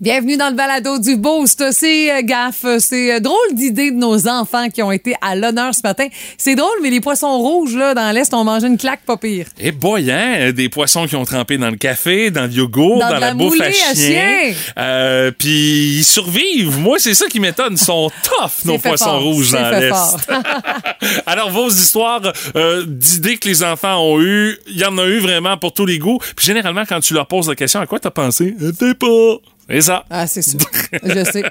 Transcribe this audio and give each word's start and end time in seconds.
Bienvenue 0.00 0.38
dans 0.38 0.48
le 0.48 0.54
balado 0.54 0.98
du 0.98 1.16
Boost. 1.16 1.62
C'est 1.72 2.10
euh, 2.10 2.22
gaffe. 2.22 2.64
C'est 2.78 3.12
euh, 3.16 3.20
drôle 3.20 3.52
d'idée 3.52 3.90
de 3.90 3.96
nos 3.96 4.26
enfants 4.28 4.70
qui 4.70 4.82
ont 4.82 4.90
été 4.90 5.12
à 5.20 5.36
l'honneur 5.36 5.74
ce 5.74 5.82
matin. 5.84 6.06
C'est 6.38 6.54
drôle, 6.54 6.72
mais 6.82 6.88
les 6.88 7.02
poissons 7.02 7.36
rouges, 7.36 7.76
là, 7.76 7.92
dans 7.92 8.10
l'Est, 8.10 8.32
ont 8.32 8.42
mangé 8.42 8.66
une 8.66 8.78
claque 8.78 9.02
pas 9.04 9.18
pire. 9.18 9.48
Et 9.58 9.72
boyant, 9.72 10.16
euh, 10.38 10.52
des 10.52 10.70
poissons 10.70 11.06
qui 11.06 11.16
ont 11.16 11.26
trempé 11.26 11.58
dans 11.58 11.68
le 11.68 11.76
café, 11.76 12.30
dans 12.30 12.44
le 12.44 12.50
yogourt, 12.50 12.98
Dans 13.00 13.10
la, 13.10 13.18
la 13.20 13.34
bouffe 13.34 13.60
à 13.60 13.70
chien. 13.70 13.94
chien. 13.94 14.54
Euh, 14.78 15.32
Puis 15.38 15.98
ils 15.98 16.04
survivent. 16.04 16.78
Moi, 16.78 16.96
c'est 16.98 17.12
ça 17.12 17.26
qui 17.26 17.38
m'étonne. 17.38 17.74
Ils 17.74 17.78
sont 17.78 18.10
tough, 18.22 18.64
nos 18.64 18.78
poissons 18.78 19.04
fort. 19.04 19.22
rouges 19.22 19.52
dans 19.52 19.70
l'Est. 19.78 20.16
Alors, 21.26 21.50
vos 21.50 21.68
histoires 21.68 22.22
euh, 22.56 22.84
d'idées 22.86 23.36
que 23.36 23.46
les 23.46 23.62
enfants 23.62 23.98
ont 24.02 24.18
eues, 24.18 24.56
il 24.66 24.78
y 24.78 24.84
en 24.86 24.96
a 24.96 25.04
eu 25.04 25.18
vraiment 25.18 25.58
pour 25.58 25.74
tous 25.74 25.84
les 25.84 25.98
goûts. 25.98 26.20
Puis 26.36 26.46
généralement, 26.46 26.84
quand 26.88 27.00
tu 27.00 27.12
leur 27.12 27.26
poses 27.26 27.50
la 27.50 27.54
question, 27.54 27.80
à 27.80 27.86
quoi 27.86 27.98
t'as 28.00 28.10
pensé? 28.10 28.54
T'es 28.78 28.94
pas. 28.94 29.36
C'est 29.70 29.80
ça. 29.82 30.04
Ah, 30.10 30.26
c'est 30.26 30.42
sûr. 30.42 30.58
Je 31.02 31.24
sais. 31.24 31.44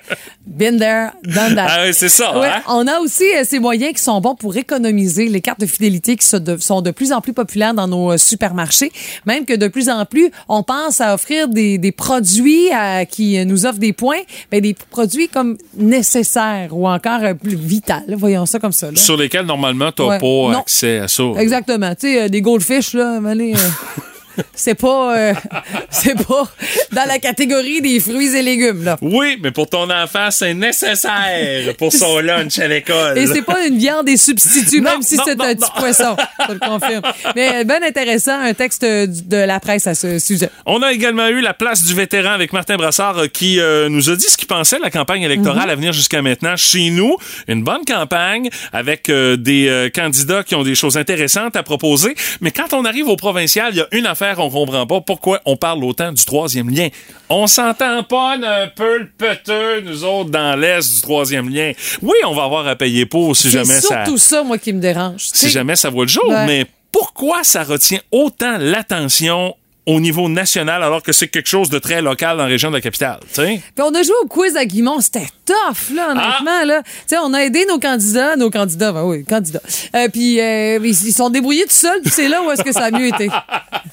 Been 0.46 0.78
there, 0.78 1.12
done 1.24 1.56
that. 1.56 1.68
Ah 1.70 1.84
oui, 1.86 1.94
c'est 1.94 2.10
ça. 2.10 2.38
Ouais, 2.38 2.48
hein? 2.48 2.62
On 2.68 2.86
a 2.88 3.00
aussi 3.00 3.24
euh, 3.36 3.44
ces 3.46 3.60
moyens 3.60 3.94
qui 3.94 4.02
sont 4.04 4.20
bons 4.20 4.36
pour 4.36 4.56
économiser 4.58 5.28
les 5.30 5.40
cartes 5.42 5.60
de 5.62 5.66
fidélité 5.66 6.16
qui 6.18 6.26
sont 6.26 6.40
de, 6.40 6.58
sont 6.58 6.82
de 6.82 6.92
plus 6.92 7.12
en 7.14 7.22
plus 7.22 7.34
populaires 7.34 7.74
dans 7.74 7.88
nos 7.88 8.12
euh, 8.12 8.18
supermarchés. 8.18 8.92
Même 9.26 9.46
que 9.46 9.54
de 9.54 9.68
plus 9.68 9.90
en 9.90 10.06
plus, 10.06 10.32
on 10.50 10.64
pense 10.64 11.00
à 11.02 11.14
offrir 11.14 11.48
des, 11.48 11.78
des 11.78 11.92
produits 11.92 12.74
euh, 12.74 13.06
qui 13.06 13.44
nous 13.46 13.66
offrent 13.66 13.80
des 13.80 13.94
points, 13.94 14.22
ben, 14.52 14.60
des 14.62 14.74
produits 14.74 15.30
comme 15.30 15.58
nécessaires 15.78 16.70
ou 16.72 16.88
encore 16.88 17.22
euh, 17.24 17.34
plus 17.34 17.56
vital. 17.56 18.04
Voyons 18.18 18.46
ça 18.46 18.60
comme 18.60 18.72
ça. 18.74 18.88
Là. 18.92 18.98
Sur 18.98 19.16
lesquels, 19.18 19.46
normalement, 19.46 19.92
t'as 19.92 20.04
Ouais. 20.04 20.20
pas 20.20 20.26
Non. 20.26 20.60
accès 20.60 21.00
à 21.00 21.08
ça. 21.08 21.24
Exactement. 21.38 21.94
Tu 21.96 22.08
sais, 22.14 22.30
des 22.30 22.42
goldfish, 22.42 22.94
là, 22.94 23.20
allez, 23.26 23.54
c'est 24.54 24.76
pas, 24.76 25.18
euh, 25.18 25.34
c'est 25.90 26.16
pas 26.16 26.50
dans 26.92 27.06
la 27.08 27.20
catégorie 27.20 27.82
des 27.82 28.00
fruits 28.00 28.36
et 28.36 28.42
légumes, 28.42 28.84
là. 28.84 28.98
Oui, 29.02 29.38
mais 29.42 29.52
pour 29.52 29.70
ton 29.70 29.90
enfant, 29.90 30.30
c'est 30.32 30.54
nécessaire 30.54 31.74
pour 31.78 31.92
son 31.94 32.20
lunch 32.22 32.60
à 32.60 32.68
l'école. 32.68 33.18
Et 33.18 33.28
c'est 33.28 33.42
pas 33.42 33.66
une 33.66 33.78
viande 33.78 34.06
des 34.06 34.18
substituts, 34.18 34.82
Non, 34.82 34.92
même 34.92 35.02
si 35.02 35.18
c'est 35.24 35.32
un 35.32 35.56
petit 35.56 35.72
poisson. 35.78 36.16
Je 36.48 36.54
le 36.54 36.60
confirme. 36.60 37.02
Mais 37.36 37.64
bien 37.66 37.82
intéressant, 37.84 38.40
un 38.40 38.54
texte 38.54 38.84
euh, 38.84 39.08
de 39.08 39.38
la 39.38 39.60
presse 39.60 39.88
à 39.88 39.96
ce 39.96 40.20
sujet. 40.20 40.50
On 40.66 40.82
a 40.82 40.92
également 40.92 41.28
eu 41.28 41.42
la 41.42 41.54
place 41.54 41.84
du 41.84 41.94
vétéran 41.94 42.32
avec 42.32 42.54
Martin 42.54 42.78
Brassard 42.78 43.18
euh, 43.18 43.28
qui 43.28 43.60
euh, 43.60 43.90
nous 43.90 44.10
a 44.10 44.16
dit 44.16 44.26
ce 44.30 44.38
qu'il 44.38 44.48
pensait 44.48 44.78
de 44.78 44.82
la 44.84 44.92
campagne 44.92 45.22
électorale 45.24 45.66
Mhm. 45.66 45.70
à 45.70 45.76
venir 45.76 45.94
jusqu'à 45.94 46.22
maintenant 46.22 46.56
chez 46.56 46.90
nous. 46.90 47.16
Une 47.48 47.64
bonne 47.64 47.84
campagne 47.86 48.50
avec 48.72 49.10
euh, 49.10 49.36
des 49.38 49.68
euh, 49.68 49.90
candidats 49.90 50.44
qui 50.44 50.56
ont 50.56 50.64
des 50.64 50.76
choses 50.76 50.98
intéressantes 50.98 51.56
à 51.56 51.64
proposer. 51.64 52.16
Mais 52.42 52.52
quand 52.52 52.74
on 52.74 52.86
arrive 52.86 53.08
au 53.08 53.16
provincial, 53.16 53.72
il 53.74 53.78
y 53.78 53.82
a 53.82 53.88
une 53.92 54.06
affaire 54.06 54.29
qu'on 54.36 54.50
comprend 54.50 54.86
pas. 54.88 55.02
Pourquoi 55.02 55.40
on 55.46 55.56
parle 55.58 55.84
autant 55.84 56.12
du 56.12 56.24
troisième 56.26 56.70
lien? 56.70 56.88
On 57.30 57.48
s'entend 57.48 58.04
pas 58.04 58.36
un 58.36 58.68
peu 58.68 59.00
le 59.00 59.10
peteux, 59.18 59.82
nous 59.82 60.04
autres, 60.04 60.30
dans 60.30 60.60
l'Est 60.60 60.96
du 60.96 61.02
troisième 61.02 61.50
lien. 61.50 61.72
Oui, 62.02 62.16
on 62.26 62.34
va 62.34 62.44
avoir 62.44 62.68
à 62.68 62.76
payer 62.76 63.06
pour 63.06 63.36
si 63.36 63.50
jamais 63.50 63.76
C'est 63.76 63.82
ça... 63.82 64.04
surtout 64.06 64.18
ça, 64.18 64.44
moi, 64.44 64.58
qui 64.58 64.74
me 64.74 64.80
dérange. 64.82 65.28
Si 65.34 65.50
jamais 65.50 65.76
ça 65.76 65.90
voit 65.90 66.06
le 66.06 66.10
jour, 66.10 66.28
Ouais. 66.28 66.46
mais 66.46 66.66
pourquoi 66.92 67.44
ça 67.44 67.64
retient 67.64 68.00
autant 68.12 68.58
l'attention 68.58 69.56
au 69.90 70.00
niveau 70.00 70.30
national 70.30 70.84
alors 70.84 71.02
que 71.02 71.12
c'est 71.12 71.28
quelque 71.28 71.50
chose 71.50 71.70
de 71.70 71.80
très 71.80 72.02
local 72.02 72.38
dans 72.38 72.44
la 72.44 72.50
région 72.50 72.70
de 72.70 72.76
la 72.76 72.82
capitale? 72.82 73.20
Puis 73.34 73.62
on 73.80 73.94
a 73.94 74.04
joué 74.04 74.14
au 74.24 74.28
quiz 74.28 74.56
à 74.56 74.66
Guimont, 74.66 75.02
c'était 75.02 75.28
tough, 75.46 75.96
là, 75.96 76.12
honnêtement, 76.12 76.64
là. 76.66 76.84
Tu 76.84 76.92
sais, 77.08 77.18
on 77.18 77.34
a 77.34 77.40
aidé 77.40 77.66
nos 77.66 77.80
candidats, 77.80 78.36
nos 78.36 78.52
candidats, 78.52 78.92
ben 78.92 79.04
oui, 79.04 79.26
candidats. 79.26 79.62
Euh, 79.96 80.08
puis 80.10 80.40
euh, 80.40 80.80
ils 80.84 81.08
ils 81.08 81.14
sont 81.14 81.32
débrouillés 81.32 81.64
tout 81.64 81.72
seuls, 81.72 82.02
puis 82.02 82.12
c'est 82.14 82.28
là 82.28 82.44
où 82.44 82.52
est-ce 82.52 82.64
que 82.64 82.72
ça 82.72 82.86
a 82.86 82.92
mieux 82.92 83.08
été. 83.08 83.30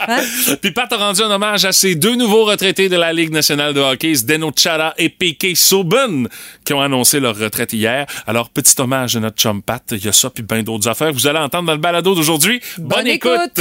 Hein? 0.08 0.20
Puis 0.60 0.72
Pat 0.72 0.92
a 0.92 0.96
rendu 0.96 1.22
un 1.22 1.30
hommage 1.30 1.64
à 1.64 1.72
ces 1.72 1.94
deux 1.94 2.16
nouveaux 2.16 2.44
retraités 2.44 2.88
de 2.88 2.96
la 2.96 3.12
Ligue 3.12 3.32
nationale 3.32 3.72
de 3.72 3.80
hockey, 3.80 4.14
Zdeno 4.14 4.52
Chara 4.54 4.92
et 4.98 5.08
P.K. 5.08 5.56
Subban, 5.56 6.24
qui 6.64 6.74
ont 6.74 6.82
annoncé 6.82 7.18
leur 7.18 7.36
retraite 7.36 7.72
hier. 7.72 8.06
Alors, 8.26 8.50
petit 8.50 8.78
hommage 8.78 9.16
à 9.16 9.20
notre 9.20 9.36
chum 9.36 9.62
Pat. 9.62 9.82
Il 9.92 10.04
y 10.04 10.08
a 10.08 10.12
ça 10.12 10.28
puis 10.28 10.42
bien 10.42 10.62
d'autres 10.62 10.88
affaires. 10.88 11.12
Vous 11.12 11.26
allez 11.26 11.38
entendre 11.38 11.66
dans 11.66 11.72
le 11.72 11.78
balado 11.78 12.14
d'aujourd'hui. 12.14 12.60
Bonne, 12.78 13.06
écoute. 13.06 13.60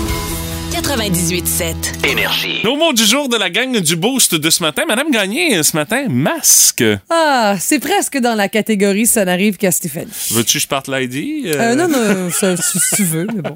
98.7. 0.71 2.07
Énergie. 2.09 2.61
Nos 2.63 2.77
mots 2.77 2.93
du 2.93 3.03
jour 3.05 3.27
de 3.27 3.35
la 3.35 3.49
gang 3.49 3.77
du 3.77 3.97
Boost 3.97 4.35
de 4.35 4.49
ce 4.49 4.63
matin. 4.63 4.83
Madame 4.87 5.11
Gagné, 5.11 5.61
ce 5.63 5.75
matin, 5.75 6.05
masque. 6.09 6.83
Ah, 7.09 7.55
c'est 7.59 7.79
presque 7.79 8.17
dans 8.19 8.35
la 8.35 8.47
catégorie 8.47 9.05
ça 9.05 9.25
n'arrive 9.25 9.57
qu'à 9.57 9.71
Stéphanie. 9.71 10.09
Veux-tu 10.31 10.57
que 10.57 10.63
je 10.63 10.67
parte 10.67 10.87
l'ID? 10.87 11.45
Euh, 11.47 11.75
non, 11.75 11.89
non, 11.89 12.29
ça, 12.31 12.55
si 12.55 12.79
tu 12.95 13.03
veux, 13.03 13.27
mais 13.35 13.41
bon. 13.41 13.55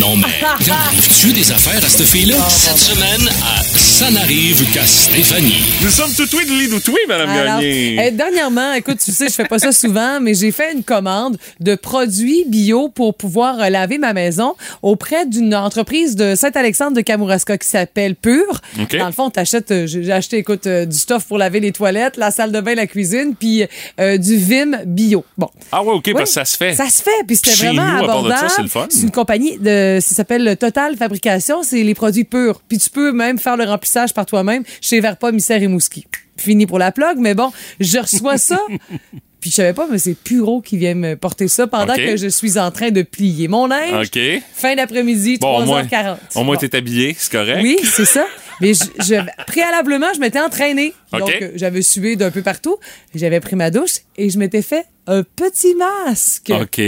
Non, 0.00 0.16
mais 0.16 0.24
arrive-tu 0.44 1.32
des 1.32 1.50
affaires 1.52 1.82
à 1.84 1.88
cette 1.88 2.08
fille-là? 2.08 2.36
Cette 2.48 2.76
semaine, 2.78 3.28
à 3.28 3.62
Ça 3.62 4.10
n'arrive 4.10 4.64
qu'à 4.72 4.84
Stéphanie. 4.84 5.62
Nous 5.80 5.90
sommes 5.90 6.12
tout 6.12 6.28
oui 6.36 6.44
de 6.44 6.50
lit 6.74 6.80
tout 6.82 6.90
oui, 6.90 7.00
Madame 7.06 7.30
Alors, 7.30 7.60
Gagné. 7.60 7.98
euh, 8.00 8.10
dernièrement, 8.10 8.72
écoute, 8.72 8.98
tu 9.02 9.12
sais, 9.12 9.28
je 9.28 9.34
fais 9.34 9.44
pas 9.44 9.60
ça 9.60 9.70
souvent, 9.70 10.18
mais 10.20 10.34
j'ai 10.34 10.50
fait 10.50 10.72
une 10.74 10.82
commande 10.82 11.36
de 11.60 11.76
produits 11.76 12.44
bio 12.48 12.88
pour 12.88 13.14
pouvoir 13.14 13.60
euh, 13.60 13.68
laver 13.68 13.98
ma 13.98 14.12
maison 14.12 14.54
auprès 14.82 15.24
d'une 15.24 15.54
entreprise 15.54 16.16
de 16.16 16.31
Saint-Alexandre 16.34 16.96
de 16.96 17.00
Kamouraska 17.00 17.58
qui 17.58 17.68
s'appelle 17.68 18.14
Pure. 18.14 18.60
OK. 18.80 18.96
Dans 18.96 19.06
le 19.06 19.12
fond, 19.12 19.30
t'achètes, 19.30 19.70
euh, 19.70 19.86
j'ai 19.86 20.12
acheté, 20.12 20.38
écoute, 20.38 20.66
euh, 20.66 20.84
du 20.84 20.96
stuff 20.96 21.24
pour 21.26 21.38
laver 21.38 21.60
les 21.60 21.72
toilettes, 21.72 22.16
la 22.16 22.30
salle 22.30 22.52
de 22.52 22.60
bain, 22.60 22.74
la 22.74 22.86
cuisine, 22.86 23.34
puis 23.38 23.64
euh, 24.00 24.16
du 24.18 24.36
Vim 24.36 24.72
bio. 24.86 25.24
Bon. 25.38 25.48
Ah 25.70 25.82
ouais, 25.82 25.92
OK, 25.92 26.04
Oui, 26.06 26.14
parce 26.14 26.30
que 26.30 26.34
ça 26.34 26.44
se 26.44 26.56
fait. 26.56 26.74
Ça 26.74 26.88
se 26.88 27.02
fait, 27.02 27.10
puis 27.26 27.36
c'était 27.36 27.54
vraiment 27.66 27.98
nous, 27.98 28.04
abordable. 28.04 28.68
c'est 28.90 29.02
une 29.02 29.10
compagnie 29.10 29.58
de, 29.58 29.98
ça 30.00 30.14
s'appelle 30.14 30.56
Total 30.56 30.96
Fabrication, 30.96 31.62
c'est 31.62 31.82
les 31.82 31.94
produits 31.94 32.24
purs. 32.24 32.62
Puis 32.68 32.78
tu 32.78 32.90
peux 32.90 33.12
même 33.12 33.38
faire 33.38 33.56
le 33.56 33.64
remplissage 33.64 34.14
par 34.14 34.26
toi-même 34.26 34.62
chez 34.80 35.00
Verpa, 35.00 35.32
Misère 35.32 35.62
et 35.62 35.68
Mouski. 35.68 36.06
Fini 36.36 36.66
pour 36.66 36.78
la 36.78 36.92
plug, 36.92 37.18
mais 37.18 37.34
bon, 37.34 37.52
je 37.78 37.98
reçois 37.98 38.38
ça. 38.38 38.58
Puis 39.42 39.50
je 39.50 39.56
savais 39.56 39.72
pas, 39.72 39.88
mais 39.90 39.98
c'est 39.98 40.14
Puro 40.14 40.60
qui 40.62 40.78
vient 40.78 40.94
me 40.94 41.16
porter 41.16 41.48
ça 41.48 41.66
pendant 41.66 41.94
que 41.96 42.16
je 42.16 42.28
suis 42.28 42.58
en 42.60 42.70
train 42.70 42.90
de 42.90 43.02
plier 43.02 43.48
mon 43.48 43.66
linge. 43.66 44.06
OK. 44.06 44.20
Fin 44.54 44.76
d'après-midi, 44.76 45.38
Bon, 45.40 45.58
au 45.58 45.64
moins, 45.66 45.82
3h40. 45.82 46.16
au 46.36 46.44
moins 46.44 46.56
t'es 46.56 46.74
habillé, 46.76 47.16
c'est 47.18 47.32
correct. 47.32 47.58
Oui, 47.60 47.76
c'est 47.82 48.04
ça. 48.04 48.24
Mais 48.62 48.72
je, 48.74 48.84
je- 49.04 49.44
préalablement, 49.46 50.06
je 50.14 50.20
m'étais 50.20 50.40
entraînée. 50.40 50.94
Donc, 51.12 51.30
euh, 51.42 51.50
j'avais 51.56 51.82
sué 51.82 52.16
d'un 52.16 52.30
peu 52.30 52.40
partout. 52.42 52.76
J'avais 53.14 53.40
pris 53.40 53.56
ma 53.56 53.70
douche 53.70 53.96
et 54.16 54.30
je 54.30 54.38
m'étais 54.38 54.62
fait 54.62 54.86
un 55.06 55.22
petit 55.24 55.74
masque. 55.74 56.50
OK. 56.50 56.80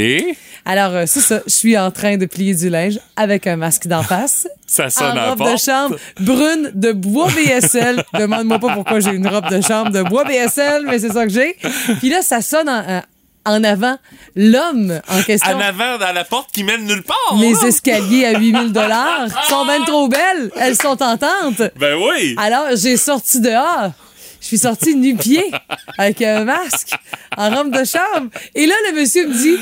Alors, 0.64 0.92
euh, 0.94 1.04
c'est 1.06 1.20
ça. 1.20 1.42
Je 1.46 1.52
suis 1.52 1.76
en 1.76 1.90
train 1.90 2.16
de 2.16 2.26
plier 2.26 2.54
du 2.54 2.70
linge 2.70 2.98
avec 3.16 3.46
un 3.46 3.56
masque 3.56 3.86
d'en 3.88 4.02
face. 4.02 4.46
Ça 4.66 4.88
sonne 4.88 5.12
en 5.12 5.16
à 5.16 5.30
robe 5.34 5.52
de 5.52 5.56
chambre 5.58 5.96
brune 6.20 6.70
de 6.74 6.92
bois 6.92 7.28
BSL. 7.30 8.02
Demande-moi 8.18 8.58
pas 8.58 8.72
pourquoi 8.74 9.00
j'ai 9.00 9.10
une 9.10 9.26
robe 9.26 9.50
de 9.50 9.60
chambre 9.60 9.90
de 9.90 10.02
bois 10.02 10.24
BSL, 10.24 10.84
mais 10.86 10.98
c'est 10.98 11.12
ça 11.12 11.24
que 11.26 11.32
j'ai. 11.32 11.56
Puis 11.98 12.08
là, 12.08 12.22
ça 12.22 12.40
sonne 12.40 12.68
en, 12.68 13.02
en- 13.46 13.64
avant. 13.64 13.98
L'homme 14.36 15.00
en 15.08 15.22
question. 15.22 15.56
En 15.56 15.60
avant, 15.60 15.98
dans 15.98 16.12
la 16.12 16.24
porte 16.24 16.50
qui 16.52 16.64
mène 16.64 16.84
nulle 16.84 17.02
part. 17.02 17.36
Les 17.40 17.52
là. 17.52 17.66
escaliers 17.66 18.26
à 18.26 18.38
8000 18.38 18.72
dollars 18.72 19.26
sont 19.48 19.64
bien 19.64 19.82
trop 19.84 20.08
belles. 20.08 20.50
Elles 20.56 20.76
sont 20.76 20.96
tentantes. 20.96 21.62
Ben 21.78 21.96
oui. 21.96 22.34
Alors, 22.38 22.66
j'ai 22.76 22.96
sorti 22.96 23.40
dehors. 23.40 23.90
Je 24.40 24.46
suis 24.48 24.58
sortie 24.58 24.94
nu-pied 24.94 25.44
avec 25.96 26.20
un 26.20 26.44
masque 26.44 26.90
en 27.36 27.48
robe 27.54 27.70
de 27.70 27.84
chambre. 27.84 28.28
Et 28.54 28.66
là, 28.66 28.74
le 28.90 29.00
monsieur 29.00 29.26
me 29.26 29.32
dit, 29.32 29.56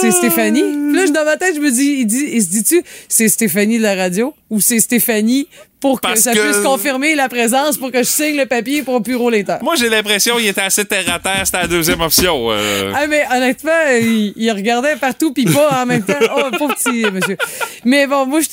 c'est 0.00 0.10
Stéphanie. 0.10 0.62
Puis 0.62 0.96
là, 0.96 1.06
je- 1.06 1.12
dans 1.12 1.24
ma 1.24 1.36
tête, 1.36 1.54
je 1.54 1.60
me 1.60 1.70
dis, 1.70 1.98
il, 2.00 2.06
dit, 2.06 2.28
il 2.32 2.42
se 2.42 2.48
dit-tu, 2.48 2.82
c'est 3.08 3.28
Stéphanie 3.28 3.78
de 3.78 3.82
la 3.84 3.94
radio 3.94 4.34
ou 4.50 4.60
c'est 4.60 4.80
Stéphanie 4.80 5.46
pour 5.80 6.00
que 6.00 6.06
Parce 6.08 6.20
ça 6.20 6.32
que- 6.34 6.38
puisse 6.52 6.62
confirmer 6.64 7.14
la 7.14 7.28
présence 7.28 7.78
pour 7.78 7.90
que 7.90 7.98
je 7.98 8.08
signe 8.08 8.36
le 8.36 8.46
papier 8.46 8.82
pour 8.82 9.00
bureau 9.00 9.30
l'état. 9.30 9.58
Moi, 9.62 9.74
j'ai 9.76 9.88
l'impression 9.88 10.36
qu'il 10.36 10.46
était 10.48 10.60
assez 10.60 10.84
terre 10.84 11.04
à 11.12 11.18
terre. 11.18 11.42
C'était 11.44 11.62
la 11.62 11.66
deuxième 11.68 12.00
option. 12.00 12.48
euh. 12.50 12.92
Ah, 12.94 13.06
mais 13.06 13.24
honnêtement, 13.34 13.70
il, 14.00 14.32
il 14.36 14.50
regardait 14.52 14.96
partout 14.96 15.32
puis 15.32 15.44
pas 15.46 15.82
en 15.82 15.86
même 15.86 16.02
temps. 16.02 16.14
Oh, 16.36 16.56
pauvre 16.58 16.74
petit 16.74 17.04
monsieur. 17.10 17.36
Mais 17.84 18.06
bon, 18.06 18.26
moi. 18.26 18.40
Je 18.40 18.46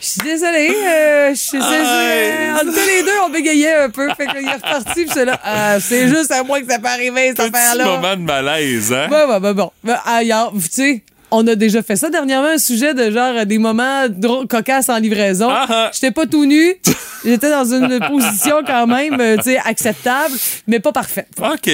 suis 0.00 0.22
désolée. 0.22 0.70
Euh, 0.74 1.30
je 1.30 1.38
suis. 1.38 1.58
Ah, 1.60 2.60
Entre 2.62 2.86
les 2.86 3.02
deux, 3.02 3.18
on 3.26 3.30
bégayait 3.30 3.74
un 3.74 3.90
peu. 3.90 4.08
Fait 4.16 4.26
qu'il 4.26 4.46
est 4.48 4.52
reparti 4.52 5.04
puis 5.04 5.10
c'est 5.12 5.24
là. 5.24 5.38
Ah, 5.44 5.78
c'est 5.80 6.08
juste 6.08 6.30
à 6.30 6.42
moi 6.42 6.60
que 6.60 6.66
ça 6.70 6.78
peut 6.78 6.88
arriver, 6.88 7.28
cette 7.36 7.40
affaire-là. 7.54 7.84
moment 7.84 8.16
de 8.16 8.22
malaise, 8.22 8.92
hein? 8.92 9.08
Bon, 9.10 9.26
bon, 9.26 9.40
bon, 9.40 9.52
bon. 9.54 9.70
Ben, 9.84 9.98
ailleurs, 10.06 10.52
tu 10.54 10.60
sais, 10.70 11.02
On 11.30 11.46
a 11.46 11.54
déjà 11.54 11.82
fait 11.82 11.96
ça 11.96 12.08
dernièrement, 12.08 12.48
un 12.48 12.58
sujet 12.58 12.94
de 12.94 13.10
genre 13.10 13.34
euh, 13.36 13.44
des 13.44 13.58
moments 13.58 14.04
cocasses 14.48 14.88
en 14.88 14.98
livraison. 14.98 15.48
Ah, 15.50 15.66
ah. 15.68 15.90
J'étais 15.92 16.12
pas 16.12 16.26
tout 16.26 16.46
nu. 16.46 16.74
J'étais 17.26 17.50
dans 17.50 17.64
une 17.64 17.98
position 18.06 18.62
quand 18.64 18.86
même, 18.86 19.20
euh, 19.20 19.36
tu 19.38 19.44
sais, 19.44 19.58
acceptable, 19.58 20.34
mais 20.68 20.78
pas 20.78 20.92
parfaite. 20.92 21.28
OK. 21.38 21.68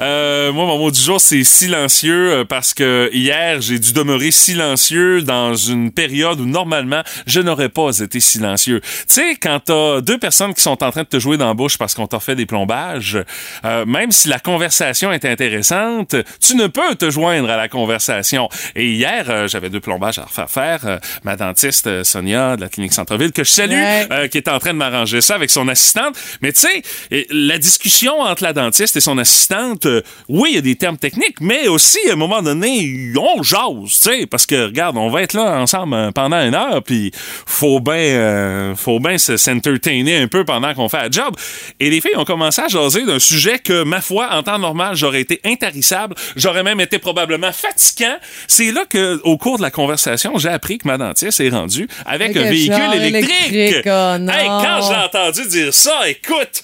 Euh, 0.00 0.52
moi, 0.52 0.66
mon 0.66 0.78
mot 0.78 0.90
du 0.90 1.00
jour, 1.00 1.18
c'est 1.18 1.44
silencieux 1.44 2.32
euh, 2.32 2.44
parce 2.44 2.74
que 2.74 3.08
hier, 3.12 3.62
j'ai 3.62 3.78
dû 3.78 3.94
demeurer 3.94 4.30
silencieux 4.30 5.22
dans 5.22 5.54
une 5.54 5.92
période 5.92 6.40
où 6.40 6.44
normalement, 6.44 7.00
je 7.26 7.40
n'aurais 7.40 7.70
pas 7.70 7.98
été 7.98 8.20
silencieux. 8.20 8.80
Tu 8.80 9.14
sais, 9.14 9.36
quand 9.40 9.60
t'as 9.64 10.02
deux 10.02 10.18
personnes 10.18 10.52
qui 10.52 10.62
sont 10.62 10.82
en 10.82 10.90
train 10.90 11.02
de 11.02 11.08
te 11.08 11.18
jouer 11.18 11.38
dans 11.38 11.48
la 11.48 11.54
bouche 11.54 11.78
parce 11.78 11.94
qu'on 11.94 12.06
t'a 12.06 12.20
fait 12.20 12.36
des 12.36 12.44
plombages, 12.46 13.18
euh, 13.64 13.86
même 13.86 14.12
si 14.12 14.28
la 14.28 14.38
conversation 14.38 15.10
est 15.10 15.24
intéressante, 15.24 16.16
tu 16.38 16.54
ne 16.54 16.66
peux 16.66 16.94
te 16.96 17.08
joindre 17.08 17.48
à 17.48 17.56
la 17.56 17.68
conversation. 17.68 18.50
Et 18.76 18.97
hier, 18.98 19.24
euh, 19.28 19.48
j'avais 19.48 19.70
deux 19.70 19.80
plombages 19.80 20.18
à 20.18 20.24
refaire 20.24 20.50
faire. 20.50 20.80
Euh, 20.84 20.98
ma 21.22 21.36
dentiste, 21.36 21.86
euh, 21.86 22.04
Sonia, 22.04 22.56
de 22.56 22.62
la 22.62 22.68
clinique 22.68 22.92
Centre-Ville, 22.92 23.32
que 23.32 23.44
je 23.44 23.50
salue, 23.50 23.72
Ouais. 23.72 24.28
qui 24.28 24.38
est 24.38 24.48
en 24.48 24.58
train 24.58 24.72
de 24.72 24.78
m'arranger 24.78 25.20
ça 25.20 25.34
avec 25.36 25.50
son 25.50 25.68
assistante. 25.68 26.16
Mais 26.42 26.52
tu 26.52 26.62
sais, 26.62 27.26
la 27.30 27.58
discussion 27.58 28.20
entre 28.20 28.42
la 28.42 28.52
dentiste 28.52 28.96
et 28.96 29.00
son 29.00 29.18
assistante, 29.18 29.86
oui, 30.28 30.50
il 30.52 30.54
y 30.56 30.58
a 30.58 30.62
des 30.62 30.76
termes 30.76 30.96
techniques, 30.98 31.40
mais 31.40 31.68
aussi, 31.68 31.98
à 32.08 32.12
un 32.14 32.16
moment 32.16 32.42
donné, 32.42 33.12
on 33.16 33.42
jase, 33.42 33.58
tu 33.84 33.88
sais, 33.90 34.26
parce 34.26 34.46
que, 34.46 34.66
regarde, 34.66 34.96
on 34.96 35.10
va 35.10 35.22
être 35.22 35.34
là 35.34 35.58
ensemble 35.60 36.12
pendant 36.12 36.40
une 36.44 36.54
heure, 36.54 36.82
puis 36.82 37.12
faut 37.46 37.80
bien 37.80 38.74
faut 38.76 39.00
bien 39.00 39.18
se 39.18 39.36
s'entertainer 39.36 40.16
un 40.18 40.28
peu 40.28 40.44
pendant 40.44 40.74
qu'on 40.74 40.88
fait 40.88 40.98
la 40.98 41.10
job. 41.10 41.34
Et 41.80 41.90
les 41.90 42.00
filles 42.00 42.16
ont 42.16 42.24
commencé 42.24 42.60
à 42.62 42.68
jaser 42.68 43.04
d'un 43.04 43.18
sujet 43.18 43.58
que, 43.58 43.82
ma 43.84 44.00
foi, 44.00 44.28
en 44.32 44.42
temps 44.42 44.58
normal, 44.58 44.96
j'aurais 44.96 45.20
été 45.20 45.40
intarissable, 45.44 46.14
j'aurais 46.36 46.62
même 46.62 46.80
été 46.80 46.98
probablement 46.98 47.52
fatigant. 47.52 48.16
C'est 48.46 48.72
là 48.72 48.84
que, 48.88 49.20
au 49.24 49.36
cours 49.38 49.56
de 49.58 49.62
la 49.62 49.70
conversation, 49.70 50.38
j'ai 50.38 50.48
appris 50.48 50.78
que 50.78 50.86
ma 50.86 50.98
dentiste 50.98 51.40
est 51.40 51.48
rendue 51.50 51.88
avec, 52.06 52.36
Avec 52.36 52.46
un 52.46 52.50
véhicule 52.50 52.94
électrique. 52.94 53.52
électrique, 53.52 53.86
oh. 53.86 54.16
Hey, 54.30 54.46
quand 54.46 54.80
j'ai 54.88 54.94
entendu 54.96 55.46
dire 55.48 55.74
ça, 55.74 56.08
écoute, 56.08 56.62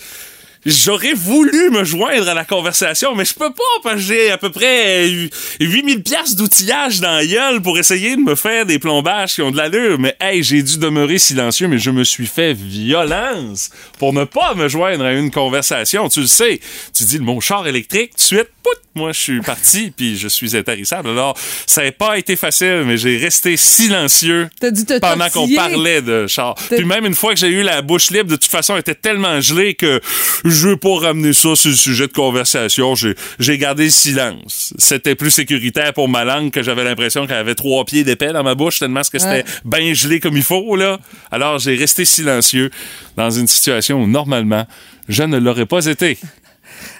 j'aurais 0.66 1.14
voulu 1.14 1.70
me 1.70 1.84
joindre 1.84 2.28
à 2.28 2.34
la 2.34 2.44
conversation, 2.44 3.14
mais 3.14 3.24
je 3.24 3.34
peux 3.34 3.52
pas 3.52 3.62
parce 3.82 3.96
que 3.96 4.00
j'ai 4.00 4.30
à 4.30 4.38
peu 4.38 4.50
près 4.50 5.08
euh, 5.08 5.28
8000 5.60 6.02
pièces 6.02 6.36
d'outillage 6.36 7.00
dans 7.00 7.12
la 7.12 7.26
gueule 7.26 7.62
pour 7.62 7.78
essayer 7.78 8.16
de 8.16 8.20
me 8.20 8.34
faire 8.34 8.66
des 8.66 8.78
plombages 8.78 9.34
qui 9.34 9.42
ont 9.42 9.50
de 9.50 9.56
l'allure. 9.56 9.98
Mais 9.98 10.16
hey, 10.20 10.42
j'ai 10.42 10.62
dû 10.62 10.78
demeurer 10.78 11.18
silencieux, 11.18 11.68
mais 11.68 11.78
je 11.78 11.90
me 11.90 12.04
suis 12.04 12.26
fait 12.26 12.54
violence 12.54 13.70
pour 13.98 14.12
ne 14.12 14.24
pas 14.24 14.54
me 14.54 14.68
joindre 14.68 15.04
à 15.04 15.12
une 15.12 15.30
conversation. 15.30 16.08
Tu 16.08 16.20
le 16.20 16.26
sais, 16.26 16.60
tu 16.92 17.04
dis 17.04 17.18
mot 17.18 17.40
char 17.40 17.66
électrique, 17.66 18.10
tout 18.12 18.16
de 18.16 18.22
suite, 18.22 18.48
pout, 18.62 18.78
moi 18.94 19.12
je 19.12 19.20
suis 19.20 19.40
parti, 19.40 19.92
puis 19.94 20.16
je 20.16 20.28
suis 20.28 20.56
intarissable. 20.56 21.08
Alors, 21.10 21.36
ça 21.66 21.84
n'a 21.84 21.92
pas 21.92 22.18
été 22.18 22.36
facile, 22.36 22.84
mais 22.86 22.96
j'ai 22.96 23.16
resté 23.16 23.56
silencieux 23.56 24.48
te 24.60 24.98
pendant 24.98 25.28
qu'on 25.30 25.48
parlait 25.54 26.02
de 26.02 26.26
char. 26.26 26.54
Puis 26.54 26.84
même 26.84 27.04
une 27.04 27.14
fois 27.14 27.34
que 27.34 27.40
j'ai 27.40 27.48
eu 27.48 27.62
la 27.62 27.82
bouche 27.82 28.10
libre, 28.10 28.30
de 28.30 28.36
toute 28.36 28.50
façon, 28.50 28.74
elle 28.74 28.80
était 28.80 28.94
tellement 28.94 29.40
gelée 29.40 29.74
que 29.74 30.00
je 30.44 30.53
veux 30.54 30.76
pas 30.76 30.98
ramener 30.98 31.32
ça 31.32 31.54
sur 31.56 31.70
le 31.70 31.76
sujet 31.76 32.06
de 32.06 32.12
conversation. 32.12 32.94
J'ai, 32.94 33.14
j'ai 33.38 33.58
gardé 33.58 33.84
le 33.84 33.90
silence. 33.90 34.72
C'était 34.78 35.14
plus 35.14 35.30
sécuritaire 35.30 35.92
pour 35.92 36.08
ma 36.08 36.24
langue 36.24 36.50
que 36.50 36.62
j'avais 36.62 36.84
l'impression 36.84 37.26
qu'elle 37.26 37.36
avait 37.36 37.54
trois 37.54 37.84
pieds 37.84 38.04
d'épais 38.04 38.32
dans 38.32 38.42
ma 38.42 38.54
bouche 38.54 38.78
tellement 38.78 39.02
que 39.02 39.18
c'était 39.18 39.24
Ouais. 39.24 39.44
bien 39.64 39.94
gelé 39.94 40.20
comme 40.20 40.36
il 40.36 40.42
faut, 40.42 40.76
là. 40.76 40.98
Alors, 41.30 41.58
j'ai 41.58 41.74
resté 41.76 42.04
silencieux 42.04 42.70
dans 43.16 43.30
une 43.30 43.46
situation 43.48 44.02
où, 44.02 44.06
normalement, 44.06 44.66
je 45.08 45.22
ne 45.22 45.38
l'aurais 45.38 45.66
pas 45.66 45.84
été. 45.86 46.18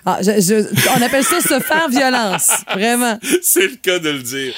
Ah, 0.06 0.18
je- 0.20 0.40
je- 0.40 0.88
on 0.96 1.02
appelle 1.02 1.24
ça 1.24 1.40
se 1.40 1.58
faire 1.60 1.88
violence. 1.90 2.50
Vraiment. 2.72 3.18
C'est 3.42 3.68
le 3.68 3.76
cas 3.76 3.98
de 3.98 4.10
le 4.10 4.22
dire. 4.22 4.54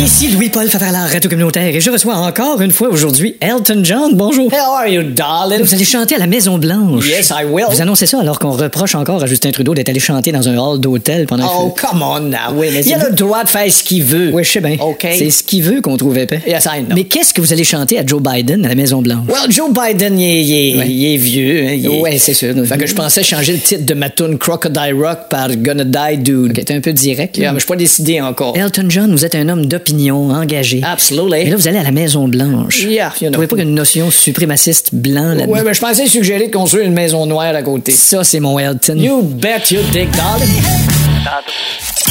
Ici 0.00 0.28
Louis-Paul 0.32 0.68
Favarlard, 0.68 1.10
Radio 1.12 1.28
Communautaire, 1.28 1.74
et 1.74 1.80
je 1.80 1.90
reçois 1.90 2.14
encore 2.16 2.60
une 2.62 2.70
fois 2.70 2.88
aujourd'hui 2.88 3.36
Elton 3.40 3.80
John. 3.84 4.14
Bonjour. 4.14 4.46
How 4.52 4.76
are 4.76 4.88
you, 4.88 5.02
darling? 5.02 5.60
Vous 5.62 5.74
allez 5.74 5.84
chanter 5.84 6.14
à 6.14 6.18
la 6.18 6.26
Maison 6.26 6.56
Blanche. 6.58 7.06
Yes, 7.06 7.30
I 7.30 7.44
will. 7.44 7.66
Vous 7.70 7.82
annoncez 7.82 8.06
ça 8.06 8.18
alors 8.20 8.38
qu'on 8.38 8.52
reproche 8.52 8.94
encore 8.94 9.22
à 9.22 9.26
Justin 9.26 9.50
Trudeau 9.50 9.74
d'être 9.74 9.90
allé 9.90 10.00
chanter 10.00 10.32
dans 10.32 10.48
un 10.48 10.56
hall 10.56 10.80
d'hôtel 10.80 11.26
pendant 11.26 11.46
Oh, 11.54 11.70
que... 11.70 11.82
come 11.86 12.02
on 12.02 12.20
now. 12.20 12.54
Oui, 12.54 12.68
mais 12.72 12.80
il 12.84 12.94
a 12.94 13.08
le 13.10 13.14
droit 13.14 13.44
de 13.44 13.48
faire 13.50 13.70
ce 13.70 13.82
qu'il 13.84 14.02
veut. 14.02 14.30
Oui, 14.32 14.42
je 14.42 14.50
sais 14.52 14.60
bien. 14.60 14.76
OK. 14.80 15.06
C'est 15.18 15.30
ce 15.30 15.42
qu'il 15.42 15.62
veut 15.62 15.80
qu'on 15.82 15.96
trouve 15.98 16.16
épais. 16.16 16.40
Yes, 16.46 16.64
I 16.64 16.82
know. 16.82 16.94
Mais 16.94 17.04
qu'est-ce 17.04 17.34
que 17.34 17.42
vous 17.42 17.52
allez 17.52 17.64
chanter 17.64 17.98
à 17.98 18.06
Joe 18.06 18.22
Biden 18.22 18.64
à 18.64 18.68
la 18.70 18.74
Maison 18.74 19.02
Blanche? 19.02 19.26
Well, 19.28 19.50
Joe 19.52 19.68
Biden, 19.70 20.18
il 20.18 20.24
est, 20.26 20.42
il 20.42 20.52
est- 20.52 20.78
Ouais. 20.78 20.88
il 20.88 21.14
est 21.14 21.16
vieux. 21.18 21.66
hein, 21.68 21.72
il 21.74 21.86
est- 21.86 22.00
Ouais, 22.00 22.16
c'est 22.18 22.34
sûr. 22.34 22.54
Fait 22.66 22.78
que 22.78 22.86
je 22.86 22.94
pensais 22.94 23.22
changer 23.22 23.52
le 23.52 23.58
titre 23.58 23.84
de 23.84 23.94
ma 23.94 24.08
tune 24.10 24.38
Crocodile 24.38 24.94
Rock 24.98 25.28
par 25.28 25.48
Gonna 25.56 25.84
Die 25.84 26.18
Dude. 26.18 26.50
Ok, 26.58 26.64
t'es 26.64 26.74
un 26.74 26.80
peu 26.80 26.92
direct. 26.94 27.36
Yeah, 27.36 27.52
mais 27.52 27.58
je 27.58 27.64
suis 27.64 27.68
pas 27.68 27.76
décidé 27.76 28.13
encore. 28.20 28.56
Elton 28.56 28.86
John, 28.88 29.12
vous 29.12 29.24
êtes 29.24 29.34
un 29.34 29.48
homme 29.48 29.66
d'opinion, 29.66 30.30
engagé. 30.30 30.80
Absolutely. 30.84 31.42
Et 31.42 31.50
là, 31.50 31.56
vous 31.56 31.68
allez 31.68 31.78
à 31.78 31.82
la 31.82 31.90
Maison 31.92 32.28
Blanche. 32.28 32.80
Yeah, 32.82 33.06
you 33.06 33.12
Vous 33.12 33.26
know. 33.26 33.30
trouvez 33.32 33.46
pas 33.46 33.56
qu'il 33.56 33.64
y 33.64 33.66
a 33.66 33.70
une 33.70 33.74
notion 33.76 34.10
suprémaciste 34.10 34.90
blanc 34.94 35.34
là-dedans? 35.34 35.52
Ouais, 35.52 35.62
mais 35.64 35.74
je 35.74 35.80
pensais 35.80 36.06
suggérer 36.06 36.48
de 36.48 36.52
construire 36.52 36.84
une 36.86 36.92
maison 36.94 37.26
noire 37.26 37.54
à 37.54 37.62
côté. 37.62 37.92
Ça, 37.92 38.24
c'est 38.24 38.40
mon 38.40 38.58
Elton. 38.58 38.96
You 38.96 39.22
bet 39.22 39.62
you 39.70 39.80
dick, 39.92 40.10
darling. 40.12 40.48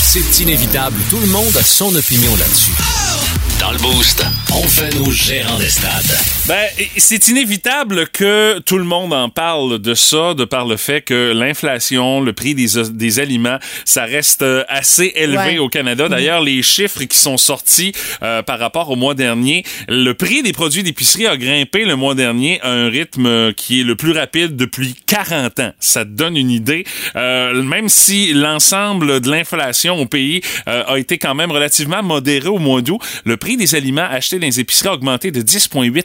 C'est 0.01 0.39
inévitable, 0.44 0.95
tout 1.09 1.17
le 1.19 1.27
monde 1.27 1.55
a 1.59 1.63
son 1.63 1.94
opinion 1.95 2.31
là-dessus. 2.35 2.71
Dans 3.59 3.71
le 3.71 3.77
Boost, 3.79 4.23
on 4.51 4.63
fait 4.63 4.94
nos 4.95 5.09
gérants 5.11 5.57
des 5.57 5.69
stades. 5.69 6.17
Ben, 6.45 6.68
c'est 6.98 7.30
inévitable 7.30 8.07
que 8.10 8.60
tout 8.60 8.78
le 8.78 8.84
monde 8.84 9.13
en 9.13 9.30
parle 9.30 9.80
de 9.80 9.94
ça, 9.94 10.34
de 10.34 10.44
par 10.44 10.66
le 10.66 10.75
fait 10.75 11.00
que 11.01 11.31
l'inflation, 11.31 12.19
le 12.19 12.34
prix 12.34 12.54
des, 12.54 12.68
des 12.92 13.19
aliments, 13.22 13.60
ça 13.86 14.04
reste 14.04 14.42
euh, 14.42 14.66
assez 14.68 15.13
élevé 15.16 15.34
Ouais. 15.38 15.57
au 15.57 15.69
Canada. 15.69 16.10
D'ailleurs, 16.10 16.42
les 16.42 16.62
chiffres 16.62 17.01
qui 17.06 17.18
sont 17.18 17.38
sortis 17.38 17.94
euh, 18.24 18.42
par 18.44 18.60
rapport 18.60 18.90
au 18.90 18.98
mois 18.98 19.13
dernier, 19.13 19.63
le 19.88 20.12
prix 20.13 20.44
des 20.44 20.51
produits 20.51 20.84
d'épicerie 20.84 21.28
a 21.28 21.38
grimpé 21.38 21.86
le 21.86 21.95
mois 21.95 22.13
dernier 22.13 22.60
à 22.62 22.72
un 22.72 22.90
rythme 22.90 23.54
qui 23.54 23.80
est 23.80 23.84
le 23.86 23.95
plus 23.95 24.12
rapide 24.12 24.57
depuis 24.57 24.95
40 25.07 25.60
ans. 25.62 25.72
Ça 25.80 26.04
te 26.04 26.10
donne 26.10 26.36
une 26.36 26.51
idée. 26.51 26.84
Euh, 27.16 27.63
même 27.63 27.88
si 27.88 28.34
l'ensemble 28.34 29.22
de 29.22 29.31
l'inflation 29.31 29.95
au 29.98 30.06
pays 30.07 30.42
euh, 30.68 30.84
a 30.88 31.00
été 31.00 31.18
quand 31.18 31.36
même 31.36 31.51
relativement 31.51 32.04
modéré 32.04 32.50
au 32.50 32.60
mois 32.60 32.81
d'août, 32.81 33.00
le 33.24 33.38
prix 33.38 33.56
des 33.56 33.75
aliments 33.75 34.07
achetés 34.10 34.40
dans 34.40 34.45
les 34.48 34.60
épiceries 34.60 34.90
a 34.90 34.94
augmenté 34.94 35.31
de 35.31 35.42
10,8 35.42 36.04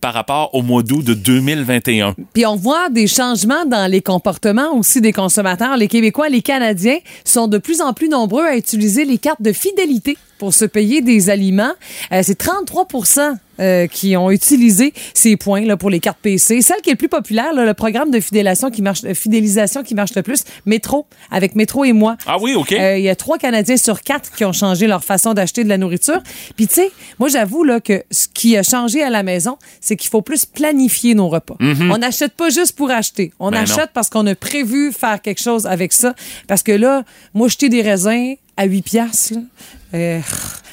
par 0.00 0.14
rapport 0.14 0.54
au 0.54 0.62
mois 0.62 0.82
d'août 0.82 1.02
de 1.02 1.14
2021. 1.14 2.14
Puis 2.32 2.46
on 2.46 2.56
voit 2.56 2.90
des 2.90 3.06
changements 3.06 3.64
dans 3.64 3.90
les 3.90 4.02
comportements 4.02 4.74
aussi 4.76 5.00
des 5.00 5.12
consommateurs. 5.12 5.76
Les 5.76 5.88
Québécois, 5.88 6.28
les 6.28 6.42
Canadiens 6.42 6.98
sont 7.24 7.48
de 7.48 7.58
plus 7.58 7.80
en 7.80 7.92
plus 7.92 8.08
nombreux 8.08 8.44
à 8.44 8.56
utiliser 8.56 9.04
les 9.04 9.18
cartes 9.18 9.42
de 9.42 9.52
fidélité 9.52 10.16
pour 10.38 10.54
se 10.54 10.64
payer 10.64 11.00
des 11.00 11.30
aliments. 11.30 11.72
Euh, 12.12 12.20
c'est 12.22 12.36
33 12.36 12.86
euh, 13.60 13.86
qui 13.86 14.16
ont 14.16 14.30
utilisé 14.30 14.92
ces 15.14 15.36
points 15.36 15.62
là 15.64 15.76
pour 15.76 15.90
les 15.90 16.00
cartes 16.00 16.18
PC. 16.20 16.62
Celle 16.62 16.80
qui 16.82 16.90
est 16.90 16.92
le 16.94 16.98
plus 16.98 17.08
populaire, 17.08 17.52
là, 17.54 17.64
le 17.64 17.74
programme 17.74 18.10
de 18.10 18.20
fidélisation 18.20 18.70
qui 18.70 18.82
marche, 18.82 19.04
euh, 19.04 19.14
fidélisation 19.14 19.82
qui 19.82 19.94
marche 19.94 20.14
le 20.14 20.22
plus, 20.22 20.44
Métro, 20.66 21.06
avec 21.30 21.54
Métro 21.54 21.84
et 21.84 21.92
moi. 21.92 22.16
Ah 22.26 22.36
oui, 22.40 22.54
OK. 22.54 22.72
Euh, 22.72 22.96
Il 22.98 23.04
y 23.04 23.08
a 23.08 23.16
trois 23.16 23.38
Canadiens 23.38 23.76
sur 23.76 24.00
quatre 24.02 24.30
qui 24.34 24.44
ont 24.44 24.52
changé 24.52 24.86
leur 24.86 25.04
façon 25.04 25.34
d'acheter 25.34 25.64
de 25.64 25.68
la 25.68 25.78
nourriture. 25.78 26.22
Puis 26.56 26.66
tu 26.66 26.74
sais, 26.74 26.90
moi 27.18 27.28
j'avoue 27.28 27.64
là 27.64 27.80
que 27.80 28.02
ce 28.10 28.26
qui 28.28 28.56
a 28.56 28.62
changé 28.62 29.02
à 29.02 29.10
la 29.10 29.22
maison, 29.22 29.56
c'est 29.80 29.96
qu'il 29.96 30.10
faut 30.10 30.22
plus 30.22 30.46
planifier 30.46 31.14
nos 31.14 31.28
repas. 31.28 31.56
On 31.60 31.98
n'achète 31.98 32.32
pas 32.32 32.50
juste 32.50 32.76
pour 32.76 32.90
acheter. 32.90 33.32
On 33.38 33.46
Mhm. 33.46 33.52
Ben 33.52 33.62
achète 33.62 33.78
non. 33.78 33.90
parce 33.94 34.10
qu'on 34.10 34.26
a 34.26 34.34
prévu 34.34 34.92
faire 34.92 35.22
quelque 35.22 35.40
chose 35.42 35.66
avec 35.66 35.92
ça. 35.92 36.14
Parce 36.48 36.62
que 36.62 36.72
là, 36.72 37.02
moi 37.34 37.48
jeter 37.48 37.68
des 37.68 37.82
raisins 37.82 38.34
à 38.56 38.64
8 38.64 38.82
piastres, 38.82 39.34
là, 39.34 39.40
euh, 39.94 40.20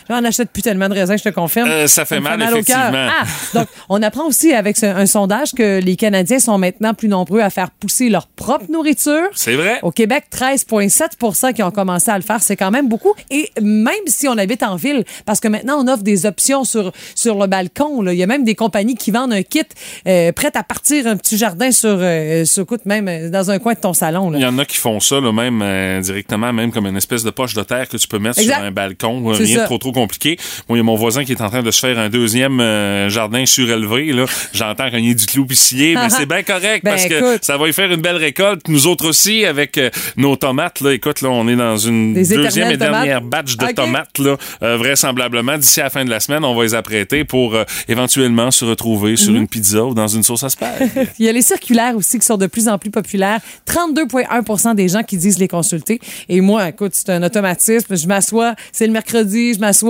Là, 0.09 0.19
on 0.21 0.25
achète 0.25 0.49
plus 0.51 0.61
tellement 0.61 0.89
de 0.89 0.93
raisins, 0.93 1.17
je 1.17 1.23
te 1.23 1.29
confirme. 1.29 1.69
Euh, 1.69 1.87
ça 1.87 2.05
fait 2.05 2.19
mal, 2.19 2.41
effectivement. 2.41 2.91
Ah! 2.93 3.23
Donc, 3.53 3.67
on 3.89 4.01
apprend 4.01 4.25
aussi 4.27 4.53
avec 4.53 4.77
ce- 4.77 4.85
un 4.85 5.05
sondage 5.05 5.51
que 5.53 5.79
les 5.79 5.95
Canadiens 5.95 6.39
sont 6.39 6.57
maintenant 6.57 6.93
plus 6.93 7.07
nombreux 7.07 7.39
à 7.41 7.49
faire 7.49 7.71
pousser 7.71 8.09
leur 8.09 8.27
propre 8.27 8.65
nourriture. 8.69 9.27
C'est 9.33 9.55
vrai. 9.55 9.79
Au 9.83 9.91
Québec, 9.91 10.25
13,7% 10.31 11.53
qui 11.53 11.63
ont 11.63 11.71
commencé 11.71 12.11
à 12.11 12.17
le 12.17 12.23
faire. 12.23 12.41
C'est 12.41 12.55
quand 12.55 12.71
même 12.71 12.87
beaucoup. 12.89 13.13
Et 13.29 13.49
même 13.61 13.93
si 14.07 14.27
on 14.27 14.37
habite 14.37 14.63
en 14.63 14.75
ville, 14.75 15.03
parce 15.25 15.39
que 15.39 15.47
maintenant, 15.47 15.83
on 15.83 15.87
offre 15.87 16.03
des 16.03 16.25
options 16.25 16.63
sur, 16.63 16.91
sur 17.15 17.37
le 17.39 17.47
balcon. 17.47 18.01
là. 18.01 18.13
Il 18.13 18.19
y 18.19 18.23
a 18.23 18.27
même 18.27 18.43
des 18.43 18.55
compagnies 18.55 18.95
qui 18.95 19.11
vendent 19.11 19.33
un 19.33 19.43
kit 19.43 19.61
euh, 20.07 20.31
prêt 20.31 20.51
à 20.55 20.63
partir 20.63 21.07
un 21.07 21.15
petit 21.17 21.37
jardin 21.37 21.71
sur, 21.71 21.97
euh, 22.01 22.45
sur 22.45 22.63
écoute, 22.63 22.85
même 22.85 23.07
euh, 23.07 23.29
dans 23.29 23.51
un 23.51 23.59
coin 23.59 23.73
de 23.73 23.79
ton 23.79 23.93
salon. 23.93 24.29
là. 24.31 24.37
Il 24.39 24.41
y 24.41 24.45
en 24.45 24.57
a 24.59 24.65
qui 24.65 24.77
font 24.77 24.99
ça, 24.99 25.19
là, 25.19 25.31
même 25.31 25.61
euh, 25.61 26.01
directement, 26.01 26.51
même 26.53 26.71
comme 26.71 26.87
une 26.87 26.97
espèce 26.97 27.23
de 27.23 27.29
poche 27.29 27.53
de 27.53 27.63
terre 27.63 27.87
que 27.87 27.97
tu 27.97 28.07
peux 28.07 28.19
mettre 28.19 28.39
Exact. 28.39 28.55
sur 28.55 28.63
un 28.63 28.71
balcon. 28.71 29.23
Rien 29.29 29.59
de 29.61 29.65
trop 29.65 29.77
trop 29.77 29.91
compliqué. 29.93 30.37
Moi, 30.67 30.77
il 30.77 30.79
y 30.79 30.81
a 30.81 30.83
mon 30.83 30.95
voisin 30.95 31.23
qui 31.23 31.31
est 31.31 31.41
en 31.41 31.49
train 31.49 31.63
de 31.63 31.71
se 31.71 31.79
faire 31.79 31.97
un 31.97 32.09
deuxième 32.09 32.59
euh, 32.59 33.09
jardin 33.09 33.45
surélevé. 33.45 34.11
Là. 34.11 34.25
J'entends 34.53 34.89
cogner 34.91 35.15
du 35.15 35.25
clou 35.25 35.45
pissilier, 35.45 35.95
mais 35.95 36.09
c'est 36.09 36.25
bien 36.25 36.43
correct 36.43 36.83
Ben, 36.83 36.91
parce 36.91 37.05
que 37.05 37.37
ça 37.41 37.57
va 37.57 37.67
y 37.69 37.73
faire 37.73 37.89
une 37.91 38.01
belle 38.01 38.17
récolte. 38.17 38.67
Nous 38.67 38.87
autres 38.87 39.07
aussi, 39.07 39.45
avec 39.45 39.77
euh, 39.77 39.89
nos 40.17 40.35
tomates. 40.35 40.81
Là, 40.81 40.93
écoute, 40.93 41.21
là, 41.21 41.29
on 41.29 41.47
est 41.47 41.55
dans 41.55 41.77
une 41.77 42.13
Des 42.13 42.27
deuxième 42.35 42.71
et 42.71 42.77
tomates. 42.77 42.79
dernière 42.79 43.21
batch 43.21 43.55
de 43.55 43.71
tomates. 43.73 44.19
Là, 44.19 44.37
Euh, 44.61 44.77
vraisemblablement, 44.77 45.57
d'ici 45.57 45.79
à 45.81 45.85
la 45.85 45.89
fin 45.89 46.03
de 46.05 46.09
la 46.09 46.19
semaine, 46.19 46.43
on 46.43 46.55
va 46.55 46.63
les 46.63 46.73
apprêter 46.73 47.23
pour 47.23 47.55
éventuellement 47.87 48.51
se 48.51 48.65
retrouver 48.65 49.15
sur 49.15 49.33
une 49.35 49.47
pizza 49.47 49.83
ou 49.85 49.93
dans 49.93 50.07
une 50.07 50.23
sauce 50.23 50.43
à 50.43 50.49
spag. 50.49 50.89
Il 51.19 51.25
y 51.25 51.29
a 51.29 51.31
les 51.31 51.41
circulaires 51.41 51.95
aussi 51.95 52.19
qui 52.19 52.25
sont 52.25 52.37
de 52.37 52.47
plus 52.47 52.67
en 52.67 52.77
plus 52.77 52.89
populaires. 52.91 53.39
32,1% 53.67 54.75
des 54.75 54.87
gens 54.89 55.03
qui 55.03 55.17
disent 55.17 55.37
les 55.39 55.47
consulter. 55.47 55.99
Et 56.29 56.41
moi, 56.41 56.69
écoute, 56.69 56.91
c'est 56.93 57.09
un 57.09 57.21
automatisme. 57.23 57.95
Je 57.95 58.07
m'assois, 58.07 58.55
c'est 58.71 58.87
le 58.87 58.93
mercredi, 58.93 59.53
je 59.53 59.59
m'assois 59.59 59.82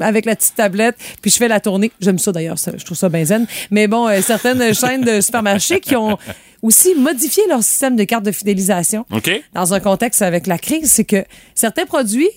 avec 0.00 0.24
la 0.24 0.36
petite 0.36 0.54
tablette, 0.54 0.96
puis 1.22 1.30
je 1.30 1.36
fais 1.36 1.48
la 1.48 1.60
tournée. 1.60 1.90
J'aime 2.00 2.18
ça 2.18 2.32
d'ailleurs, 2.32 2.56
je 2.56 2.84
trouve 2.84 2.96
ça 2.96 3.08
bien 3.08 3.24
zen. 3.24 3.46
Mais 3.70 3.86
bon, 3.86 4.08
euh, 4.08 4.20
certaines 4.20 4.74
chaînes 4.74 5.02
de 5.02 5.20
supermarchés 5.20 5.80
qui 5.80 5.96
ont 5.96 6.18
aussi 6.62 6.94
modifié 6.94 7.44
leur 7.48 7.62
système 7.62 7.96
de 7.96 8.04
carte 8.04 8.24
de 8.24 8.32
fidélisation 8.32 9.06
dans 9.54 9.74
un 9.74 9.80
contexte 9.80 10.22
avec 10.22 10.46
la 10.46 10.58
crise, 10.58 10.90
c'est 10.90 11.04
que 11.04 11.24
certains 11.54 11.86
produits 11.86 12.30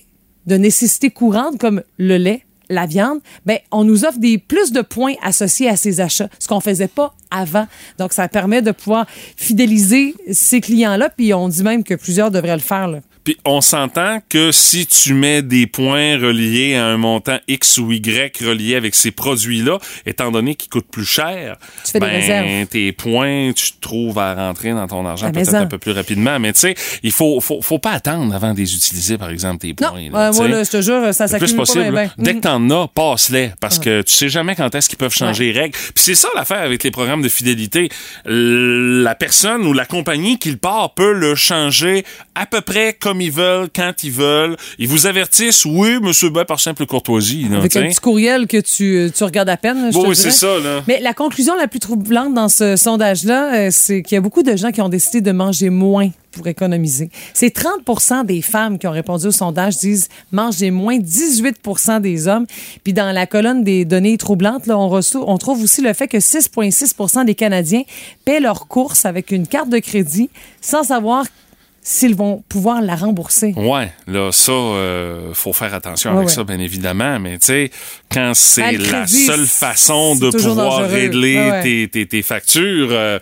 de 0.46 0.56
nécessité 0.56 1.10
courante, 1.10 1.58
comme 1.58 1.84
le 1.98 2.18
lait, 2.18 2.44
la 2.70 2.86
viande, 2.86 3.20
ben, 3.46 3.60
on 3.72 3.84
nous 3.84 4.06
offre 4.06 4.18
des 4.18 4.38
plus 4.38 4.72
de 4.72 4.82
points 4.82 5.14
associés 5.22 5.68
à 5.68 5.76
ces 5.76 6.00
achats, 6.00 6.30
ce 6.40 6.48
qu'on 6.48 6.62
faisait 6.62 6.88
pas 6.88 7.14
avant. 7.30 7.68
Donc, 7.98 8.14
ça 8.14 8.28
permet 8.28 8.62
de 8.62 8.72
pouvoir 8.72 9.06
fidéliser 9.36 10.16
ces 10.32 10.62
clients-là, 10.62 11.10
puis 11.10 11.34
on 11.34 11.50
dit 11.50 11.64
même 11.64 11.84
que 11.84 11.94
plusieurs 11.94 12.32
devraient 12.32 12.56
le 12.56 12.60
faire. 12.60 12.88
Là. 12.88 13.00
Puis 13.24 13.38
on 13.46 13.62
s'entend 13.62 14.20
que 14.30 14.52
si 14.52 14.88
tu 14.88 15.14
mets 15.14 15.42
des 15.42 15.68
points 15.68 16.18
reliés 16.18 16.76
à 16.76 16.86
un 16.88 16.98
montant 16.98 17.38
X 17.48 17.78
ou 17.78 17.92
Y 17.92 18.36
relié 18.44 18.76
avec 18.76 18.96
ces 18.96 19.12
produits-là, 19.12 19.78
étant 20.06 20.32
donné 20.32 20.56
qu'ils 20.56 20.70
coûtent 20.70 20.90
plus 20.92 21.06
cher, 21.06 21.58
Tu 21.86 21.92
fais 21.92 22.00
des 22.00 22.06
ben, 22.06 22.12
réserves. 22.12 22.68
tes 22.68 22.92
points, 22.92 23.52
tu 23.56 23.74
trouves 23.80 24.18
à 24.18 24.34
rentrer 24.34 24.72
dans 24.72 24.88
ton 24.88 25.06
argent 25.06 25.32
peut-être 25.32 25.54
un 25.54 25.66
peu 25.68 25.78
plus 25.78 25.92
rapidement. 25.92 26.40
Mais 26.40 26.54
tu 26.54 26.60
sais, 26.62 26.76
il 27.04 27.12
faut, 27.12 27.40
faut, 27.42 27.62
faut 27.62 27.80
pas 27.80 27.92
attendre 27.92 28.34
avant 28.34 28.54
de 28.54 28.58
les 28.60 28.74
utiliser, 28.76 29.18
par 29.18 29.30
exemple, 29.30 29.60
tes 29.60 29.76
Non, 29.82 29.90
points. 29.92 30.10
là, 30.12 30.32
moi, 30.32 30.48
là, 30.48 30.64
je 30.64 30.70
te 30.72 30.82
jure, 30.82 31.14
ça 31.14 31.28
s'accumule 31.28 31.52
pas 31.56 31.58
possible. 31.58 31.92
bien. 31.92 32.12
Dès 32.18 32.36
que 32.36 32.40
t'en 32.40 32.70
as, 32.70 32.88
passe-les. 32.88 33.52
Parce 33.60 33.78
que 33.80 34.02
tu 34.02 34.14
sais 34.14 34.30
jamais 34.30 34.56
quand 34.56 34.74
est-ce 34.74 34.90
qu'ils 34.90 34.98
peuvent 34.98 35.14
changer 35.14 35.52
les 35.52 35.60
règles. 35.60 35.76
Puis 35.78 36.04
c'est 36.04 36.16
ça 36.16 36.30
l'affaire 36.36 36.62
avec 36.62 36.84
les 36.84 36.92
programmes 36.92 37.22
de 37.22 37.30
fidélité. 37.30 37.90
La 38.26 39.16
personne 39.16 39.66
ou 39.68 39.74
la 39.74 39.86
compagnie 39.86 40.40
qui 40.40 40.50
le 40.52 40.58
part 40.58 40.94
peut 40.94 41.14
le 41.14 41.36
changer 41.36 42.04
à 42.36 42.46
peu 42.46 42.62
près 42.62 42.94
comme 42.94 43.11
ils 43.20 43.32
veulent, 43.32 43.68
quand 43.76 43.92
ils 44.04 44.12
veulent. 44.12 44.56
Ils 44.80 44.88
vous 44.88 45.08
avertissent, 45.08 45.66
oui, 45.66 46.00
monsieur, 46.02 46.30
ben, 46.30 46.46
par 46.46 46.60
simple 46.60 46.86
courtoisie. 46.86 47.48
là, 47.50 47.58
Avec 47.58 47.76
un 47.76 47.88
petit 47.88 48.00
courriel 48.00 48.48
que 48.48 48.58
tu, 48.58 49.12
tu 49.16 49.24
regardes 49.24 49.50
à 49.50 49.58
peine. 49.58 49.90
Bon, 49.92 50.08
oui, 50.08 50.16
c'est 50.16 50.32
ça, 50.32 50.60
là. 50.60 50.84
Mais 50.88 51.00
la 51.02 51.14
conclusion 51.14 51.56
la 51.56 51.68
plus 51.68 51.80
troublante 51.80 52.34
dans 52.34 52.50
ce 52.50 52.76
sondage-là, 52.76 53.56
euh, 53.56 53.70
c'est 53.72 54.04
qu'il 54.04 54.16
y 54.16 54.18
a 54.18 54.22
beaucoup 54.22 54.44
de 54.44 54.56
gens 54.56 54.72
qui 54.72 54.82
ont 54.82 54.90
décidé 54.90 55.22
de 55.22 55.32
manger 55.32 55.70
moins 55.70 56.10
pour 56.32 56.48
économiser. 56.48 57.10
C'est 57.34 57.50
30 57.54 58.26
des 58.26 58.42
femmes 58.42 58.80
qui 58.80 58.88
ont 58.88 58.92
répondu 58.92 59.28
au 59.28 59.32
sondage 59.32 59.78
disent 59.80 60.08
manger 60.32 60.72
moins, 60.72 60.98
18 60.98 61.58
des 62.00 62.28
hommes. 62.30 62.46
Puis 62.86 62.94
dans 62.94 63.12
la 63.12 63.26
colonne 63.26 63.66
des 63.66 63.84
données 63.84 64.18
troublantes, 64.18 64.66
là, 64.66 64.78
on, 64.78 64.88
reçoit- 64.88 65.26
on 65.28 65.38
trouve 65.38 65.62
aussi 65.62 65.82
le 65.82 65.92
fait 65.94 66.08
que 66.08 66.18
6,6 66.18 67.26
des 67.26 67.36
Canadiens 67.36 67.82
paient 68.24 68.40
leurs 68.40 68.68
courses 68.68 69.06
avec 69.06 69.32
une 69.32 69.46
carte 69.46 69.70
de 69.70 69.80
crédit 69.80 70.30
sans 70.62 70.84
savoir 70.84 71.26
s'ils 71.84 72.16
vont 72.16 72.44
pouvoir 72.48 72.82
la 72.82 72.96
rembourser. 72.96 73.54
Ouais, 73.58 73.92
là, 74.08 74.32
ça, 74.32 74.52
euh, 74.52 75.34
faut 75.34 75.54
faire 75.54 75.74
attention 75.74 76.12
Ouais, 76.12 76.18
avec 76.18 76.30
ouais. 76.30 76.34
ça, 76.34 76.44
bien 76.44 76.60
évidemment. 76.60 77.20
Mais 77.20 77.40
tu 77.40 77.48
sais, 77.48 77.72
quand 78.12 78.34
c'est 78.36 78.78
la 78.78 79.08
seule 79.08 79.46
façon 79.48 80.16
de 80.16 80.30
pouvoir 80.30 80.80
dangereux. 80.80 80.94
régler 80.94 81.32
Ouais. 81.42 81.64
Tes, 81.64 81.88
tes, 81.88 82.06
tes 82.06 82.22
factures, 82.22 82.90
euh, 82.92 83.20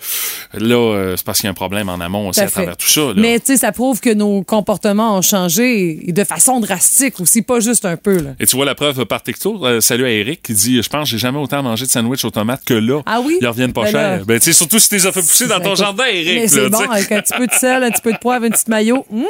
là, 0.53 0.75
euh, 0.75 1.15
c'est 1.15 1.25
parce 1.25 1.39
qu'il 1.39 1.47
y 1.47 1.49
a 1.49 1.51
un 1.51 1.55
problème 1.55 1.89
en 1.89 1.99
amont 1.99 2.29
aussi 2.29 2.41
à, 2.41 2.49
travers 2.49 2.75
tout 2.75 2.87
ça. 2.87 3.01
Là. 3.01 3.13
Mais 3.15 3.39
tu 3.39 3.47
sais, 3.47 3.57
ça 3.57 3.71
prouve 3.71 3.99
que 3.99 4.13
nos 4.13 4.43
comportements 4.43 5.17
ont 5.17 5.21
changé 5.21 6.07
et 6.07 6.11
de 6.11 6.23
façon 6.23 6.59
drastique 6.59 7.19
aussi, 7.19 7.41
pas 7.41 7.59
juste 7.59 7.85
un 7.85 7.97
peu. 7.97 8.17
Là. 8.17 8.31
Et 8.39 8.45
tu 8.45 8.55
vois 8.55 8.65
la 8.65 8.75
preuve 8.75 9.05
par 9.05 9.21
texto. 9.21 9.65
Euh, 9.65 9.81
salut 9.81 10.05
à 10.05 10.09
Eric 10.11 10.41
qui 10.41 10.53
dit 10.53 10.81
Je 10.81 10.89
pense 10.89 11.03
que 11.03 11.11
j'ai 11.11 11.17
jamais 11.17 11.39
autant 11.39 11.63
mangé 11.63 11.85
de 11.85 11.91
sandwich 11.91 12.25
aux 12.25 12.31
tomates 12.31 12.63
que 12.65 12.73
là. 12.73 13.01
Ah 13.05 13.21
oui? 13.23 13.37
Ils 13.41 13.47
reviennent 13.47 13.73
pas 13.73 13.83
Ben 13.83 13.91
cher. 13.91 14.25
Ben, 14.25 14.39
tu 14.39 14.45
sais, 14.45 14.53
surtout 14.53 14.79
si 14.79 14.89
tu 14.89 14.95
les 14.95 15.07
as 15.07 15.11
fait 15.11 15.21
pousser 15.21 15.47
dans 15.47 15.59
ton 15.59 15.75
jardin, 15.75 16.05
Eric. 16.11 16.49
C'est 16.49 16.69
bon, 16.69 16.89
avec 16.89 17.11
un 17.11 17.21
petit 17.21 17.33
peu 17.37 17.47
de 17.47 17.53
sel, 17.53 17.83
un 17.83 17.91
petit 17.91 18.01
peu 18.01 18.13
de 18.13 18.17
poivre, 18.17 18.48
une 18.49 18.53
petite 18.53 18.67
maillot. 18.67 19.05
Mmh. 19.11 19.23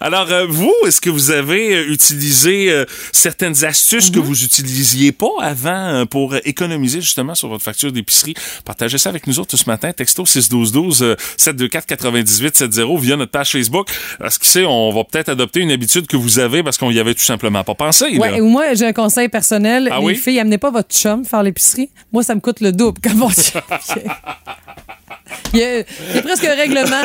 Alors, 0.00 0.30
euh, 0.30 0.46
vous, 0.48 0.72
est-ce 0.86 1.00
que 1.00 1.10
vous 1.10 1.30
avez 1.30 1.74
euh, 1.74 1.92
utilisé 1.92 2.70
euh, 2.70 2.84
certaines 3.12 3.64
astuces 3.64 4.10
que 4.10 4.20
Mm-hmm. 4.20 4.22
vous 4.22 4.44
utilisiez 4.44 5.12
pas 5.12 5.30
avant 5.40 6.04
pour 6.06 6.36
économiser 6.44 7.00
justement 7.00 7.34
sur 7.34 7.48
votre 7.48 7.64
facture 7.64 7.90
d'épicerie? 7.90 8.34
Partagez 8.64 8.98
ça 8.98 9.08
avec 9.08 9.26
nous 9.26 9.38
autres 9.40 9.56
ce 9.56 9.64
matin. 9.66 9.92
Texto 9.92 10.26
61212 10.26 11.02
euh, 11.02 11.16
724 11.38 11.86
98 11.86 12.56
70 12.56 13.00
via 13.00 13.16
notre 13.16 13.32
page 13.32 13.52
Facebook. 13.52 13.88
Parce 14.18 14.38
qui 14.38 14.48
sait, 14.48 14.64
on 14.66 14.90
va 14.90 15.04
peut-être 15.04 15.30
adopter 15.30 15.60
une 15.60 15.70
habitude 15.70 16.06
que 16.06 16.16
vous 16.18 16.38
avez 16.38 16.62
parce 16.62 16.76
qu'on 16.76 16.90
y 16.90 16.98
avait 17.00 17.14
tout 17.14 17.22
simplement 17.24 17.64
pas 17.64 17.74
pensé. 17.74 18.18
Ouais, 18.18 18.40
ou 18.40 18.48
moi, 18.48 18.74
j'ai 18.74 18.86
un 18.86 18.92
conseil 18.92 19.28
personnel. 19.28 19.88
Ah 19.90 19.98
les 20.00 20.04
oui? 20.04 20.14
filles, 20.16 20.38
amenez 20.40 20.58
pas 20.58 20.70
votre 20.70 20.94
chum 20.94 21.24
faire 21.24 21.42
l'épicerie. 21.42 21.88
Moi, 22.12 22.22
ça 22.22 22.34
me 22.34 22.40
coûte 22.40 22.60
le 22.60 22.72
double, 22.72 23.00
comme 23.00 23.22
on 23.22 23.28
dit. 23.28 23.52
Il 25.52 25.58
y, 25.60 25.62
a, 25.64 25.78
il 25.80 25.84
y 26.14 26.18
a 26.18 26.22
presque 26.22 26.44
un 26.44 26.54
règlement. 26.54 27.02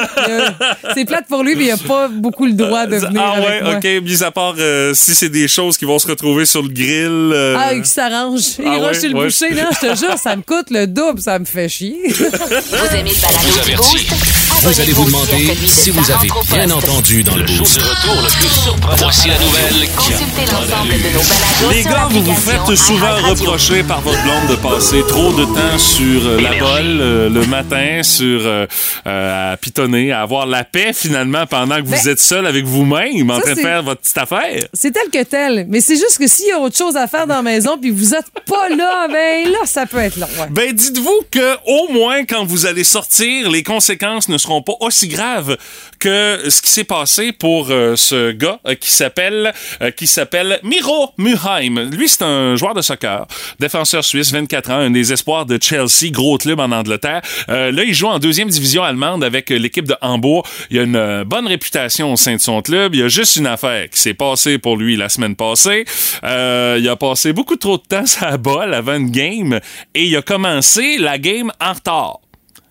C'est 0.94 1.06
plate 1.06 1.26
pour 1.28 1.44
lui, 1.46 1.56
mais 1.56 1.66
il 1.66 1.72
a 1.72 1.78
pas 1.78 2.08
beaucoup 2.10 2.46
le 2.46 2.54
droit 2.54 2.86
de 2.88 2.96
venir 2.98 3.22
Ah 3.24 3.32
avec 3.38 3.48
ouais, 3.48 3.62
moi. 3.62 3.76
ok. 3.78 4.04
Mis 4.04 4.24
à 4.24 4.32
part 4.32 4.56
euh, 4.60 4.94
si 4.94 5.16
c'est 5.16 5.30
des 5.30 5.48
choses 5.48 5.78
qui 5.78 5.86
vont 5.86 6.00
se 6.00 6.08
retrouver 6.08 6.46
sur 6.46 6.62
le 6.64 6.70
grill. 6.70 7.32
euh, 7.34 7.56
Ah, 7.58 7.74
il 7.74 7.86
s'arrange. 7.86 8.42
Il 8.60 8.66
Ah 8.68 8.76
ira 8.78 8.88
ouais, 8.90 9.00
chez 9.00 9.08
le 9.10 9.16
ouais. 9.16 9.26
boucher. 9.26 9.52
Non, 9.54 9.70
je 9.82 9.88
te 9.88 9.96
jure, 9.96 10.18
ça 10.18 10.36
me 10.36 10.42
coûte 10.42 10.70
le 10.72 10.88
double. 10.88 11.22
Ça 11.22 11.40
me 11.40 11.46
fait 11.46 11.70
chier. 11.70 11.98
Vous 12.10 12.96
aimez 12.96 13.12
le 13.12 13.22
balado 13.22 14.45
vous 14.62 14.82
allez 14.82 14.94
vous 14.94 15.06
demander 15.06 15.56
si 15.68 15.92
vous 15.92 16.12
avez 16.12 16.28
bien 16.52 16.70
entendu 16.72 17.24
dans 17.24 17.36
le 17.36 17.44
boost. 17.44 17.78
retour 17.82 18.16
le 18.16 18.30
plus 18.40 18.50
surprenant. 18.64 18.96
Voici 18.98 19.28
la 19.28 19.38
nouvelle 19.38 19.88
qui 20.00 20.14
a 20.14 20.18
Consultez 20.18 20.52
l'ensemble 20.52 20.90
de 20.94 21.14
nos 21.14 21.22
balados 21.22 21.72
Les 21.72 21.84
gars, 21.84 22.08
vous 22.10 22.22
vous 22.24 22.36
faites 22.36 22.76
souvent 22.76 23.16
reprocher 23.30 23.84
par 23.84 24.02
votre 24.02 24.22
blonde 24.24 24.48
de 24.50 24.56
passer 24.56 25.04
trop 25.08 25.32
de 25.34 25.46
temps 25.46 25.78
sur 25.78 26.26
euh, 26.28 26.42
la 26.42 26.50
bolle 26.58 27.00
euh, 27.02 27.30
le 27.30 27.46
matin, 27.46 28.02
sur 28.04 28.42
euh, 28.46 28.66
euh, 29.06 29.54
à 29.54 29.58
pitonner, 29.58 30.12
à 30.12 30.22
avoir 30.22 30.46
la 30.48 30.64
paix 30.64 30.94
finalement 30.94 31.46
pendant 31.46 31.76
que 31.78 31.84
vous 31.86 31.92
Ben, 31.92 32.08
êtes 32.10 32.20
seul 32.20 32.48
avec 32.48 32.66
vous-même 32.66 33.30
en 33.30 33.36
ça, 33.36 33.42
train 33.42 33.54
de 33.54 33.60
faire 33.60 33.84
votre 33.84 34.02
petite 34.02 34.18
affaire. 34.18 34.68
C'est 34.74 34.92
tel 34.92 35.10
que 35.12 35.24
tel. 35.24 35.66
Mais 35.70 35.82
c'est 35.82 35.96
juste 35.96 36.18
que 36.18 36.28
s'il 36.28 36.48
y 36.48 36.52
a 36.52 36.60
autre 36.60 36.78
chose 36.78 36.96
à 36.96 37.08
faire 37.08 37.28
dans 37.28 37.36
la 37.36 37.42
maison 37.44 37.78
puis 37.80 37.92
vous 37.92 38.14
êtes 38.16 38.26
pas 38.48 38.70
là, 38.70 39.08
ben 39.08 39.50
là, 39.52 39.60
ça 39.66 39.86
peut 39.86 40.00
être 40.00 40.18
long. 40.18 40.28
ouais. 40.40 40.48
Ben 40.50 40.72
dites-vous 40.74 41.22
que 41.30 41.56
au 41.68 41.92
moins 41.94 42.26
quand 42.26 42.46
vous 42.46 42.66
allez 42.66 42.84
sortir, 42.84 43.50
les 43.52 43.62
conséquences 43.64 44.28
ne 44.30 44.38
seront 44.38 44.55
pas 44.62 44.74
aussi 44.80 45.08
graves 45.08 45.58
que 46.00 46.50
ce 46.50 46.62
qui 46.62 46.70
s'est 46.70 46.84
passé 46.84 47.32
pour 47.32 47.68
euh, 47.70 47.96
ce 47.96 48.32
gars 48.32 48.60
euh, 48.68 48.76
qui 48.76 48.92
s'appelle 48.92 49.54
euh, 49.82 49.92
qui 49.92 50.08
s'appelle 50.08 50.60
Miro 50.64 51.12
Muheim. 51.18 51.90
Lui 51.92 52.08
c'est 52.08 52.24
un 52.24 52.56
joueur 52.56 52.74
de 52.74 52.82
soccer, 52.82 53.26
défenseur 53.60 54.04
suisse, 54.04 54.32
24 54.32 54.72
ans, 54.72 54.80
un 54.80 54.92
des 54.92 55.14
espoirs 55.14 55.46
de 55.46 55.58
Chelsea, 55.62 56.12
gros 56.12 56.38
club 56.38 56.60
en 56.60 56.72
Angleterre. 56.72 57.22
Là 57.48 57.84
il 57.84 57.94
joue 57.94 58.08
en 58.08 58.20
deuxième 58.20 58.50
division 58.50 58.84
allemande 58.84 59.24
avec 59.24 59.50
l'équipe 59.50 59.88
de 59.88 59.96
Hambourg. 60.02 60.48
Il 60.70 60.80
a 60.80 60.84
une 60.84 61.24
bonne 61.24 61.48
réputation 61.48 62.14
au 62.14 62.16
sein 62.16 62.36
de 62.36 62.42
son 62.42 62.62
club. 62.62 62.96
Il 62.96 63.02
y 63.02 63.04
a 63.04 63.08
juste 63.08 63.36
une 63.36 63.48
affaire 63.48 63.90
qui 63.90 64.00
s'est 64.00 64.14
passée 64.14 64.58
pour 64.58 64.78
lui 64.78 64.96
la 64.96 65.10
semaine 65.10 65.36
passée. 65.36 65.86
Il 66.24 66.90
a 66.90 66.96
passé 66.96 67.34
beaucoup 67.34 67.56
trop 67.56 67.78
de 67.78 67.84
temps 67.84 68.04
à 68.22 68.32
la 68.32 68.38
balle 68.38 68.74
avant 68.74 68.96
une 68.96 69.12
game 69.12 69.60
et 69.94 70.06
il 70.06 70.16
a 70.16 70.22
commencé 70.22 70.98
la 70.98 71.18
game 71.18 71.52
en 71.60 71.74
retard. 71.74 72.20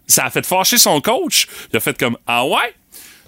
Ça 0.06 0.25
a 0.26 0.30
fait 0.30 0.44
fâcher 0.46 0.78
son 0.78 1.00
coach. 1.00 1.46
Il 1.73 1.76
a 1.76 1.80
fait 1.80 1.96
comme 1.99 2.16
Ah 2.26 2.44
ouais? 2.46 2.75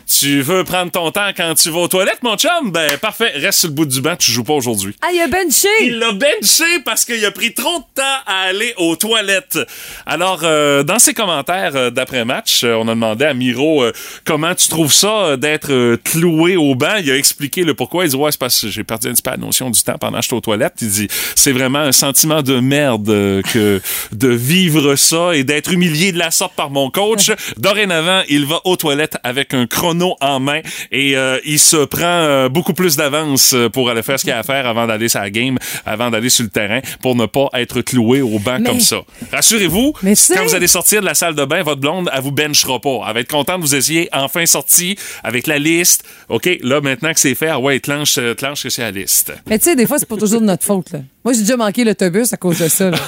Tu 0.07 0.41
veux 0.41 0.63
prendre 0.63 0.93
ton 0.93 1.11
temps 1.11 1.31
quand 1.37 1.55
tu 1.55 1.69
vas 1.69 1.81
aux 1.81 1.89
toilettes, 1.89 2.23
mon 2.23 2.37
chum? 2.37 2.71
Ben, 2.71 2.97
parfait. 2.99 3.33
Reste 3.35 3.59
sur 3.59 3.69
le 3.71 3.75
bout 3.75 3.87
du 3.87 4.01
banc, 4.01 4.15
tu 4.15 4.31
joues 4.31 4.45
pas 4.45 4.53
aujourd'hui. 4.53 4.95
Ah, 5.03 5.09
il 5.13 5.21
a 5.21 5.27
benché! 5.27 5.69
Il 5.83 5.99
l'a 5.99 6.13
benché 6.13 6.79
parce 6.85 7.05
qu'il 7.05 7.25
a 7.25 7.33
pris 7.33 7.55
trop 7.55 7.81
de 7.81 7.85
temps 7.95 8.03
à 8.25 8.43
aller 8.49 8.73
aux 8.77 8.95
toilettes. 8.95 9.59
Alors, 10.07 10.41
euh, 10.45 10.85
dans 10.85 11.01
ses 11.01 11.13
commentaires 11.13 11.75
euh, 11.75 11.91
d'après-match, 11.91 12.63
euh, 12.63 12.75
on 12.75 12.87
a 12.87 12.95
demandé 12.95 13.25
à 13.25 13.35
Miro 13.35 13.83
euh, 13.83 13.93
comment 14.25 14.55
tu 14.55 14.69
trouves 14.69 14.93
ça 14.93 15.37
d'être 15.37 15.97
cloué 16.05 16.57
au 16.57 16.77
banc? 16.77 16.97
Il 17.01 17.11
a 17.11 17.17
expliqué 17.17 17.65
le 17.65 17.75
pourquoi. 17.75 18.05
Il 18.05 18.11
dit 18.11 18.17
ouais, 18.17 18.31
c'est 18.31 18.39
parce 18.39 18.61
que 18.61 18.69
j'ai 18.69 18.85
perdu 18.85 19.09
un 19.09 19.13
petit 19.13 19.23
peu 19.23 19.31
la 19.33 19.39
notion 19.39 19.71
du 19.71 19.83
temps 19.83 19.99
pendant 19.99 20.19
que 20.19 20.23
j'étais 20.23 20.37
aux 20.37 20.41
toilettes. 20.41 20.75
Il 20.83 20.89
dit 20.89 21.09
c'est 21.35 21.53
vraiment 21.53 21.81
un 21.81 21.93
sentiment 21.93 22.43
de 22.43 22.61
merde 22.61 23.09
que 23.53 23.81
de 24.13 24.29
vivre 24.29 24.95
ça 24.95 25.35
et 25.35 25.43
d'être 25.43 25.73
humilié 25.73 26.13
de 26.13 26.19
la 26.19 26.31
sorte 26.31 26.55
par 26.55 26.71
mon 26.71 26.91
coach. 26.91 27.33
Dorénavant, 27.57 28.23
il 28.29 28.47
va 28.47 28.61
aux 28.65 28.77
toilettes 28.77 29.17
avec 29.25 29.53
un 29.53 29.67
chrono 29.67 29.96
chrono 29.97 30.17
en 30.21 30.41
main 30.41 30.61
et 30.93 31.17
euh, 31.17 31.39
il 31.45 31.59
se 31.59 31.85
prend 31.85 32.05
euh, 32.05 32.49
beaucoup 32.49 32.75
plus 32.75 32.97
d'avance 32.97 33.53
euh, 33.55 33.69
pour 33.69 33.91
aller 33.91 34.03
faire 34.03 34.19
ce 34.19 34.25
qu'il 34.25 34.33
a 34.33 34.39
à 34.39 34.43
faire 34.43 34.67
avant 34.67 34.87
d'aller 34.87 35.09
sur 35.09 35.21
la 35.21 35.31
game, 35.31 35.59
avant 35.85 36.11
d'aller 36.11 36.29
sur 36.29 36.45
le 36.45 36.51
terrain, 36.51 36.81
pour 37.01 37.17
ne 37.17 37.27
pas 37.27 37.49
être 37.55 37.81
cloué 37.81 38.21
au 38.21 38.39
banc 38.39 38.59
Mais- 38.61 38.69
comme 38.69 38.81
ça. 38.81 38.99
Rassurez-vous, 39.33 39.93
quand 40.03 40.45
vous 40.45 40.55
allez 40.55 40.67
sortir 40.67 41.01
de 41.01 41.07
la 41.07 41.15
salle 41.15 41.35
de 41.35 41.45
bain, 41.45 41.63
votre 41.63 41.81
blonde, 41.81 42.11
elle 42.13 42.23
vous 42.23 42.33
benchera 42.33 42.81
pas. 42.81 43.01
Elle 43.09 43.15
va 43.15 43.21
être 43.21 43.31
contente 43.31 43.61
de 43.61 43.67
vous 43.67 43.75
ayez 43.75 44.09
enfin 44.13 44.47
sorti 44.47 44.97
avec 45.25 45.47
la 45.47 45.59
liste. 45.59 46.05
OK, 46.29 46.49
là, 46.63 46.81
maintenant 46.81 47.13
que 47.13 47.21
c'est 47.21 47.35
fait, 47.35 47.49
ah 47.49 47.59
ouais, 47.59 47.81
clenche, 47.81 48.19
euh, 48.19 48.35
clenche 48.35 48.63
que 48.63 48.71
c'est 48.71 48.83
la 48.83 48.91
liste. 48.91 49.33
Mais 49.49 49.59
tu 49.59 49.65
sais, 49.65 49.77
des 49.77 49.87
fois, 49.87 49.99
c'est 49.99 50.09
pas 50.09 50.17
toujours 50.17 50.41
de 50.41 50.47
notre 50.47 50.65
faute. 50.65 50.91
Là. 50.93 51.01
Moi, 51.25 51.33
j'ai 51.33 51.41
déjà 51.41 51.57
manqué 51.57 51.85
l'autobus 51.85 52.33
à 52.33 52.37
cause 52.37 52.59
de 52.59 52.69
ça. 52.69 52.91
là. 52.91 52.99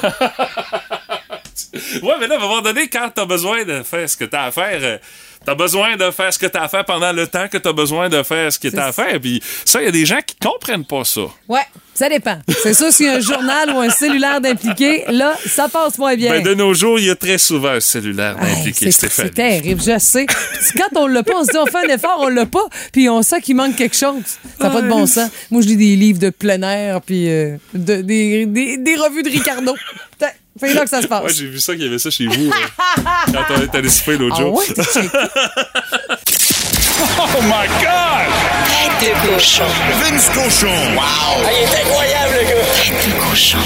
Ouais, 2.03 2.15
mais 2.21 2.27
là, 2.27 2.37
à 2.37 2.39
un 2.39 2.41
moment 2.41 2.63
donné, 2.63 2.89
quand 2.89 3.11
t'as 3.15 3.27
besoin 3.27 3.65
de 3.65 3.83
faire 3.83 4.09
ce 4.09 4.17
que 4.17 4.25
t'as 4.25 4.45
à 4.45 4.51
faire, 4.51 4.79
euh, 4.83 4.99
t'as 5.45 5.55
besoin 5.55 5.97
de 5.97 6.11
faire 6.11 6.33
ce 6.33 6.39
que 6.39 6.47
t'as 6.47 6.63
à 6.63 6.69
faire 6.69 6.85
pendant 6.85 7.13
le 7.13 7.27
temps 7.27 7.49
que 7.49 7.59
t'as 7.59 7.73
besoin 7.73 8.09
de 8.09 8.23
faire 8.23 8.53
ce 8.53 8.59
que 8.59 8.69
t'as 8.69 8.87
à 8.87 8.93
faire. 8.93 9.21
Puis 9.21 9.43
ça, 9.65 9.81
il 9.81 9.85
y 9.87 9.89
a 9.89 9.93
des 9.93 10.07
gens 10.07 10.19
qui 10.27 10.37
comprennent 10.37 10.85
pas 10.85 11.05
ça. 11.05 11.23
Ouais, 11.49 11.61
ça 11.95 12.09
dépend. 12.09 12.39
C'est 12.63 12.75
sûr, 12.75 12.93
s'il 12.93 13.07
y 13.07 13.09
a 13.09 13.15
un 13.15 13.21
journal 13.21 13.71
ou 13.75 13.81
un 13.81 13.91
cellulaire 13.91 14.41
d'impliqué, 14.41 15.05
là, 15.09 15.37
ça 15.47 15.69
passe 15.69 15.99
moins 15.99 16.15
bien. 16.17 16.31
Ben, 16.33 16.43
de 16.43 16.55
nos 16.55 16.75
jours, 16.75 16.99
il 16.99 17.07
y 17.07 17.11
a 17.11 17.17
très 17.17 17.39
souvent 17.39 17.71
un 17.71 17.81
cellulaire 17.81 18.37
Hey, 18.43 18.61
impliqué, 18.61 18.87
c'est 18.87 19.09
Stéphane. 19.09 19.27
c'est 19.27 19.35
terrible, 19.35 19.81
je 19.81 19.99
sais. 19.99 20.27
Puis 20.27 20.79
Quand 20.79 21.01
on 21.01 21.07
l'a 21.07 21.23
pas, 21.23 21.33
on 21.37 21.45
se 21.45 21.51
dit 21.51 21.59
on 21.59 21.67
fait 21.67 21.91
un 21.91 21.95
effort, 21.95 22.19
on 22.21 22.29
l'a 22.29 22.47
pas, 22.47 22.67
puis 22.93 23.09
on 23.09 23.23
sent 23.23 23.41
qu'il 23.41 23.57
manque 23.57 23.75
quelque 23.77 23.97
chose. 23.97 24.23
Ça 24.61 24.65
n'a 24.65 24.71
pas 24.71 24.83
de 24.83 24.89
bon 24.89 25.07
sens. 25.07 25.31
Moi, 25.51 25.63
je 25.63 25.69
lis 25.69 25.77
des 25.77 25.97
livres 25.97 26.19
de 26.21 26.31
plein 26.31 26.61
air, 26.63 27.01
puis 27.01 27.29
euh, 27.29 27.57
de- 27.75 28.03
des, 28.03 28.47
des- 28.47 28.77
des 28.77 28.97
revues 28.97 29.23
de 29.23 29.31
Ricardo. 29.31 29.75
C'est 30.61 30.75
là 30.75 30.83
que 30.85 30.91
ça 30.91 31.03
se 31.03 31.07
passe. 31.09 31.23
Ouais, 31.25 31.33
j'ai 31.35 31.47
vu 31.47 31.61
ça 31.61 31.75
qu'il 31.75 31.85
y 31.85 31.87
avait 31.89 31.99
ça 31.99 32.11
chez 32.11 32.27
vous 32.27 32.49
euh, 32.49 32.53
quand 33.33 33.55
on 33.57 33.63
est 33.63 33.75
allé 33.75 33.89
souper 33.89 34.17
l'autre 34.17 34.37
Ah 34.39 34.43
jour. 34.43 34.55
ouais, 34.59 34.67
t'es 34.67 34.83
checké. 34.83 35.09
Oh 37.01 37.41
my 37.43 37.69
God! 37.81 38.27
Tête 38.99 39.13
de 39.13 39.35
cochon. 39.35 39.63
Vince 40.03 40.29
Cochon. 40.35 40.67
Wow! 40.97 41.01
Ah, 41.01 41.37
il 41.53 41.63
est 41.63 41.81
incroyable, 41.81 42.35
le 42.41 42.45
gars! 42.49 42.67
Tête 42.83 43.07
de 43.07 43.13
cochon. 43.31 43.59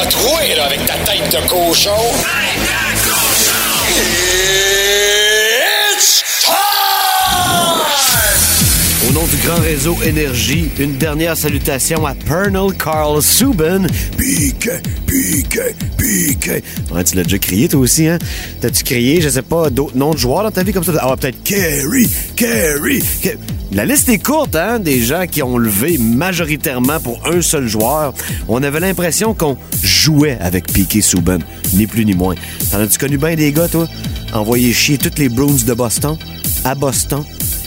A 0.00 0.06
troué, 0.06 0.54
là, 0.56 0.64
avec 0.66 0.84
ta 0.86 0.94
tête 0.94 1.30
de 1.30 1.48
cochon. 1.48 1.90
Tête 2.18 2.60
de 2.60 3.08
cochon! 3.08 4.71
Au 9.12 9.14
nom 9.14 9.26
du 9.26 9.36
grand 9.46 9.60
réseau 9.60 9.94
Énergie, 10.06 10.70
une 10.78 10.96
dernière 10.96 11.36
salutation 11.36 12.06
à 12.06 12.14
Pernal 12.14 12.72
Carl 12.78 13.20
Subban. 13.22 13.86
Pique, 14.16 14.70
pique, 15.06 15.58
pique. 15.98 16.50
Ouais, 16.90 17.04
tu 17.04 17.16
l'as 17.16 17.22
déjà 17.24 17.38
crié, 17.38 17.68
toi 17.68 17.80
aussi, 17.80 18.06
hein? 18.08 18.18
T'as-tu 18.62 18.82
crié, 18.84 19.20
je 19.20 19.28
sais 19.28 19.42
pas, 19.42 19.68
d'autres 19.68 19.96
noms 19.98 20.12
de 20.12 20.16
joueurs 20.18 20.44
dans 20.44 20.50
ta 20.50 20.62
vie 20.62 20.72
comme 20.72 20.82
ça? 20.84 20.92
Ah, 20.98 21.14
peut-être 21.14 21.42
Kerry, 21.42 22.08
Kerry. 22.36 23.00
Ke- 23.22 23.36
La 23.72 23.84
liste 23.84 24.08
est 24.08 24.18
courte, 24.22 24.56
hein? 24.56 24.78
Des 24.78 25.02
gens 25.02 25.26
qui 25.30 25.42
ont 25.42 25.58
levé 25.58 25.98
majoritairement 25.98 26.98
pour 26.98 27.20
un 27.26 27.42
seul 27.42 27.68
joueur. 27.68 28.14
On 28.48 28.62
avait 28.62 28.80
l'impression 28.80 29.34
qu'on 29.34 29.58
jouait 29.82 30.38
avec 30.40 30.72
Piqué 30.72 31.02
Subban, 31.02 31.38
ni 31.74 31.86
plus 31.86 32.06
ni 32.06 32.14
moins. 32.14 32.34
T'en 32.70 32.80
as-tu 32.80 32.96
connu 32.98 33.18
bien 33.18 33.34
des 33.34 33.52
gars, 33.52 33.68
toi? 33.68 33.86
Envoyer 34.32 34.72
chier 34.72 34.96
toutes 34.96 35.18
les 35.18 35.28
Bruins 35.28 35.64
de 35.66 35.74
Boston, 35.74 36.16
à 36.64 36.74
Boston, 36.74 37.22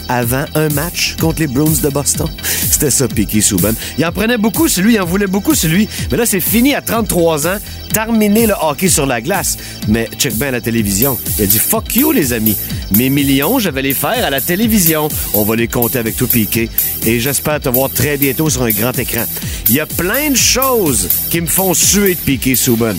avant 0.08 0.44
un 0.54 0.68
match 0.70 1.16
contre 1.20 1.40
les 1.40 1.46
Bruins 1.46 1.80
de 1.82 1.88
Boston. 1.88 2.28
C'était 2.42 2.90
ça, 2.90 3.08
Piqué 3.08 3.40
Souban. 3.40 3.72
Il 3.98 4.04
en 4.04 4.12
prenait 4.12 4.38
beaucoup, 4.38 4.68
celui, 4.68 4.94
il 4.94 5.00
en 5.00 5.06
voulait 5.06 5.26
beaucoup, 5.26 5.54
celui. 5.54 5.88
Mais 6.10 6.18
là, 6.18 6.26
c'est 6.26 6.40
fini 6.40 6.74
à 6.74 6.82
33 6.82 7.46
ans, 7.46 7.56
terminé 7.92 8.46
le 8.46 8.54
hockey 8.60 8.88
sur 8.88 9.06
la 9.06 9.20
glace. 9.20 9.56
Mais 9.88 10.08
check 10.18 10.34
bien 10.34 10.50
la 10.50 10.60
télévision. 10.60 11.16
Il 11.38 11.44
a 11.44 11.46
dit 11.46 11.58
fuck 11.58 11.94
you, 11.96 12.12
les 12.12 12.32
amis. 12.32 12.56
Mes 12.96 13.08
millions, 13.08 13.58
je 13.58 13.70
vais 13.70 13.82
les 13.82 13.94
faire 13.94 14.24
à 14.24 14.30
la 14.30 14.40
télévision. 14.40 15.08
On 15.34 15.44
va 15.44 15.56
les 15.56 15.68
compter 15.68 15.98
avec 15.98 16.16
tout 16.16 16.26
Piqué. 16.26 16.68
Et 17.04 17.20
j'espère 17.20 17.60
te 17.60 17.68
voir 17.68 17.90
très 17.90 18.16
bientôt 18.16 18.50
sur 18.50 18.62
un 18.62 18.70
grand 18.70 18.98
écran. 18.98 19.24
Il 19.68 19.74
y 19.74 19.80
a 19.80 19.86
plein 19.86 20.30
de 20.30 20.36
choses 20.36 21.08
qui 21.30 21.40
me 21.40 21.46
font 21.46 21.74
suer 21.74 22.14
de 22.14 22.20
Piqué 22.20 22.54
Souban. 22.54 22.94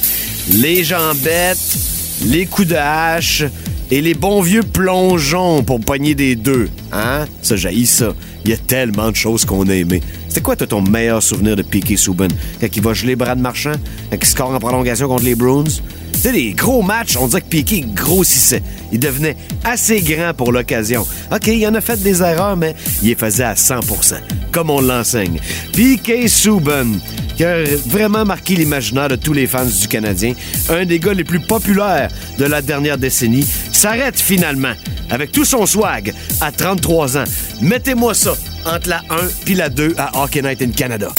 Les 0.50 0.84
jambettes, 0.84 1.78
les 2.26 2.46
coups 2.46 2.70
de 2.70 2.76
hache 2.76 3.44
et 3.92 4.02
les 4.02 4.14
bons 4.14 4.42
vieux 4.42 4.64
plongeons 4.64 5.64
pour 5.64 5.80
pogner 5.80 6.16
des 6.16 6.36
deux. 6.36 6.70
Hein? 6.92 7.26
Ça, 7.42 7.56
jaillit 7.56 7.86
ça. 7.86 8.14
Il 8.44 8.52
y 8.52 8.54
a 8.54 8.58
tellement 8.58 9.12
de 9.12 9.16
choses 9.16 9.46
qu'on 9.46 9.68
a 9.68 9.74
aimées. 9.74 10.02
C'était 10.28 10.42
quoi, 10.42 10.56
toi, 10.56 10.68
ton 10.68 10.82
meilleur 10.82 11.22
souvenir 11.22 11.56
de 11.56 11.62
Piqué 11.62 11.98
Souban? 11.98 12.28
Quand 12.60 12.68
il 12.76 12.82
va 12.82 12.94
geler 12.94 13.16
Brad 13.16 13.40
Marchand? 13.40 13.74
Quand 14.12 14.18
il 14.22 14.26
score 14.26 14.52
en 14.52 14.60
prolongation 14.60 15.08
contre 15.08 15.24
les 15.24 15.36
Bruins? 15.36 15.82
Tu 16.18 16.24
sais, 16.24 16.32
des 16.32 16.54
gros 16.54 16.82
matchs, 16.82 17.16
on 17.16 17.28
dirait 17.28 17.42
que 17.42 17.48
Piqué 17.48 17.86
grossissait. 17.94 18.64
Il 18.92 19.00
devenait 19.00 19.38
assez 19.64 20.02
grand 20.02 20.34
pour 20.34 20.52
l'occasion. 20.52 21.06
OK, 21.32 21.46
il 21.46 21.68
en 21.68 21.76
a 21.76 21.82
fait 21.82 22.02
des 22.02 22.24
erreurs, 22.24 22.58
mais 22.58 22.76
il 23.04 23.10
les 23.10 23.16
faisait 23.16 23.44
à 23.44 23.54
100% 23.54 24.16
comme 24.52 24.72
on 24.72 24.82
l'enseigne. 24.82 25.40
Piqué 25.74 26.28
Souban, 26.28 26.88
qui 27.36 27.46
a 27.46 27.64
vraiment 27.86 28.26
marqué 28.26 28.56
l'imaginaire 28.56 29.10
de 29.10 29.16
tous 29.16 29.34
les 29.34 29.46
fans 29.46 29.66
du 29.66 29.88
Canadien, 29.88 30.34
un 30.70 30.86
des 30.86 31.00
gars 31.00 31.14
les 31.14 31.24
plus 31.24 31.40
populaires 31.40 32.10
de 32.40 32.46
la 32.46 32.64
dernière 32.64 32.98
décennie, 32.98 33.46
s'arrête 33.72 34.20
finalement 34.20 34.74
avec 35.12 35.32
tout 35.32 35.46
son 35.46 35.68
swag 35.68 36.12
à 36.42 36.52
33 36.52 37.18
ans. 37.18 37.26
Mettez-moi 37.62 38.16
ça 38.16 38.34
entre 38.66 38.90
la 38.90 39.04
1 39.12 39.28
puis 39.46 39.54
la 39.54 39.70
2 39.70 39.94
à 40.00 40.24
Hockey 40.24 40.42
Night 40.42 40.64
in 40.64 40.72
Canada. 40.72 41.10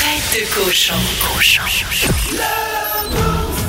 Tête 0.00 0.40
de 0.40 0.46
cochon. 0.52 0.94
Cochon. 1.36 1.62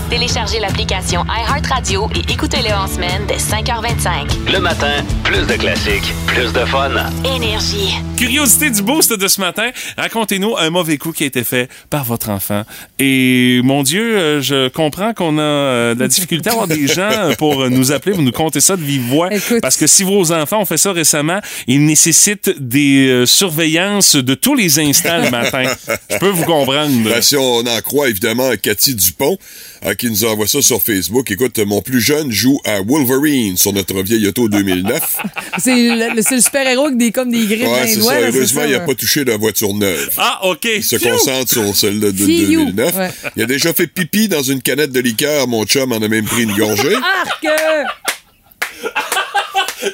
Téléchargez 0.10 0.60
l'application 0.60 1.24
iHeartRadio 1.26 2.10
et 2.16 2.32
écoutez-le 2.32 2.74
en 2.74 2.88
semaine 2.88 3.24
dès 3.28 3.38
5h25. 3.38 4.52
Le 4.52 4.60
matin, 4.60 5.04
plus 5.24 5.46
de 5.48 5.54
classiques, 5.54 6.14
plus 6.28 6.54
de 6.54 6.60
fun. 6.66 6.92
Énergie. 7.26 7.96
Curiosité 8.18 8.70
du 8.70 8.82
boost 8.82 9.14
de 9.14 9.28
ce 9.28 9.42
matin, 9.42 9.70
racontez-nous 9.98 10.56
un 10.58 10.70
mauvais 10.70 10.98
coup 10.98 11.12
qui 11.12 11.24
a 11.24 11.28
été 11.28 11.44
fait 11.44 11.70
par 11.90 12.04
votre 12.04 12.30
enfant. 12.30 12.64
Et 13.00 13.62
mon 13.64 13.84
Dieu, 13.84 14.18
euh, 14.18 14.42
je 14.42 14.70
comprends 14.70 15.14
qu'on 15.14 15.38
a 15.38 15.42
euh, 15.42 15.96
de 15.96 16.00
la 16.00 16.08
difficulté 16.08 16.50
à 16.50 16.54
avoir 16.54 16.68
des 16.68 16.88
gens 16.94 17.34
pour 17.38 17.64
euh, 17.64 17.70
nous 17.70 17.92
appeler, 17.92 18.16
vous 18.16 18.22
nous 18.22 18.32
contez 18.32 18.62
ça 18.62 18.76
de 18.76 18.84
vive 18.84 19.02
voix. 19.02 19.34
Écoute. 19.34 19.62
Parce 19.62 19.78
que 19.78 19.88
si 19.88 20.04
vos 20.04 20.32
enfants 20.32 20.62
ont 20.62 20.66
fait 20.66 20.78
ça 20.78 20.92
récemment, 20.92 21.40
ils 21.68 21.84
nécessitent 21.84 22.52
des 22.60 23.08
euh, 23.08 23.26
surveillances 23.26 24.16
de 24.16 24.34
tous 24.36 24.56
les 24.56 24.80
instants 24.80 25.22
le 25.22 25.30
matin. 25.30 25.64
Je 26.10 26.18
peux 26.18 26.30
vous 26.30 26.46
comprendre. 26.46 26.92
Ben, 27.04 27.22
si 27.22 27.36
on 27.36 27.60
en 27.60 27.82
croit 27.82 28.10
évidemment 28.10 28.50
à 28.50 28.58
Cathy 28.58 28.96
Dupont, 28.96 29.38
euh, 29.86 29.93
qui 29.96 30.10
nous 30.10 30.24
envoie 30.26 30.48
ça 30.48 30.62
sur 30.62 30.82
Facebook. 30.82 31.30
Écoute, 31.32 31.60
mon 31.60 31.82
plus 31.82 32.02
jeune 32.02 32.32
joue 32.32 32.60
à 32.65 32.82
Wolverine 32.82 33.58
sur 33.58 33.74
notre 33.74 34.02
vieille 34.02 34.28
auto 34.28 34.50
2009. 34.50 35.17
C'est 35.60 35.76
le, 35.76 36.41
super-héros 36.41 36.88
avec 36.88 36.98
des, 36.98 37.12
comme 37.12 37.32
des 37.32 37.46
griffes 37.46 37.67
ouais, 37.67 37.88
c'est 37.88 38.02
ça. 38.02 38.19
là, 38.19 38.28
Heureusement, 38.28 38.62
ça, 38.62 38.67
il 38.67 38.72
n'a 38.74 38.80
pas 38.80 38.96
touché 38.96 39.24
de 39.24 39.32
voiture 39.34 39.74
neuve. 39.74 40.10
Ah, 40.17 40.39
OK. 40.48 40.65
Il 40.65 40.84
se 40.84 40.96
concentre 40.96 41.52
sur 41.52 41.76
celle 41.76 42.00
de 42.00 42.12
Fiou. 42.12 42.65
2009. 42.65 42.96
Ouais. 42.96 43.10
Il 43.36 43.43
a 43.43 43.46
déjà 43.46 43.72
fait 43.74 43.88
pipi 43.88 44.28
dans 44.28 44.41
une 44.41 44.62
canette 44.62 44.91
de 44.91 45.00
liqueur. 45.00 45.48
Mon 45.48 45.65
chum 45.65 45.91
en 45.91 46.02
a 46.02 46.08
même 46.08 46.26
pris 46.26 46.43
une 46.43 46.56
gorgée. 46.56 46.96
Arc! 46.96 47.46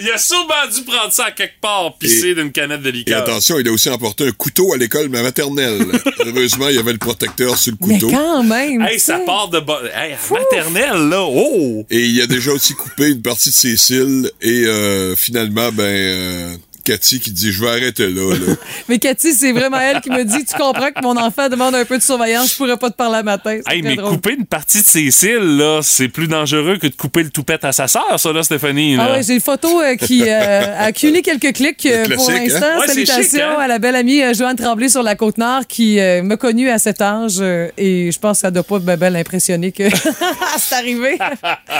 Il 0.01 0.09
a 0.11 0.17
souvent 0.17 0.67
dû 0.73 0.83
prendre 0.83 1.11
ça 1.11 1.25
à 1.25 1.31
quelque 1.31 1.59
part, 1.61 1.97
pisser 1.97 2.35
d'une 2.35 2.51
canette 2.51 2.81
de 2.81 2.89
Et 2.89 2.91
liqueur. 2.93 3.21
attention, 3.23 3.59
il 3.59 3.67
a 3.67 3.71
aussi 3.71 3.89
emporté 3.89 4.27
un 4.27 4.31
couteau 4.31 4.73
à 4.73 4.77
l'école 4.77 5.09
maternelle. 5.09 5.79
Heureusement, 6.25 6.69
il 6.69 6.75
y 6.75 6.79
avait 6.79 6.91
le 6.93 6.97
protecteur 6.97 7.57
sur 7.57 7.73
le 7.73 7.77
Mais 7.87 7.95
couteau. 7.99 8.09
quand 8.11 8.43
même! 8.43 8.81
Hey, 8.81 8.99
ça 8.99 9.19
part 9.19 9.49
de... 9.49 9.59
bo- 9.59 9.73
Hey, 9.93 10.15
maternelle, 10.31 11.09
là. 11.09 11.23
Oh! 11.23 11.85
Et 11.89 11.99
il 12.05 12.21
a 12.21 12.27
déjà 12.27 12.51
aussi 12.51 12.73
coupé 12.73 13.09
une 13.09 13.21
partie 13.21 13.49
de 13.49 13.55
ses 13.55 13.77
cils. 13.77 14.31
Et 14.41 14.65
euh, 14.65 15.15
finalement, 15.15 15.71
ben... 15.71 15.83
euh, 15.83 16.55
Cathy 16.89 17.19
qui 17.19 17.31
dit 17.31 17.51
je 17.51 17.61
vais 17.61 17.69
arrêter 17.69 18.07
là. 18.07 18.33
là. 18.33 18.55
Mais 18.89 18.97
Cathy, 18.99 19.33
c'est 19.33 19.51
vraiment 19.51 19.79
elle 19.79 20.01
qui 20.01 20.09
me 20.09 20.23
dit 20.23 20.43
Tu 20.45 20.57
comprends 20.57 20.91
que 20.91 21.01
mon 21.03 21.15
enfant 21.17 21.49
demande 21.49 21.75
un 21.75 21.85
peu 21.85 21.97
de 21.97 22.03
surveillance, 22.03 22.51
je 22.51 22.57
pourrais 22.57 22.77
pas 22.77 22.89
te 22.89 22.95
parler 22.95 23.17
à 23.17 23.23
matin. 23.23 23.59
Hey, 23.67 23.81
mais 23.81 23.95
drôle. 23.95 24.13
couper 24.15 24.33
une 24.39 24.45
partie 24.45 24.81
de 24.81 24.85
ses 24.87 25.11
cils, 25.11 25.57
là, 25.57 25.81
c'est 25.83 26.07
plus 26.07 26.27
dangereux 26.27 26.77
que 26.77 26.87
de 26.87 26.95
couper 26.95 27.23
le 27.23 27.29
toupette 27.29 27.63
à 27.65 27.71
sa 27.71 27.87
sœur, 27.87 28.19
ça, 28.19 28.33
là, 28.33 28.41
Stéphanie. 28.43 28.95
Là. 28.95 29.07
Ah 29.09 29.13
ouais, 29.13 29.23
j'ai 29.23 29.35
une 29.35 29.39
photo 29.41 29.81
euh, 29.81 29.95
qui 29.95 30.23
euh, 30.23 30.61
a 30.79 30.85
accumulé 30.85 31.21
quelques 31.21 31.53
clics 31.53 31.85
euh, 31.85 32.05
pour 32.05 32.25
classique, 32.27 32.51
l'instant. 32.51 32.65
hein? 32.75 32.79
Ouais, 32.79 32.87
Salutations 32.87 33.21
chic, 33.23 33.39
hein? 33.41 33.59
à 33.59 33.67
la 33.67 33.77
belle 33.79 33.95
amie 33.95 34.21
euh, 34.23 34.33
Joanne 34.33 34.55
Tremblay 34.57 34.89
sur 34.89 35.03
la 35.03 35.15
Côte-Nord 35.15 35.67
qui 35.67 35.99
euh, 35.99 36.23
m'a 36.23 36.37
connue 36.37 36.69
à 36.69 36.79
cet 36.79 37.01
âge 37.01 37.35
euh, 37.39 37.67
et 37.77 38.11
je 38.11 38.17
pense 38.19 38.37
que 38.37 38.41
ça 38.41 38.51
doit 38.51 38.63
pas 38.63 38.79
ben, 38.79 38.95
ben 38.97 39.11
l'impressionner 39.13 39.71
que 39.71 39.83
c'est 40.57 40.75
arrivé. 40.75 41.17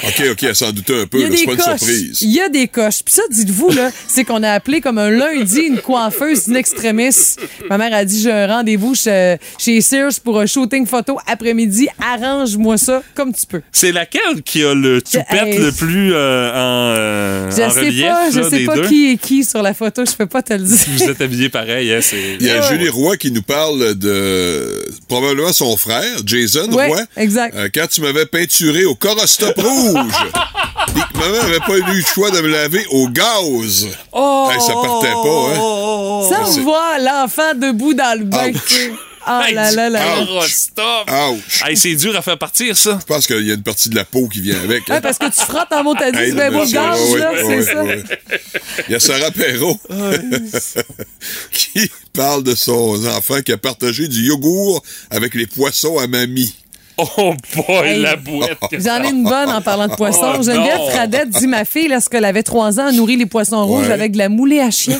OK, 0.03 0.23
OK, 0.31 0.43
elle 0.43 0.55
s'en 0.55 0.71
doutait 0.71 1.01
un 1.01 1.07
peu. 1.07 1.19
Il 1.19 1.23
y 1.23 1.25
a 1.25 1.29
là, 1.29 1.35
C'est 1.35 1.45
des 1.45 1.45
pas 1.45 1.51
une 1.53 1.57
coches. 1.57 1.79
surprise. 1.79 2.17
Il 2.21 2.31
y 2.31 2.41
a 2.41 2.49
des 2.49 2.67
coches. 2.67 3.03
Puis 3.03 3.15
ça, 3.15 3.23
dites-vous, 3.31 3.71
là, 3.71 3.89
c'est 4.07 4.23
qu'on 4.25 4.43
a 4.43 4.51
appelé 4.51 4.81
comme 4.81 4.98
un 4.99 5.09
lundi 5.09 5.61
une 5.61 5.79
coiffeuse 5.79 6.49
in 6.49 6.55
extremis. 6.55 7.35
Ma 7.69 7.77
mère 7.77 7.93
a 7.93 8.05
dit, 8.05 8.21
j'ai 8.21 8.31
un 8.31 8.47
rendez-vous 8.47 8.95
chez, 8.95 9.37
chez 9.57 9.81
Sears 9.81 10.19
pour 10.23 10.39
un 10.39 10.45
shooting 10.45 10.85
photo 10.85 11.17
après-midi. 11.27 11.87
Arrange-moi 12.01 12.77
ça 12.77 13.01
comme 13.15 13.33
tu 13.33 13.45
peux. 13.45 13.61
C'est 13.71 13.91
laquelle 13.91 14.41
qui 14.43 14.63
a 14.63 14.73
le 14.73 15.01
toupette 15.01 15.25
Hey. 15.47 15.57
le 15.57 15.71
plus 15.71 16.13
euh, 16.13 16.49
en, 16.51 16.95
euh, 16.97 17.51
Je 17.51 17.61
en 17.63 17.69
sais 17.69 17.79
relief, 17.81 18.05
pas, 18.05 18.31
je 18.31 18.39
là, 18.39 18.49
sais 18.49 18.59
pas 18.65 18.75
deux? 18.75 18.87
qui 18.87 19.11
est 19.11 19.17
qui 19.17 19.43
sur 19.43 19.61
la 19.61 19.73
photo. 19.73 20.03
Je 20.05 20.13
peux 20.15 20.25
pas 20.27 20.41
te 20.41 20.53
le 20.53 20.59
dire. 20.63 20.77
Vous 20.97 21.03
êtes 21.03 21.21
habillés 21.21 21.49
pareil, 21.49 21.93
hein. 21.93 21.99
Il 22.39 22.45
y 22.45 22.49
a 22.49 22.61
Julie 22.69 22.89
Roy 22.89 23.17
qui 23.17 23.31
nous 23.31 23.41
parle 23.41 23.95
de 23.95 24.85
probablement 25.07 25.53
son 25.53 25.75
frère, 25.77 26.03
Jason 26.25 26.71
Ouais, 26.73 26.87
Roy. 26.87 27.01
exact. 27.17 27.55
Euh, 27.55 27.69
quand 27.73 27.87
tu 27.89 28.01
m'avais 28.01 28.25
peinturé 28.25 28.85
au 28.85 28.95
corostop 28.95 29.55
rouge. 29.57 29.95
Puis 30.93 31.03
que 31.13 31.19
maman 31.19 31.43
avait 31.43 31.59
pas 31.59 31.77
eu 31.91 31.97
le 31.97 32.01
choix 32.03 32.31
de 32.31 32.39
me 32.41 32.47
laver 32.47 32.83
au 32.91 33.07
gaz. 33.09 33.87
Oh! 34.11 34.49
Hey, 34.51 34.59
ça 34.59 34.73
partait 34.89 35.13
pas, 35.13 35.47
hein? 35.55 36.29
Ça, 36.29 36.51
c'est- 36.51 36.59
on 36.59 36.63
voit 36.63 36.97
l'enfant 36.99 37.53
debout 37.55 37.93
dans 37.93 38.17
le 38.19 38.25
bain. 38.25 38.49
Ouch. 38.51 38.79
Ah 39.31 39.43
Hey, 39.47 39.53
là 39.53 39.69
du 39.69 39.75
là 39.75 39.89
là. 39.89 40.15
là. 40.21 40.41
stop. 40.47 41.09
Ouch. 41.29 41.61
Hey, 41.63 41.77
c'est 41.77 41.93
dur 41.95 42.15
à 42.15 42.21
faire 42.21 42.37
partir, 42.39 42.75
ça. 42.75 42.97
Je 42.99 43.05
pense 43.05 43.27
qu'il 43.27 43.45
y 43.45 43.51
a 43.51 43.53
une 43.53 43.61
partie 43.61 43.89
de 43.89 43.95
la 43.95 44.05
peau 44.05 44.27
qui 44.27 44.41
vient 44.41 44.57
avec. 44.63 44.89
hein. 44.89 44.95
Ouais, 44.95 45.01
parce 45.01 45.17
que 45.19 45.25
tu 45.25 45.41
frottes 45.45 45.71
en 45.71 45.83
mot 45.83 45.93
t'as 45.93 46.09
dit, 46.11 46.17
Hey, 46.17 46.29
tu 46.29 46.35
mets 46.35 46.49
le 46.49 46.55
au 46.55 46.59
monsieur, 46.61 46.73
gaz, 46.79 46.99
ouais, 47.11 47.19
là, 47.19 47.31
ouais, 47.33 47.39
c'est 47.41 47.47
ouais, 47.47 47.63
ça. 47.63 47.83
ouais. 47.83 48.03
Il 48.87 48.91
y 48.93 48.95
a 48.95 48.99
Sarah 48.99 49.29
Perrault 49.31 49.77
qui 51.51 51.91
parle 52.13 52.43
de 52.43 52.55
son 52.55 53.05
enfant 53.07 53.41
qui 53.41 53.51
a 53.51 53.57
partagé 53.57 54.07
du 54.07 54.21
yogourt 54.23 54.81
avec 55.09 55.35
les 55.35 55.47
poissons 55.47 55.97
à 55.99 56.07
mamie. 56.07 56.53
Oh 57.17 57.33
boy, 57.55 57.87
Hey. 57.87 58.01
la 58.01 58.15
bouette. 58.15 58.57
J'en 58.73 59.03
ai 59.03 59.09
une 59.09 59.23
bonne 59.23 59.49
en 59.49 59.61
parlant 59.61 59.87
de 59.87 59.95
poissons. 59.95 60.33
Oh, 60.39 60.43
Geneviève 60.43 60.77
non. 60.77 60.89
Fradette 60.89 61.29
dit 61.29 61.47
ma 61.47 61.65
fille, 61.65 61.87
lorsqu'elle 61.87 62.25
avait 62.25 62.43
trois 62.43 62.79
ans, 62.79 62.87
a 62.87 62.91
nourri 62.91 63.15
les 63.17 63.25
poissons 63.25 63.65
rouges 63.65 63.87
Ouais. 63.87 63.93
avec 63.93 64.11
de 64.13 64.17
la 64.17 64.29
moulée 64.29 64.59
à 64.59 64.71
chien. 64.71 64.97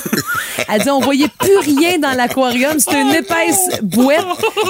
Elle 0.68 0.82
dit 0.82 0.90
on 0.90 1.00
voyait 1.00 1.28
plus 1.40 1.58
rien 1.76 1.98
dans 2.00 2.12
l'aquarium. 2.14 2.80
C'était 2.80 3.02
une 3.02 3.14
épaisse 3.16 3.80
bouette. 3.84 4.20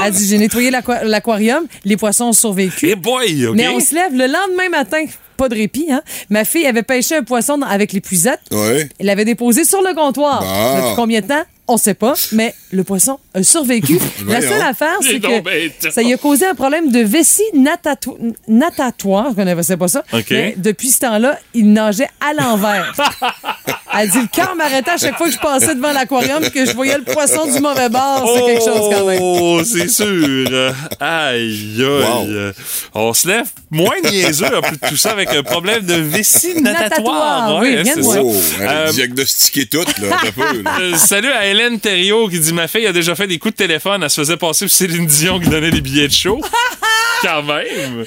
Elle 0.04 0.12
dit 0.14 0.28
j'ai 0.28 0.38
nettoyé 0.38 0.72
l'aqua- 0.72 1.04
l'aquarium. 1.04 1.64
Les 1.86 1.98
poissons 1.98 2.26
ont 2.26 2.34
survécu. 2.34 2.90
Hey 2.90 2.96
boy? 2.96 3.48
Mais 3.54 3.68
on 3.68 3.80
se 3.80 3.94
lève 3.96 4.12
le 4.14 4.26
lendemain 4.28 4.70
matin. 4.72 5.04
Pas 5.38 5.48
de 5.48 5.56
répit, 5.56 5.88
hein? 5.90 6.02
Ma 6.30 6.44
fille 6.44 6.66
avait 6.68 6.84
pêché 6.84 7.16
un 7.16 7.24
poisson 7.24 7.62
avec 7.62 7.94
l'épuisette. 7.94 8.42
Ouais. 8.52 8.90
Elle 9.00 9.06
l'avait 9.06 9.24
déposé 9.24 9.64
sur 9.64 9.82
le 9.82 9.94
comptoir. 9.96 10.44
Ah. 10.46 10.76
Depuis 10.82 10.96
combien 10.98 11.22
de 11.22 11.28
temps? 11.28 11.44
On 11.72 11.78
sait 11.78 11.94
pas, 11.94 12.14
mais 12.32 12.56
le 12.72 12.84
poisson 12.84 13.20
a 13.36 13.44
survécu. 13.44 14.00
La 14.28 14.42
seule 14.42 14.62
affaire, 14.62 14.98
c'est 15.02 15.20
que 15.20 15.40
bête. 15.42 15.88
ça 15.92 16.02
lui 16.02 16.12
a 16.14 16.18
causé 16.18 16.48
un 16.48 16.56
problème 16.56 16.92
de 16.92 17.00
vessie 17.02 17.44
natato- 17.54 18.18
natatoire. 18.48 19.28
Je 19.30 19.36
connaissais 19.36 19.78
pas 19.78 19.88
ça. 19.88 20.04
OK. 20.12 20.32
Mais 20.32 20.56
depuis 20.58 20.90
ce 20.90 21.00
temps-là, 21.00 21.38
il 21.54 21.72
nageait 21.72 22.10
à 22.20 22.34
l'envers. 22.34 22.94
Elle 24.02 24.10
dit 24.10 24.20
le 24.22 24.28
cœur 24.28 24.56
m'arrêtait 24.56 24.92
à 24.92 24.98
chaque 24.98 25.18
fois 25.18 25.28
que 25.28 25.34
je 25.34 25.40
passais 25.40 25.76
devant 25.76 25.92
l'aquarium 25.92 26.44
et 26.44 26.50
que 26.52 26.66
je 26.66 26.72
voyais 26.74 26.98
le 26.98 27.04
poisson 27.04 27.52
du 27.52 27.60
mauvais 27.60 27.90
bord. 27.90 28.32
C'est 28.34 28.46
quelque 28.46 28.64
chose 28.64 28.90
quand 28.96 29.06
même. 29.06 29.20
Oh, 29.22 29.62
c'est 29.66 29.90
sûr. 29.90 30.74
Aïe, 31.00 31.76
aïe. 31.80 31.84
Wow. 31.84 32.52
On 32.94 33.14
se 33.14 33.28
lève 33.28 33.46
moins 33.72 33.96
niaiseux 34.04 34.46
un 34.56 34.62
peu 34.62 34.76
de 34.76 34.88
tout 34.90 34.98
ça 34.98 35.12
avec 35.12 35.30
un 35.34 35.44
problème 35.44 35.86
de 35.86 35.96
vessie 35.96 36.62
Natatoire, 36.62 37.50
natatoire. 37.50 37.60
oui, 37.62 37.70
Ouais, 37.76 37.82
rien 37.82 37.94
c'est 37.94 38.00
de 38.00 38.04
ça. 38.06 38.22
Oh, 38.24 38.36
elle 38.62 38.68
a 38.68 38.72
Euh, 38.72 38.92
diagnostiqué 38.92 39.66
tout, 39.66 39.80
là, 40.02 40.18
un 40.26 40.32
peu. 40.32 40.62
là. 40.62 40.72
Euh, 40.82 40.96
salut 40.96 41.32
à 41.32 41.46
Hélène 41.48 41.80
Thériault 41.80 42.30
qui 42.30 42.40
dit 42.40 42.54
Ma 42.54 42.68
fille 42.68 42.86
a 42.88 42.94
déjà 42.94 43.16
fait 43.16 43.28
des 43.28 43.38
coups 43.38 43.54
de 43.56 43.58
téléphone. 43.58 44.02
Elle 44.04 44.10
se 44.10 44.22
faisait 44.22 44.38
passer 44.38 44.66
pour 44.66 44.74
Céline 44.74 45.06
Dion 45.06 45.40
qui 45.40 45.50
donnait 45.50 45.72
des 45.72 45.82
billets 45.82 46.08
de 46.08 46.14
show. 46.14 46.40
Quand 47.22 47.44
même. 47.44 48.06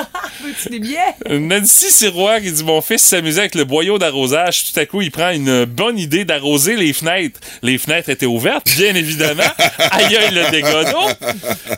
Veux-tu 0.44 0.68
des 0.70 0.78
billets? 0.78 1.38
Nancy 1.38 1.90
Sirois 1.90 2.40
qui 2.40 2.52
dit 2.52 2.64
Mon 2.64 2.80
fils 2.80 3.02
s'amusait 3.02 3.40
avec 3.40 3.54
le 3.54 3.64
boyau 3.64 3.98
d'arrosage. 3.98 4.72
Tout 4.72 4.80
à 4.80 4.86
coup, 4.86 5.02
il 5.02 5.10
prend 5.10 5.30
une 5.30 5.64
bonne 5.64 5.98
idée 5.98 6.24
d'arroser 6.24 6.76
les 6.76 6.92
fenêtres. 6.92 7.40
Les 7.62 7.78
fenêtres 7.78 8.10
étaient 8.10 8.26
ouvertes, 8.26 8.68
bien 8.76 8.94
évidemment. 8.94 9.42
Aïe, 9.90 10.16
aïe, 10.16 10.34
le 10.34 10.50
dégât. 10.50 10.84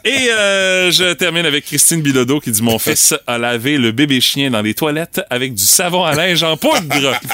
Et 0.04 0.31
euh, 0.31 0.90
je 0.90 1.12
termine 1.12 1.46
avec 1.46 1.66
Christine 1.66 2.02
Bilodeau 2.02 2.40
qui 2.40 2.50
dit 2.50 2.62
Mon 2.62 2.78
fils 2.78 3.14
a 3.26 3.38
lavé 3.38 3.78
le 3.78 3.92
bébé 3.92 4.20
chien 4.20 4.50
dans 4.50 4.62
les 4.62 4.74
toilettes 4.74 5.20
avec 5.31 5.54
du 5.54 5.64
savon 5.64 6.04
à 6.04 6.14
linge 6.14 6.42
en 6.42 6.57
poudre. 6.57 7.18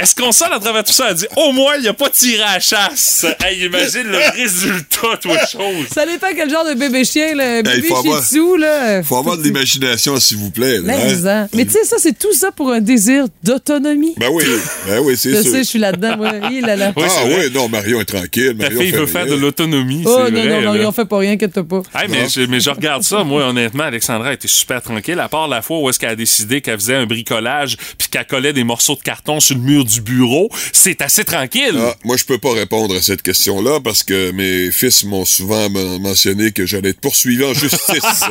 Est-ce 0.00 0.14
qu'on 0.14 0.32
sent 0.32 0.46
à 0.50 0.58
travers 0.58 0.82
tout 0.84 0.92
ça? 0.92 1.08
Elle 1.10 1.14
dit 1.16 1.26
Au 1.36 1.52
moins, 1.52 1.74
il 1.78 1.86
a 1.86 1.92
pas 1.92 2.08
tiré 2.08 2.42
à 2.42 2.54
la 2.54 2.60
chasse. 2.60 3.26
Hey, 3.44 3.64
imagine 3.66 4.04
le 4.04 4.18
résultat, 4.34 5.16
toi, 5.20 5.36
chose. 5.50 5.86
Ça 5.92 6.06
dépend 6.06 6.28
quel 6.34 6.48
genre 6.50 6.64
de 6.66 6.74
bébé 6.74 7.04
chien, 7.04 7.34
le 7.34 7.62
bébé 7.62 7.88
faut 7.88 7.96
avoir- 7.96 8.22
tzu, 8.24 8.56
là. 8.58 9.02
Faut 9.02 9.16
avoir 9.16 9.36
de 9.36 9.42
l'imagination, 9.42 10.18
s'il 10.18 10.38
vous 10.38 10.50
plaît. 10.50 10.78
là, 10.78 10.94
hein? 10.94 11.48
Mais 11.54 11.64
tu 11.66 11.72
sais, 11.72 11.84
ça, 11.84 11.96
c'est 11.98 12.18
tout 12.18 12.32
ça 12.32 12.50
pour 12.50 12.70
un 12.72 12.80
désir 12.80 13.26
d'autonomie. 13.42 14.14
Ben 14.16 14.28
oui, 14.32 14.44
ben 14.86 15.00
oui, 15.00 15.16
c'est 15.18 15.30
Je 15.30 15.42
sûr. 15.42 15.50
sais, 15.52 15.58
je 15.58 15.68
suis 15.68 15.78
là-dedans. 15.78 16.16
moi. 16.16 16.32
Là, 16.32 16.76
là. 16.76 16.92
Oui, 16.96 17.04
c'est 17.08 17.20
ah 17.20 17.26
oui, 17.26 17.50
non, 17.52 17.68
Marion 17.68 18.00
est 18.00 18.04
tranquille. 18.04 18.56
Ta 18.58 18.64
Marion 18.64 18.80
fille 18.80 18.90
fait 18.92 18.96
veut 18.96 19.06
faire 19.06 19.26
de 19.26 19.34
l'autonomie. 19.34 20.02
Oh 20.06 20.08
non, 20.30 20.30
vrai, 20.30 20.62
non, 20.62 20.74
non, 20.74 20.88
ont 20.88 20.92
fait 20.92 21.04
pas 21.04 21.18
rien, 21.18 21.32
inquiète 21.32 21.60
pas. 21.62 21.82
Hey, 21.94 22.08
mais, 22.08 22.28
je, 22.28 22.40
mais 22.42 22.60
je 22.60 22.70
regarde 22.70 23.02
ça, 23.02 23.22
moi, 23.22 23.44
honnêtement, 23.46 23.84
Alexandra 23.84 24.32
était 24.32 24.48
super 24.48 24.80
tranquille, 24.82 25.18
à 25.20 25.28
part 25.28 25.46
la 25.48 25.60
fois 25.62 25.78
où 25.80 25.88
est-ce 25.90 25.98
qu'elle 25.98 26.10
a 26.10 26.16
décidé 26.16 26.60
qu'elle 26.60 26.78
faisait 26.78 26.94
un 26.96 27.06
bricolage 27.06 27.76
puis 27.98 28.08
qu'elle 28.08 28.26
collait 28.26 28.52
des 28.52 28.64
morceaux 28.64 28.94
de 28.94 29.02
carton 29.02 29.40
sur 29.40 29.56
le 29.56 29.62
mur 29.62 29.84
du 29.90 30.00
bureau. 30.00 30.48
C'est 30.72 31.02
assez 31.02 31.24
tranquille. 31.24 31.76
Ah, 31.78 31.94
moi, 32.04 32.16
je 32.16 32.24
peux 32.24 32.38
pas 32.38 32.52
répondre 32.52 32.94
à 32.96 33.02
cette 33.02 33.22
question-là 33.22 33.80
parce 33.82 34.02
que 34.02 34.30
mes 34.32 34.70
fils 34.70 35.04
m'ont 35.04 35.24
souvent 35.24 35.68
men- 35.70 36.00
mentionné 36.00 36.52
que 36.52 36.66
j'allais 36.66 36.90
être 36.90 37.00
poursuivi 37.00 37.44
en 37.44 37.54
justice 37.54 37.78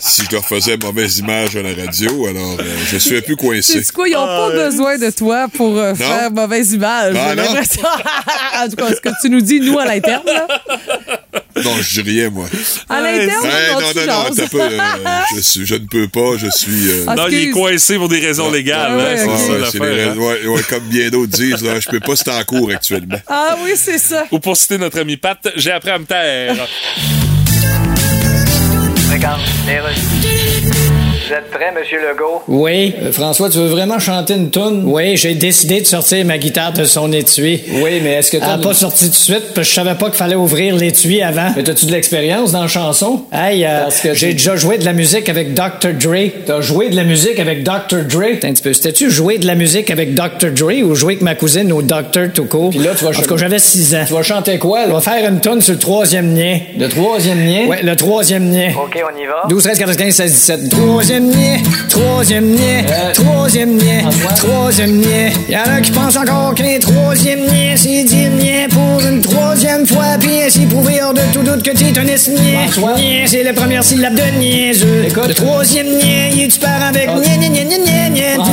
si 0.00 0.22
je 0.24 0.32
leur 0.32 0.44
faisais 0.44 0.76
mauvaise 0.76 1.18
image 1.18 1.56
à 1.56 1.62
la 1.62 1.74
radio. 1.74 2.26
Alors, 2.26 2.56
euh, 2.60 2.76
je 2.90 2.96
suis 2.98 3.16
un 3.16 3.20
peu 3.20 3.36
coincé. 3.36 3.82
C'est 3.82 3.92
quoi, 3.92 4.08
ils 4.08 4.12
n'ont 4.12 4.26
pas 4.26 4.50
besoin 4.50 4.98
de 4.98 5.10
toi 5.10 5.46
pour 5.52 5.76
euh, 5.76 5.94
faire 5.94 6.30
mauvaise 6.30 6.72
image. 6.72 7.16
Ah, 7.18 7.34
l'impression. 7.34 7.82
en 8.62 8.68
tout 8.68 8.76
cas, 8.76 8.88
ce 8.94 9.00
que 9.00 9.08
tu 9.22 9.30
nous 9.30 9.40
dis, 9.40 9.60
nous, 9.60 9.78
à 9.78 9.84
l'interne, 9.84 10.26
là. 10.26 10.46
Non, 11.64 11.74
je 11.80 12.00
dis 12.00 12.10
rien, 12.10 12.30
moi. 12.30 12.46
À 12.88 13.00
l'interne, 13.00 13.46
on 13.76 13.80
non, 13.80 13.86
non, 13.94 14.06
non, 14.06 14.34
t'as 14.34 14.48
peu, 14.48 14.60
euh, 14.60 14.78
je, 15.34 15.40
suis- 15.40 15.66
je 15.66 15.74
ne 15.74 15.86
peux 15.86 16.08
pas, 16.08 16.36
je 16.36 16.48
suis... 16.50 16.88
euh, 16.88 17.04
Ah, 17.06 17.14
non, 17.14 17.28
il 17.28 17.34
est 17.34 17.50
coincé 17.50 17.96
pour 17.96 18.08
des 18.08 18.20
raisons 18.20 18.50
légales. 18.50 18.92
Ah 18.92 18.96
ouais, 18.96 19.20
hein, 19.20 19.26
ouais, 19.26 19.68
c'est 19.70 19.78
ouais, 19.80 20.46
ouais, 20.46 20.62
comme 20.68 20.84
bien 20.84 21.08
d'autres 21.10 21.32
disent, 21.32 21.62
là, 21.62 21.80
je 21.80 21.88
peux 21.88 22.00
pas, 22.00 22.16
c'est 22.16 22.30
en 22.30 22.42
cours 22.44 22.70
actuellement. 22.70 23.20
Ah 23.26 23.56
oui, 23.64 23.72
c'est 23.76 23.98
ça. 23.98 24.24
Ou 24.30 24.38
pour 24.38 24.56
citer 24.56 24.78
notre 24.78 24.98
ami 25.00 25.16
Pat, 25.16 25.38
j'ai 25.56 25.70
appris 25.72 25.90
à 25.90 25.98
me 25.98 26.04
taire. 26.04 26.66
Vous 31.28 31.34
êtes 31.34 31.50
prêt, 31.50 31.70
Monsieur 31.78 31.98
Legault? 31.98 32.42
Oui. 32.48 32.94
Euh, 33.02 33.12
François, 33.12 33.50
tu 33.50 33.58
veux 33.58 33.66
vraiment 33.66 33.98
chanter 33.98 34.32
une 34.34 34.48
toune? 34.50 34.84
Oui, 34.86 35.14
j'ai 35.18 35.34
décidé 35.34 35.82
de 35.82 35.86
sortir 35.86 36.24
ma 36.24 36.38
guitare 36.38 36.72
de 36.72 36.84
son 36.84 37.12
étui. 37.12 37.60
Oui, 37.82 38.00
mais 38.02 38.14
est-ce 38.14 38.30
que 38.30 38.38
Elle 38.38 38.44
t'as... 38.44 38.54
a 38.54 38.58
pas 38.58 38.72
sorti 38.72 39.04
tout 39.04 39.10
de 39.10 39.14
suite 39.14 39.52
parce 39.54 39.66
que 39.68 39.70
je 39.70 39.74
savais 39.74 39.94
pas 39.94 40.06
qu'il 40.06 40.14
fallait 40.14 40.36
ouvrir 40.36 40.74
l'étui 40.74 41.20
avant. 41.20 41.50
Mais 41.54 41.62
t'as-tu 41.62 41.84
de 41.84 41.92
l'expérience 41.92 42.52
dans 42.52 42.62
la 42.62 42.66
chanson? 42.68 43.24
Hey, 43.30 43.64
euh, 43.66 43.82
Parce 43.82 44.00
que 44.00 44.14
j'ai 44.14 44.32
déjà 44.32 44.56
joué 44.56 44.78
de 44.78 44.86
la 44.86 44.94
musique 44.94 45.28
avec 45.28 45.52
Dr. 45.52 45.92
Dre. 46.00 46.30
T'as 46.46 46.62
joué 46.62 46.88
de 46.88 46.96
la 46.96 47.04
musique 47.04 47.38
avec 47.38 47.62
Dr. 47.62 48.04
Dre? 48.08 48.22
Un 48.44 48.52
petit 48.52 48.62
peu. 48.62 48.72
C'était-tu 48.72 49.10
jouer 49.10 49.36
de 49.36 49.46
la 49.46 49.54
musique 49.54 49.90
avec 49.90 50.14
Dr. 50.14 50.50
Dre 50.56 50.82
ou 50.82 50.94
jouer 50.94 51.12
avec 51.14 51.22
ma 51.22 51.34
cousine 51.34 51.70
au 51.72 51.82
Dr. 51.82 52.32
court? 52.48 52.70
Puis 52.70 52.78
là, 52.78 52.92
tu 52.96 53.04
vas 53.04 53.10
En 53.10 53.12
tout 53.12 53.22
cas, 53.28 53.36
j'avais 53.36 53.58
6 53.58 53.94
ans. 53.96 54.04
Tu 54.06 54.14
vas 54.14 54.22
chanter 54.22 54.56
quoi, 54.58 54.80
On 54.86 54.88
là? 54.88 54.94
va 54.94 55.00
faire 55.02 55.28
une 55.30 55.40
tonne 55.40 55.60
sur 55.60 55.74
le 55.74 55.78
troisième 55.78 56.32
nien. 56.32 56.58
Le 56.78 56.88
troisième 56.88 57.44
lien? 57.46 57.66
Ouais, 57.66 57.82
le 57.82 57.94
troisième 57.96 58.48
nien. 58.48 58.70
OK, 58.82 58.96
on 58.96 59.20
y 59.22 59.26
va. 59.26 59.42
12, 59.50 59.62
13, 59.62 59.78
14, 59.78 59.96
15, 59.98 60.14
16, 60.14 60.32
17. 60.32 60.68
Troisième 60.70 61.17
nien, 61.26 61.56
troisième 61.88 62.46
nien, 62.50 62.84
Euh, 62.90 63.12
troisième 63.12 63.74
Antoine? 63.76 64.34
troisième 64.36 64.96
nien. 65.00 65.30
Y'en 65.48 65.62
a 65.70 65.80
qui 65.80 65.90
pensent 65.90 66.16
encore 66.16 66.54
qu'un 66.54 66.78
troisième 66.80 67.40
nien, 67.46 67.74
c'est 67.76 68.04
dire 68.04 68.30
nien 68.30 68.66
pour 68.70 69.00
une 69.06 69.20
troisième 69.20 69.86
fois, 69.86 70.16
puis 70.20 70.42
ainsi 70.42 70.66
prouver 70.66 71.00
hors 71.02 71.14
de 71.14 71.20
tout 71.32 71.42
doute 71.42 71.62
que 71.62 71.70
t'es 71.76 71.92
un. 71.98 72.04
Antoine? 72.66 72.96
Nien, 72.96 73.24
c'est 73.26 73.42
la 73.42 73.52
première 73.52 73.82
syllabe 73.84 74.14
de 74.14 74.38
niaiseux. 74.38 75.04
Écoute. 75.06 75.28
Le 75.28 75.34
troisième 75.34 75.86
nien, 75.88 76.28
il 76.34 76.48
tu 76.48 76.58
pars 76.60 76.82
avec 76.88 77.08
Ah. 77.08 77.14
Nien, 77.18 77.36
nien, 77.36 77.48
nien, 77.48 77.64
nien, 77.64 77.78
nien, 77.78 78.08
nien. 78.10 78.44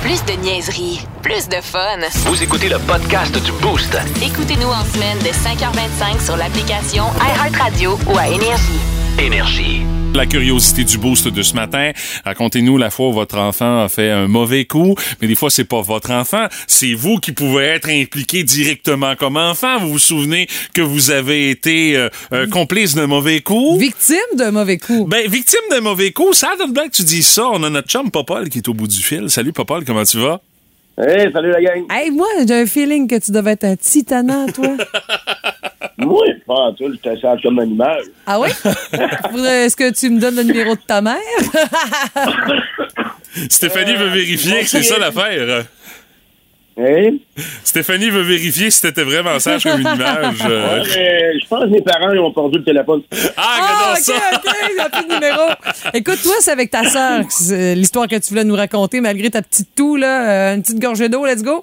Plus 0.00 0.24
de 0.24 0.32
niaiserie, 0.42 1.00
plus 1.22 1.48
de 1.48 1.56
fun. 1.62 1.78
Vous 2.26 2.42
écoutez 2.42 2.68
le 2.68 2.78
podcast 2.78 3.32
du 3.42 3.52
Boost. 3.62 3.96
Écoutez-nous 4.24 4.68
en 4.68 4.84
semaine 4.92 5.18
de 5.20 5.28
5h25 5.32 6.24
sur 6.24 6.36
l'application 6.36 7.04
iHeartRadio 7.20 7.98
ou 8.12 8.18
à 8.18 8.26
Énergie. 8.28 8.80
Énergie. 9.18 9.82
La 10.14 10.26
curiosité 10.26 10.84
du 10.84 10.98
boost 10.98 11.28
de 11.28 11.42
ce 11.42 11.54
matin. 11.54 11.92
Racontez-nous 12.24 12.76
la 12.76 12.90
fois 12.90 13.08
où 13.08 13.12
votre 13.12 13.38
enfant 13.38 13.82
a 13.82 13.88
fait 13.88 14.10
un 14.10 14.28
mauvais 14.28 14.66
coup. 14.66 14.94
Mais 15.20 15.26
des 15.26 15.34
fois, 15.34 15.48
c'est 15.48 15.64
pas 15.64 15.80
votre 15.80 16.10
enfant. 16.10 16.46
C'est 16.66 16.92
vous 16.92 17.16
qui 17.16 17.32
pouvez 17.32 17.64
être 17.64 17.88
impliqué 17.88 18.44
directement 18.44 19.16
comme 19.16 19.38
enfant. 19.38 19.78
Vous 19.78 19.92
vous 19.92 19.98
souvenez 19.98 20.48
que 20.74 20.82
vous 20.82 21.10
avez 21.10 21.48
été 21.48 21.96
euh, 21.96 22.10
euh, 22.34 22.46
complice 22.46 22.94
d'un 22.94 23.06
mauvais 23.06 23.40
coup? 23.40 23.78
Victime 23.78 24.18
d'un 24.36 24.50
mauvais 24.50 24.76
coup. 24.76 25.06
Ben, 25.06 25.26
victime 25.28 25.60
d'un 25.70 25.80
mauvais 25.80 26.12
coup, 26.12 26.34
ça 26.34 26.50
donne 26.58 26.74
bien 26.74 26.88
que 26.88 26.92
tu 26.92 27.04
dis 27.04 27.22
ça. 27.22 27.46
On 27.50 27.62
a 27.62 27.70
notre 27.70 27.88
chum 27.88 28.10
Popol 28.10 28.50
qui 28.50 28.58
est 28.58 28.68
au 28.68 28.74
bout 28.74 28.88
du 28.88 29.02
fil. 29.02 29.30
Salut 29.30 29.54
Popol, 29.54 29.84
comment 29.86 30.04
tu 30.04 30.18
vas? 30.18 30.42
Hey, 30.98 31.32
salut 31.32 31.52
la 31.52 31.62
gang. 31.62 31.84
Hey, 31.90 32.10
moi, 32.10 32.26
j'ai 32.46 32.54
un 32.54 32.66
feeling 32.66 33.08
que 33.08 33.18
tu 33.18 33.30
devais 33.30 33.52
être 33.52 33.64
un 33.64 33.76
titanant, 33.76 34.46
toi. 34.48 34.76
Moi, 36.06 36.24
pas 36.46 36.54
en 36.54 36.72
tout, 36.74 36.92
je 36.92 37.10
te 37.10 37.20
sens 37.20 37.40
comme 37.42 37.58
animal. 37.58 38.02
Ah 38.26 38.40
oui? 38.40 38.48
Faudrait- 39.30 39.66
Est-ce 39.66 39.76
que 39.76 39.90
tu 39.92 40.10
me 40.10 40.20
donnes 40.20 40.36
le 40.36 40.42
numéro 40.44 40.74
de 40.74 40.80
ta 40.86 41.00
mère? 41.00 41.16
Stéphanie 43.48 43.94
veut 43.94 44.08
vérifier 44.08 44.60
que 44.60 44.66
c'est 44.68 44.82
ça 44.82 44.98
l'affaire. 44.98 45.64
Hein? 46.78 47.16
Stéphanie 47.64 48.08
veut 48.10 48.22
vérifier 48.22 48.70
si 48.70 48.80
t'étais 48.80 49.02
vraiment 49.02 49.38
sage 49.38 49.62
comme 49.62 49.80
une 49.80 49.86
image. 49.86 50.36
euh. 50.48 50.80
Ouais, 50.80 50.86
mais 50.96 51.38
je 51.38 51.46
pense 51.46 51.64
que 51.64 51.68
mes 51.68 51.82
parents 51.82 52.10
ils 52.12 52.18
ont 52.18 52.32
perdu 52.32 52.58
le 52.58 52.64
téléphone. 52.64 53.02
Ah, 53.36 53.58
Ah, 53.60 53.92
ok, 53.92 53.98
ça! 54.00 54.12
ok, 54.34 54.54
il 54.70 54.74
n'y 54.74 54.80
a 54.80 54.88
plus 54.88 55.06
de 55.06 55.12
numéro. 55.14 55.42
Écoute, 55.92 56.22
toi, 56.22 56.32
c'est 56.40 56.50
avec 56.50 56.70
ta 56.70 56.84
sœur, 56.84 57.20
l'histoire 57.76 58.08
que 58.08 58.16
tu 58.16 58.30
voulais 58.30 58.44
nous 58.44 58.56
raconter, 58.56 59.00
malgré 59.02 59.30
ta 59.30 59.42
petite 59.42 59.74
toux, 59.74 59.96
là, 59.96 60.52
euh, 60.52 60.54
une 60.54 60.62
petite 60.62 60.78
gorgée 60.80 61.10
d'eau, 61.10 61.26
let's 61.26 61.42
go. 61.42 61.62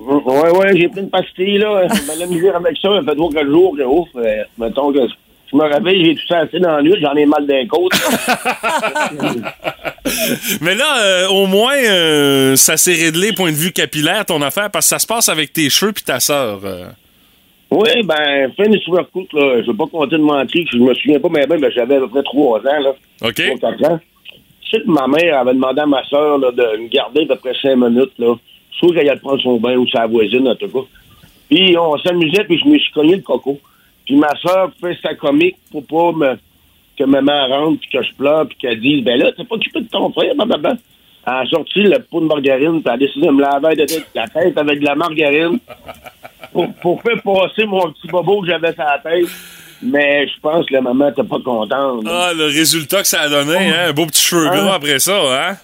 Ouais, 0.00 0.50
ouais, 0.50 0.76
j'ai 0.76 0.88
pris 0.88 1.00
une 1.00 1.10
pastille, 1.10 1.58
là. 1.58 1.86
De 1.86 1.92
la 2.20 2.26
misère 2.26 2.56
avec 2.56 2.76
ça. 2.78 2.88
Ça 2.88 3.02
fait 3.04 3.14
trois, 3.16 3.32
quatre 3.32 3.50
jours 3.50 3.76
que 3.76 3.82
ouf. 3.82 4.08
euh, 4.16 4.44
mettons 4.58 4.92
que 4.92 5.00
Je 5.52 5.56
me 5.56 5.64
réveille, 5.64 6.04
j'ai 6.04 6.14
tout 6.14 6.26
ça 6.26 6.38
assez 6.38 6.58
dans 6.58 6.76
la 6.76 6.82
nuit, 6.82 6.94
j'en 7.00 7.14
ai 7.14 7.26
mal 7.26 7.46
d'un 7.46 7.66
côte. 7.66 7.92
Mais 10.62 10.74
là, 10.74 11.02
euh, 11.02 11.28
au 11.28 11.46
moins, 11.46 11.76
euh, 11.76 12.56
ça 12.56 12.76
s'est 12.76 12.94
réglé, 12.94 13.32
point 13.32 13.50
de 13.50 13.56
vue 13.56 13.72
capillaire, 13.72 14.24
ton 14.24 14.40
affaire, 14.42 14.70
parce 14.70 14.86
que 14.86 14.90
ça 14.90 14.98
se 14.98 15.06
passe 15.06 15.28
avec 15.28 15.52
tes 15.52 15.68
cheveux 15.68 15.92
puis 15.92 16.04
ta 16.04 16.18
sœur. 16.18 16.60
oui, 17.70 17.90
ben, 18.04 18.50
fin 18.56 18.68
des 18.68 18.78
super 18.78 19.08
courte, 19.10 19.32
là, 19.34 19.60
je 19.62 19.70
vais 19.70 19.76
pas 19.76 19.86
compter 19.86 20.16
de 20.16 20.22
mentir, 20.22 20.66
je 20.72 20.78
me 20.78 20.94
souviens 20.94 21.20
pas, 21.20 21.28
mais 21.30 21.46
ben, 21.46 21.60
ben, 21.60 21.70
j'avais 21.74 21.96
à 21.96 22.00
peu 22.00 22.08
près 22.08 22.22
trois 22.22 22.58
ans, 22.60 22.80
là. 22.80 22.94
OK. 23.22 23.34
Trois, 23.34 23.70
quatre 23.70 23.90
ans. 23.90 24.00
Je 24.62 24.76
sais 24.78 24.84
que 24.84 24.90
ma 24.90 25.06
mère 25.08 25.38
avait 25.40 25.54
demandé 25.54 25.80
à 25.80 25.86
ma 25.86 26.00
là, 26.00 26.50
de 26.52 26.82
me 26.82 26.88
garder 26.88 27.22
à 27.24 27.26
peu 27.26 27.36
près 27.36 27.54
cinq 27.60 27.76
minutes, 27.76 28.12
là. 28.18 28.34
Je 28.72 28.78
trouve 28.78 28.94
qu'elle 28.94 29.08
allait 29.08 29.20
prendre 29.20 29.40
son 29.42 29.58
bain 29.58 29.76
ou 29.76 29.86
sa 29.88 30.06
voisine, 30.06 30.48
en 30.48 30.54
tout 30.54 30.68
cas. 30.68 30.86
Puis 31.48 31.76
on 31.76 31.98
s'amusait, 31.98 32.44
puis 32.44 32.58
je 32.58 32.68
me 32.68 32.78
suis 32.78 32.92
cogné 32.92 33.16
le 33.16 33.22
coco. 33.22 33.58
Puis 34.06 34.16
ma 34.16 34.34
soeur 34.36 34.70
fait 34.80 34.96
sa 35.02 35.14
comique 35.14 35.56
pour 35.70 35.84
pas 35.86 36.12
me, 36.16 36.38
que 36.98 37.04
maman 37.04 37.46
rentre, 37.48 37.80
puis 37.80 37.90
que 37.90 38.02
je 38.02 38.12
pleure, 38.14 38.46
puis 38.46 38.56
qu'elle 38.58 38.80
dise, 38.80 39.02
ben 39.04 39.18
là, 39.18 39.32
t'es 39.32 39.44
pas 39.44 39.56
occupé 39.56 39.80
de 39.80 39.88
ton 39.88 40.12
frère, 40.12 40.34
blablabla. 40.34 40.74
Elle 41.26 41.32
a 41.32 41.44
sorti 41.46 41.82
le 41.82 41.98
pot 41.98 42.20
de 42.20 42.26
margarine, 42.26 42.80
puis 42.80 42.82
elle 42.86 42.92
a 42.92 42.96
décidé 42.96 43.26
de 43.26 43.32
me 43.32 43.42
laver 43.42 43.76
de 43.76 43.86
la 44.14 44.26
tête 44.28 44.56
avec 44.56 44.80
de 44.80 44.84
la 44.84 44.94
margarine 44.94 45.58
pour, 46.52 46.72
pour 46.74 47.02
faire 47.02 47.20
passer 47.22 47.64
mon 47.66 47.90
petit 47.92 48.08
bobo 48.08 48.40
que 48.42 48.48
j'avais 48.48 48.72
sur 48.72 48.84
la 48.84 48.98
tête. 48.98 49.26
Mais 49.82 50.26
je 50.28 50.38
pense 50.40 50.66
que 50.66 50.74
la 50.74 50.82
maman 50.82 51.08
était 51.08 51.22
pas 51.24 51.38
contente. 51.42 52.04
Ah, 52.06 52.32
le 52.36 52.44
résultat 52.46 53.00
que 53.02 53.08
ça 53.08 53.22
a 53.22 53.28
donné, 53.30 53.56
hein? 53.70 53.88
Un 53.88 53.92
beau 53.92 54.04
petit 54.06 54.22
cheveu 54.22 54.46
Hein? 54.46 54.64
gras 54.64 54.74
après 54.74 54.98
ça, 54.98 55.18
hein? 55.50 55.56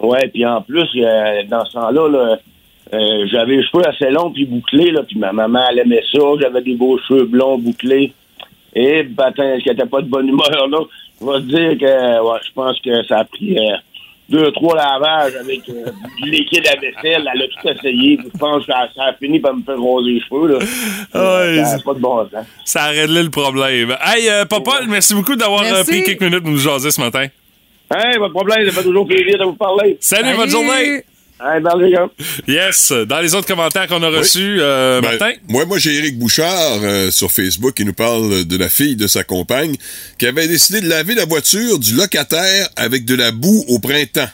Ouais, 0.00 0.28
puis 0.28 0.46
en 0.46 0.62
plus, 0.62 0.88
euh, 0.96 1.42
dans 1.48 1.64
ce 1.64 1.72
temps-là, 1.72 2.08
là, 2.08 2.38
euh, 2.94 3.26
j'avais 3.30 3.56
les 3.56 3.64
cheveux 3.64 3.86
assez 3.86 4.10
longs 4.10 4.30
puis 4.30 4.46
bouclés, 4.46 4.90
là, 4.90 5.02
puis 5.02 5.18
ma 5.18 5.32
maman, 5.32 5.60
elle 5.70 5.80
aimait 5.80 6.04
ça. 6.12 6.20
J'avais 6.40 6.62
des 6.62 6.74
beaux 6.74 6.98
cheveux 6.98 7.24
blonds 7.24 7.58
bouclés. 7.58 8.12
Et, 8.74 9.02
ben, 9.02 9.32
elle 9.38 9.56
n'était 9.56 9.86
pas 9.86 10.00
de 10.00 10.08
bonne 10.08 10.28
humeur, 10.28 10.68
là. 10.68 10.78
Je 11.20 11.26
vais 11.26 11.40
te 11.40 11.46
dire 11.46 11.78
que, 11.78 12.22
ouais, 12.22 12.38
je 12.46 12.52
pense 12.54 12.80
que 12.80 13.04
ça 13.06 13.18
a 13.18 13.24
pris 13.24 13.58
euh, 13.58 13.76
deux, 14.28 14.52
trois 14.52 14.76
lavages 14.76 15.34
avec 15.36 15.68
euh, 15.68 15.90
du 16.22 16.30
liquide 16.30 16.66
à 16.66 16.76
vaisselle. 16.76 17.28
Elle 17.34 17.42
a 17.42 17.46
tout 17.46 17.68
essayé. 17.68 18.18
Je 18.22 18.38
pense 18.38 18.66
que 18.66 18.72
ça, 18.72 18.88
ça 18.94 19.04
a 19.04 19.12
fini 19.14 19.40
par 19.40 19.54
me 19.54 19.62
faire 19.62 19.80
roser 19.80 20.12
les 20.12 20.20
cheveux, 20.20 20.48
là. 20.48 20.58
Ouais, 21.14 21.64
ça 21.64 21.78
pas 21.78 21.94
de 21.94 21.98
bon 21.98 22.28
sens. 22.28 22.46
Ça 22.64 22.84
a 22.84 22.88
réglé 22.88 23.22
le 23.22 23.30
problème. 23.30 23.96
Hey, 24.00 24.28
euh, 24.28 24.44
Papa, 24.44 24.80
merci 24.86 25.14
beaucoup 25.14 25.34
d'avoir 25.34 25.62
euh, 25.62 25.82
pris 25.82 26.02
quelques 26.02 26.22
minutes 26.22 26.42
pour 26.42 26.52
nous 26.52 26.58
jaser 26.58 26.90
ce 26.90 27.00
matin. 27.00 27.26
Hey, 27.94 28.18
pas 28.18 28.26
de 28.28 28.32
problème, 28.32 28.66
ça 28.66 28.72
fait 28.72 28.82
toujours 28.82 29.06
plaisir 29.06 29.38
de 29.38 29.44
vous 29.44 29.54
parler. 29.54 29.96
Salut, 30.00 30.36
bonne 30.36 30.50
journée! 30.50 31.04
Hey, 31.40 31.60
bye, 31.62 31.72
les 31.80 31.92
gars. 31.92 32.08
Yes, 32.48 32.92
dans 33.06 33.20
les 33.20 33.34
autres 33.34 33.46
commentaires 33.46 33.86
qu'on 33.86 34.02
a 34.02 34.08
reçus, 34.10 34.58
euh, 34.60 35.00
Ben, 35.00 35.10
Martin? 35.10 35.32
Moi, 35.48 35.64
moi, 35.66 35.78
j'ai 35.78 35.96
Eric 35.96 36.18
Bouchard 36.18 36.80
euh, 36.82 37.10
sur 37.12 37.30
Facebook 37.30 37.74
qui 37.74 37.84
nous 37.84 37.92
parle 37.92 38.44
de 38.44 38.56
la 38.56 38.68
fille 38.68 38.96
de 38.96 39.06
sa 39.06 39.22
compagne 39.22 39.76
qui 40.18 40.26
avait 40.26 40.48
décidé 40.48 40.80
de 40.80 40.88
laver 40.88 41.14
la 41.14 41.24
voiture 41.24 41.78
du 41.78 41.94
locataire 41.94 42.68
avec 42.76 43.04
de 43.04 43.14
la 43.14 43.30
boue 43.30 43.64
au 43.68 43.78
printemps. 43.78 44.28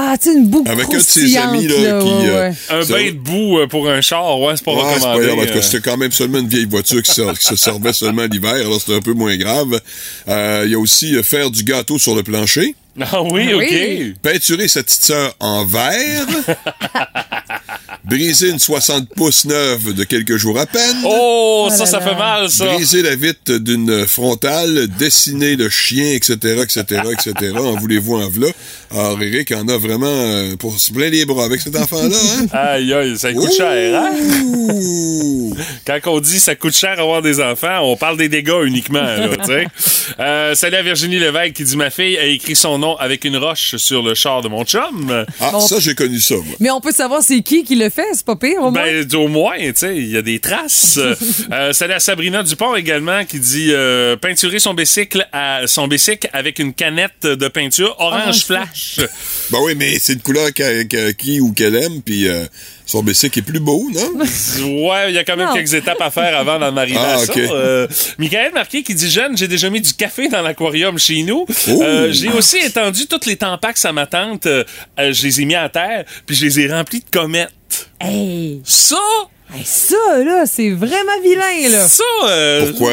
Ah, 0.00 0.14
tu 0.16 0.30
sais, 0.30 0.36
une 0.36 0.46
boucle 0.46 0.70
Avec 0.70 0.86
un 0.94 0.98
de 0.98 1.02
ses 1.02 1.36
amis 1.38 1.66
là, 1.66 1.74
qui. 2.00 2.08
ouais, 2.08 2.28
euh. 2.28 2.52
Un 2.70 2.82
ça- 2.82 2.92
bain 2.94 3.06
de 3.06 3.16
boue 3.16 3.58
euh, 3.58 3.66
pour 3.66 3.88
un 3.90 4.00
char, 4.00 4.38
ouais, 4.40 4.54
c'est 4.56 4.64
pas 4.64 4.72
Ouais, 4.72 4.82
c'est 4.94 5.00
pas 5.00 5.14
recommandé. 5.14 5.26
grave. 5.26 5.38
En 5.38 5.42
tout 5.46 5.52
cas, 5.54 5.58
euh. 5.58 5.62
c'était 5.62 5.90
quand 5.90 5.96
même 5.96 6.12
seulement 6.12 6.38
une 6.38 6.46
vieille 6.48 6.66
voiture 6.66 7.02
qui, 7.02 7.10
se- 7.12 7.34
qui 7.36 7.44
se 7.44 7.56
servait 7.56 7.92
seulement 7.92 8.24
l'hiver, 8.30 8.54
alors 8.54 8.80
c'était 8.80 8.94
un 8.94 9.00
peu 9.00 9.12
moins 9.14 9.36
grave. 9.36 9.80
Euh, 10.28 10.62
Il 10.66 10.70
y 10.70 10.74
a 10.74 10.78
aussi 10.78 11.16
euh, 11.16 11.22
faire 11.24 11.50
du 11.50 11.64
gâteau 11.64 11.98
sur 11.98 12.14
le 12.14 12.22
plancher. 12.22 12.76
Ah 13.00 13.22
oui, 13.22 13.52
OK. 13.54 13.66
Oui. 13.70 14.14
Peinturer 14.22 14.68
sa 14.68 14.82
petite 14.84 15.02
sœur 15.02 15.34
en 15.40 15.64
vert. 15.64 16.26
Briser 18.08 18.48
une 18.50 18.58
60 18.58 19.08
pouces 19.14 19.44
neuve 19.44 19.92
de 19.92 20.04
quelques 20.04 20.36
jours 20.36 20.58
à 20.58 20.66
peine. 20.66 20.96
Oh, 21.04 21.66
Oh 21.66 21.70
ça, 21.70 21.78
là 21.80 21.86
ça 21.86 21.98
là. 21.98 22.06
fait 22.06 22.14
mal, 22.16 22.48
ça. 22.48 22.64
Briser 22.66 23.02
la 23.02 23.14
vitre 23.16 23.58
d'une 23.58 24.06
frontale, 24.06 24.86
dessiner 24.98 25.56
le 25.56 25.68
chien, 25.68 26.12
etc., 26.14 26.62
etc., 26.62 27.02
etc. 27.12 27.52
En 27.58 27.74
voulez-vous 27.76 28.14
en 28.16 28.28
v'là? 28.28 28.48
Alors, 28.90 29.20
Eric 29.20 29.52
en 29.52 29.66
a 29.68 29.76
vraiment 29.76 30.06
euh, 30.06 30.56
pour 30.56 30.78
se 30.78 30.92
plein 30.92 31.10
les 31.10 31.26
bras 31.26 31.44
avec 31.44 31.60
cet 31.60 31.76
enfant-là, 31.76 32.16
hein? 32.16 32.46
Aïe, 32.52 32.92
aïe, 32.94 33.18
ça 33.18 33.32
coûte 33.34 33.52
cher, 33.54 34.00
hein? 34.02 34.10
Quand 35.86 35.98
on 36.06 36.20
dit 36.20 36.38
ça 36.38 36.54
coûte 36.54 36.76
cher 36.76 36.98
avoir 36.98 37.20
des 37.20 37.40
enfants, 37.40 37.80
on 37.82 37.96
parle 37.96 38.16
des 38.16 38.28
dégâts 38.28 38.62
uniquement, 38.64 39.02
là, 39.02 39.28
tu 39.38 39.44
sais. 39.46 39.66
Euh, 40.20 40.54
salut 40.56 40.74
à 40.76 40.82
Virginie 40.82 41.18
Lévesque 41.20 41.52
qui 41.52 41.64
dit 41.64 41.76
Ma 41.76 41.90
fille 41.90 42.16
a 42.16 42.24
écrit 42.24 42.56
son 42.56 42.78
nom 42.78 42.96
avec 42.96 43.24
une 43.24 43.36
roche 43.36 43.76
sur 43.76 44.02
le 44.02 44.14
char 44.14 44.40
de 44.42 44.48
mon 44.48 44.64
chum. 44.64 45.24
Ah, 45.38 45.50
Bon. 45.52 45.60
ça, 45.60 45.76
j'ai 45.78 45.94
connu 45.94 46.18
ça, 46.18 46.34
moi. 46.34 46.56
Mais 46.60 46.70
on 46.70 46.80
peut 46.80 46.92
savoir 46.92 47.22
c'est 47.22 47.40
qui 47.42 47.62
qui 47.62 47.76
le 47.76 47.88
fait, 47.90 47.97
c'est 48.12 48.24
pas 48.24 48.36
pire, 48.36 48.58
au 48.60 48.70
moins. 48.70 48.82
Ben, 48.84 49.14
au 49.16 49.28
moins, 49.28 49.56
tu 49.58 49.72
sais, 49.76 49.96
il 49.96 50.10
y 50.10 50.16
a 50.16 50.22
des 50.22 50.38
traces. 50.38 50.98
euh, 51.52 51.72
salut 51.72 51.92
à 51.94 52.00
Sabrina 52.00 52.42
Dupont 52.42 52.74
également 52.74 53.24
qui 53.24 53.38
dit 53.40 53.68
euh, 53.72 54.16
peinturer 54.16 54.58
son 54.58 54.74
bicycle, 54.74 55.26
à, 55.32 55.62
son 55.66 55.88
bicycle 55.88 56.28
avec 56.32 56.58
une 56.58 56.72
canette 56.74 57.22
de 57.22 57.48
peinture 57.48 57.94
orange 57.98 58.22
Orange 58.22 58.44
flash. 58.44 59.00
Ben 59.50 59.58
oui, 59.62 59.74
mais 59.76 59.98
c'est 60.00 60.14
une 60.14 60.20
couleur 60.20 60.52
qu'a- 60.52 60.84
qu'a- 60.84 61.12
qui 61.12 61.40
ou 61.40 61.52
qu'elle 61.52 61.76
aime, 61.76 62.02
puis 62.02 62.28
euh, 62.28 62.44
son 62.90 63.02
bicycle 63.02 63.38
est 63.38 63.42
plus 63.42 63.60
beau, 63.60 63.86
non? 63.92 64.24
Ouais, 64.88 65.10
il 65.10 65.14
y 65.14 65.18
a 65.18 65.24
quand 65.24 65.36
même 65.36 65.48
Non. 65.48 65.54
quelques 65.54 65.74
étapes 65.74 66.00
à 66.00 66.10
faire 66.10 66.36
avant 66.38 66.58
d'en 66.58 66.74
arriver 66.76 66.98
Ah, 66.98 67.14
à 67.14 67.18
ça. 67.18 67.32
ok. 67.32 67.38
Euh, 67.38 67.86
Michael 68.18 68.52
Marquet 68.54 68.82
qui 68.82 68.94
dit 68.94 69.10
Jeune, 69.10 69.36
j'ai 69.36 69.46
déjà 69.46 69.68
mis 69.68 69.82
du 69.82 69.92
café 69.92 70.28
dans 70.28 70.40
l'aquarium 70.40 70.98
chez 70.98 71.22
nous. 71.22 71.44
Oh. 71.68 71.82
Euh, 71.82 72.10
j'ai 72.12 72.30
aussi 72.30 72.56
étendu 72.56 73.06
toutes 73.06 73.26
les 73.26 73.36
tampax 73.36 73.84
à 73.84 73.92
ma 73.92 74.06
tante. 74.06 74.46
Euh, 74.46 74.64
je 74.98 75.22
les 75.22 75.42
ai 75.42 75.44
mis 75.44 75.54
à 75.54 75.68
terre, 75.68 76.04
puis 76.26 76.34
je 76.34 76.46
les 76.46 76.60
ai 76.60 76.72
remplis 76.72 77.00
de 77.00 77.10
comètes. 77.18 77.50
Hey, 78.00 78.62
Ça, 78.64 78.96
hey, 79.54 79.62
ça, 79.64 79.96
là, 80.24 80.44
c'est 80.46 80.70
vraiment 80.70 81.20
vilain, 81.22 81.68
là. 81.70 81.86
ça. 81.88 82.02
euh, 82.28 82.70
Pourquoi? 82.70 82.92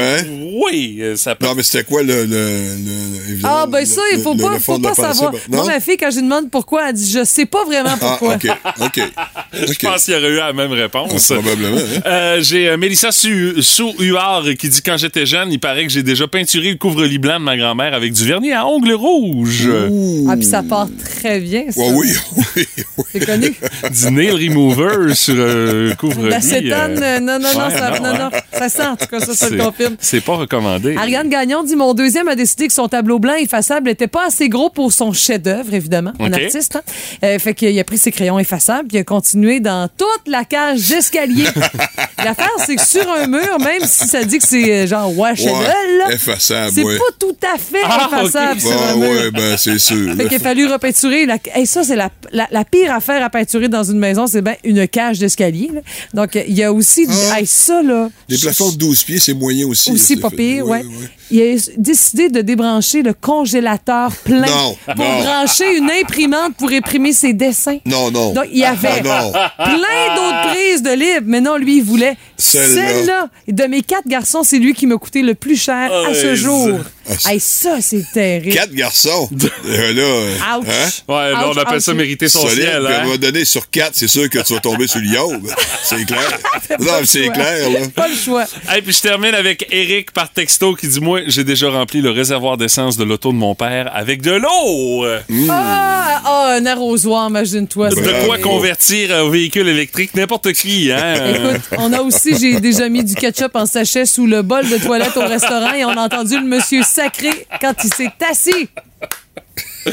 Oui, 0.65 0.98
euh, 1.02 1.15
ça 1.15 1.36
peut. 1.36 1.46
Non, 1.46 1.54
mais 1.56 1.63
c'était 1.63 1.84
quoi 1.84 2.02
le. 2.04 2.26
le, 2.26 2.28
le- 2.28 3.39
Ah, 3.44 3.65
ben 3.68 3.82
le- 3.82 3.86
ça, 3.86 4.02
il 4.13 4.22
faut 4.22 4.34
le- 4.34 4.41
pas, 4.41 4.54
le 4.54 4.60
faut 4.60 4.80
pas 4.80 4.89
pensée? 4.89 5.02
savoir. 5.02 5.32
Ben, 5.34 5.39
Moi, 5.50 5.60
non? 5.60 5.65
ma 5.68 5.80
fille, 5.80 5.98
quand 5.98 6.10
je 6.12 6.15
lui 6.18 6.24
demande 6.24 6.50
pourquoi, 6.50 6.89
elle 6.89 6.96
dit 6.96 7.12
Je 7.12 7.24
sais 7.24 7.46
pas 7.46 7.63
vraiment 7.65 7.89
Ah, 8.02 8.18
pourquoi. 8.20 8.36
OK, 8.36 8.48
OK. 8.82 9.02
Je 9.54 9.88
pense 9.88 10.06
qu'il 10.06 10.13
y 10.13 10.18
aurait 10.18 10.30
eu 10.30 10.36
la 10.38 10.54
même 10.54 10.72
réponse. 10.72 11.28
Probablement, 11.28 11.78
hein? 11.78 12.02
Euh, 12.06 12.41
j'ai 12.41 12.70
euh, 12.70 12.78
Mélissa 12.78 13.10
Sou-Huard 13.12 14.44
qui 14.58 14.70
dit 14.70 14.82
quand 14.82 14.98
j'étais 14.98 15.26
jeune, 15.26 15.52
il 15.52 15.60
paraît 15.60 15.86
que 15.86 15.91
j'ai 15.91 16.04
déjà 16.04 16.28
peinturé 16.28 16.72
le 16.72 16.78
couvre-lit 16.78 17.18
blanc 17.20 17.39
de 17.39 17.46
ma 17.46 17.58
grand-mère 17.58 17.94
avec 17.94 18.13
du 18.13 18.26
vernis 18.26 18.52
à 18.54 18.65
ongles 18.68 18.94
rouges. 18.94 19.70
Ah, 20.30 20.36
puis 20.36 20.46
ça 20.46 20.63
part 20.63 20.88
très 21.04 21.39
bien, 21.39 21.65
ça. 21.72 21.82
Ouais, 21.82 21.91
oui, 21.94 22.08
oui, 22.58 22.65
oui. 22.98 23.04
C'est 23.12 23.26
connu. 23.26 23.54
du 23.91 24.12
nail 24.12 24.32
remover 24.50 25.13
sur 25.15 25.36
euh, 25.38 25.89
le 25.89 25.96
couvre-lit. 25.96 26.30
L'acétone, 26.53 27.03
euh, 27.03 27.19
non, 27.19 27.39
non, 27.39 27.49
non, 27.53 27.65
ouais, 27.65 27.71
ça, 27.77 27.89
non, 27.91 28.03
non, 28.03 28.12
ouais. 28.13 28.19
non, 28.19 28.29
ça 28.53 28.69
sent, 28.69 28.88
en 28.88 28.95
tout 28.95 29.05
cas, 29.08 29.19
ça, 29.19 29.34
ça 29.36 29.49
le 29.49 29.58
c'est- 29.58 29.63
confirme. 29.63 29.95
C'est 29.99 30.21
pas 30.21 30.36
recommandé. 30.36 30.95
Ariane 30.97 31.29
Gagnon 31.29 31.63
dit 31.63 31.75
Mon 31.75 31.93
deuxième 31.93 32.27
a 32.27 32.36
décidé 32.36 32.67
que 32.67 32.73
son 32.73 32.88
tableau 32.88 33.19
blanc 33.19 33.34
effaçable 33.36 33.88
n'était 33.89 34.08
pas 34.08 34.27
assez 34.27 34.49
gros 34.49 34.69
pour 34.69 34.91
son 34.93 35.12
chef-d'œuvre, 35.13 35.73
évidemment. 35.73 36.13
Un 36.19 36.31
artiste. 36.34 36.75
Hein? 36.75 36.81
Euh, 37.23 37.39
fait 37.39 37.53
qu'il 37.53 37.77
a 37.79 37.84
pris 37.84 37.97
ses 37.97 38.12
crayons 38.12 38.39
effaçables 38.39 38.88
puis 38.88 38.97
il 38.97 39.01
a 39.01 39.03
continué 39.03 39.60
dans 39.60 39.88
toute 39.97 40.27
la 40.27 40.43
cage 40.45 40.88
d'escalier. 40.89 41.45
L'affaire, 42.23 42.49
c'est 42.65 42.75
que 42.75 42.86
sur 42.86 43.08
un 43.12 43.27
mur, 43.27 43.60
même 43.60 43.81
si 43.84 44.08
ça 44.08 44.23
dit 44.23 44.38
que 44.39 44.47
c'est 44.47 44.71
euh, 44.71 44.88
genre 44.88 45.15
Ouais, 45.17 45.34
effaçable, 46.12 46.71
c'est 46.73 46.84
ouais. 46.84 46.97
pas 46.97 47.03
tout 47.19 47.36
à 47.53 47.58
fait 47.58 47.77
Ah, 47.84 48.10
effaçable 48.12 48.60
sur 48.62 48.71
Ah, 48.71 48.91
un 48.91 48.95
mur. 48.95 49.10
ouais, 49.10 49.31
ben, 49.31 49.58
c'est 49.58 49.79
sûr. 49.79 50.15
Fait 50.15 50.25
qu'il 50.27 50.36
a 50.38 50.39
fallu 50.39 50.65
repeinturer. 50.67 51.25
La... 51.25 51.38
Hey, 51.53 51.65
ça, 51.65 51.84
c'est 51.84 51.95
la, 51.95 52.10
la, 52.31 52.47
la 52.51 52.63
pire 52.65 52.93
affaire 52.93 53.23
à 53.23 53.29
peinturer 53.29 53.67
dans 53.67 53.84
une 53.84 53.99
maison, 53.99 54.27
c'est 54.27 54.41
bien 54.41 54.55
une 54.63 54.88
cage 54.88 55.19
d'escalier. 55.19 55.71
Donc, 56.13 56.35
euh, 56.36 56.43
il 56.48 56.56
y 56.56 56.63
a 56.63 56.71
aussi... 56.74 57.06
du- 57.08 57.13
Ah. 57.32 57.39
Hey, 57.39 57.45
ça, 57.48 57.82
là... 57.82 58.10
Les 58.30 58.38
plafonds 58.38 58.71
de 58.71 58.78
12 58.78 59.04
pieds, 59.04 59.19
c'est 59.19 59.34
moyen 59.34 59.67
aussi. 59.67 59.91
Aussi 59.91 60.17
pas 60.17 60.30
pire, 60.30 60.65
fait. 60.65 60.71
ouais. 60.71 60.84
Il 61.32 61.42
a 61.42 61.56
décidé 61.78 62.30
de 62.30 62.42
débrancher 62.42 63.02
le 63.02 63.14
congélateur 63.14 64.12
plein 64.24 64.42
Non, 64.46 64.78
pour 64.86 64.96
non. 65.06 65.22
brancher 65.24 65.76
une 65.78 65.90
imprimante 65.90 66.56
pour 66.56 66.70
imprimer 66.72 67.14
ses 67.14 67.34
dessins. 67.34 67.80
Non, 67.86 68.12
non. 68.12 68.34
Donc, 68.34 68.46
il 68.52 68.60
y 68.60 68.64
avait 68.66 69.02
Ah, 69.10 69.24
non. 69.24 69.32
plein 69.58 70.16
d'autres 70.16 70.54
prises 70.54 70.84
de 70.84 70.92
livres, 70.92 71.24
mais 71.26 71.42
non, 71.42 71.58
lui, 71.58 71.78
il 71.78 71.84
voulait 71.84 72.16
Celle-là. 72.38 73.30
de 73.48 73.64
mes 73.66 73.82
quatre 73.82 74.08
garçons, 74.08 74.44
c'est 74.44 74.60
lui 74.60 74.74
qui 74.74 74.86
m'a 74.88 74.98
coûté 74.98 75.22
le 75.22 75.34
plus 75.36 75.60
cher 75.60 75.92
à 75.92 76.14
ce 76.14 76.36
jour. 76.36 76.80
ça- 77.20 77.32
Hey, 77.34 77.40
ça, 77.40 77.78
c'est 77.82 78.04
terrible. 78.14 78.54
Quatre 78.56 78.74
garçons? 78.74 79.30
Euh, 79.68 79.94
là, 79.94 80.02
euh, 80.02 80.60
Ouch. 80.60 80.66
hein? 80.68 80.90
Ouais, 81.08 81.32
là, 81.32 81.50
on 81.50 81.58
appelle 81.58 81.78
ouch. 81.78 81.84
ça 81.84 81.94
mériter 81.94 82.28
son 82.30 82.42
Solide, 82.48 82.64
ciel. 82.64 82.84
puis 82.84 82.94
à 82.94 82.98
un 82.98 83.02
Hein? 83.02 83.06
moment 83.06 83.18
donné, 83.18 83.46
sur 83.46 83.70
quatre, 83.70 83.92
c'est 83.94 84.08
sûr 84.08 84.28
que 84.30 84.40
tu 84.40 84.54
vas 84.54 84.60
tomber 84.60 84.88
sur 84.88 85.00
le 85.00 85.08
yob. 85.08 85.48
C'est 85.84 86.04
clair. 86.06 86.40
non, 86.80 86.94
c'est 87.04 87.30
clair, 87.30 87.70
là. 87.70 87.80
Pas 87.96 88.08
le 88.08 88.16
choix. 88.16 88.46
Et 88.76 88.82
puis 88.82 88.92
je 88.94 89.02
termine 89.02 89.36
avec 89.36 89.68
Eric 89.72 90.12
par 90.12 90.32
texto 90.32 90.74
qui 90.76 90.88
dit 90.88 91.00
Moi, 91.00 91.14
j'ai 91.28 91.43
déjà 91.43 91.69
rempli 91.69 92.01
le 92.01 92.12
réservoir 92.12 92.58
d'essence 92.58 92.97
de 92.97 93.04
l'auto 93.04 93.32
de 93.32 93.38
mon 93.38 93.56
père 93.56 93.91
avec 93.93 94.21
de 94.21 94.32
l'eau. 94.32 95.06
Euh, 95.06 95.19
Ah, 95.49 96.21
ah, 96.25 96.56
un 96.60 96.65
arrosoir, 96.65 97.30
imagine-toi. 97.30 97.89
De 97.89 97.95
ça. 97.95 98.01
quoi 98.25 98.38
convertir 98.38 99.15
un 99.15 99.30
véhicule 99.30 99.67
électrique? 99.67 100.13
N'importe 100.15 100.54
qui. 100.54 100.91
Hein? 100.91 101.15
Écoute, 101.36 101.62
on 101.78 101.91
a 101.93 102.01
aussi, 102.01 102.38
j'ai 102.39 102.60
déjà 102.60 102.89
mis 102.89 103.04
du 103.04 103.15
ketchup 103.15 103.56
en 103.56 103.65
sachet 103.65 104.06
sous 104.06 104.25
le 104.28 104.41
bol 104.41 104.67
de 104.67 104.78
toilette 104.78 105.17
au 105.17 105.21
restaurant 105.28 105.73
et 105.73 105.86
on 105.86 105.91
a 105.91 106.01
entendu 106.01 106.39
le 106.39 106.45
monsieur 106.45 106.84
sacré 106.84 107.47
quand 107.62 107.73
il 107.84 107.93
s'est 107.93 108.12
assis. 108.30 108.69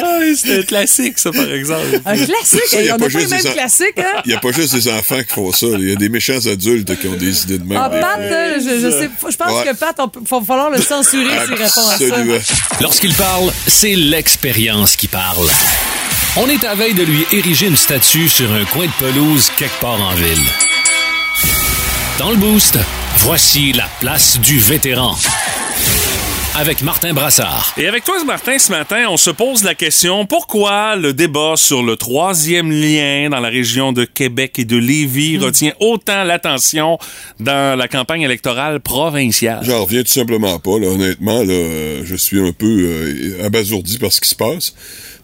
Ah, 0.00 0.20
c'est 0.36 0.58
un 0.58 0.62
classique, 0.62 1.18
ça, 1.18 1.30
par 1.32 1.50
exemple. 1.52 2.00
Un 2.04 2.14
classique. 2.16 2.60
Ça, 2.68 2.82
y 2.82 2.88
a 2.88 2.94
on 2.94 2.98
pas 2.98 3.06
n'a 3.06 3.10
pas 3.12 3.18
les 3.18 3.20
juste 3.28 3.30
mêmes 3.44 3.46
en- 3.52 3.54
classiques, 3.54 3.98
hein? 3.98 4.22
Il 4.24 4.28
n'y 4.28 4.34
a 4.34 4.40
pas 4.40 4.52
juste 4.52 4.74
des 4.74 4.88
enfants 4.88 5.18
qui 5.26 5.34
font 5.34 5.52
ça. 5.52 5.66
Il 5.78 5.88
y 5.88 5.92
a 5.92 5.96
des 5.96 6.08
méchants 6.08 6.38
adultes 6.46 6.98
qui 7.00 7.06
ont 7.08 7.14
des 7.16 7.42
idées 7.44 7.58
de 7.58 7.64
même. 7.64 7.78
Ah, 7.82 7.90
Pat, 7.90 8.18
euh, 8.20 8.54
je, 8.58 8.80
je 8.80 8.90
sais, 8.90 9.10
je 9.30 9.36
pense 9.36 9.52
Ouais. 9.52 9.64
que 9.72 9.76
Pat, 9.76 9.96
il 9.98 10.28
va 10.28 10.40
falloir 10.46 10.70
le 10.70 10.80
censurer 10.80 11.30
s'il 11.46 11.54
répond 11.54 11.88
à 11.88 11.98
ça. 11.98 12.44
Lorsqu'il 12.80 13.14
parle, 13.14 13.50
c'est 13.66 13.94
l'expérience 13.96 14.94
qui 14.96 15.08
parle. 15.08 15.48
On 16.36 16.48
est 16.48 16.64
à 16.64 16.74
veille 16.74 16.94
de 16.94 17.02
lui 17.02 17.24
ériger 17.32 17.66
une 17.66 17.76
statue 17.76 18.28
sur 18.28 18.52
un 18.52 18.64
coin 18.66 18.86
de 18.86 18.92
pelouse 18.98 19.50
quelque 19.56 19.80
part 19.80 20.00
en 20.00 20.14
ville. 20.14 20.44
Dans 22.18 22.30
le 22.30 22.36
boost, 22.36 22.78
voici 23.18 23.72
la 23.72 23.88
place 24.00 24.38
du 24.38 24.58
vétéran. 24.58 25.16
Avec 26.60 26.82
Martin 26.82 27.14
Brassard. 27.14 27.72
Et 27.76 27.86
avec 27.86 28.02
toi, 28.02 28.16
Martin, 28.24 28.58
ce 28.58 28.72
matin, 28.72 29.04
on 29.10 29.16
se 29.16 29.30
pose 29.30 29.62
la 29.62 29.76
question 29.76 30.26
pourquoi 30.26 30.96
le 30.96 31.12
débat 31.12 31.52
sur 31.54 31.84
le 31.84 31.94
troisième 31.94 32.72
lien 32.72 33.28
dans 33.30 33.38
la 33.38 33.48
région 33.48 33.92
de 33.92 34.04
Québec 34.04 34.58
et 34.58 34.64
de 34.64 34.76
Lévis 34.76 35.38
retient 35.38 35.70
autant 35.78 36.24
l'attention 36.24 36.98
dans 37.38 37.78
la 37.78 37.86
campagne 37.86 38.22
électorale 38.22 38.80
provinciale? 38.80 39.60
J'en 39.62 39.84
reviens 39.84 40.02
tout 40.02 40.10
simplement 40.10 40.58
pas. 40.58 40.80
Là. 40.80 40.88
Honnêtement, 40.88 41.44
là, 41.44 41.52
euh, 41.52 42.02
je 42.04 42.16
suis 42.16 42.40
un 42.40 42.50
peu 42.50 42.66
euh, 42.66 43.46
abasourdi 43.46 43.98
par 43.98 44.12
ce 44.12 44.20
qui 44.20 44.28
se 44.28 44.34
passe. 44.34 44.74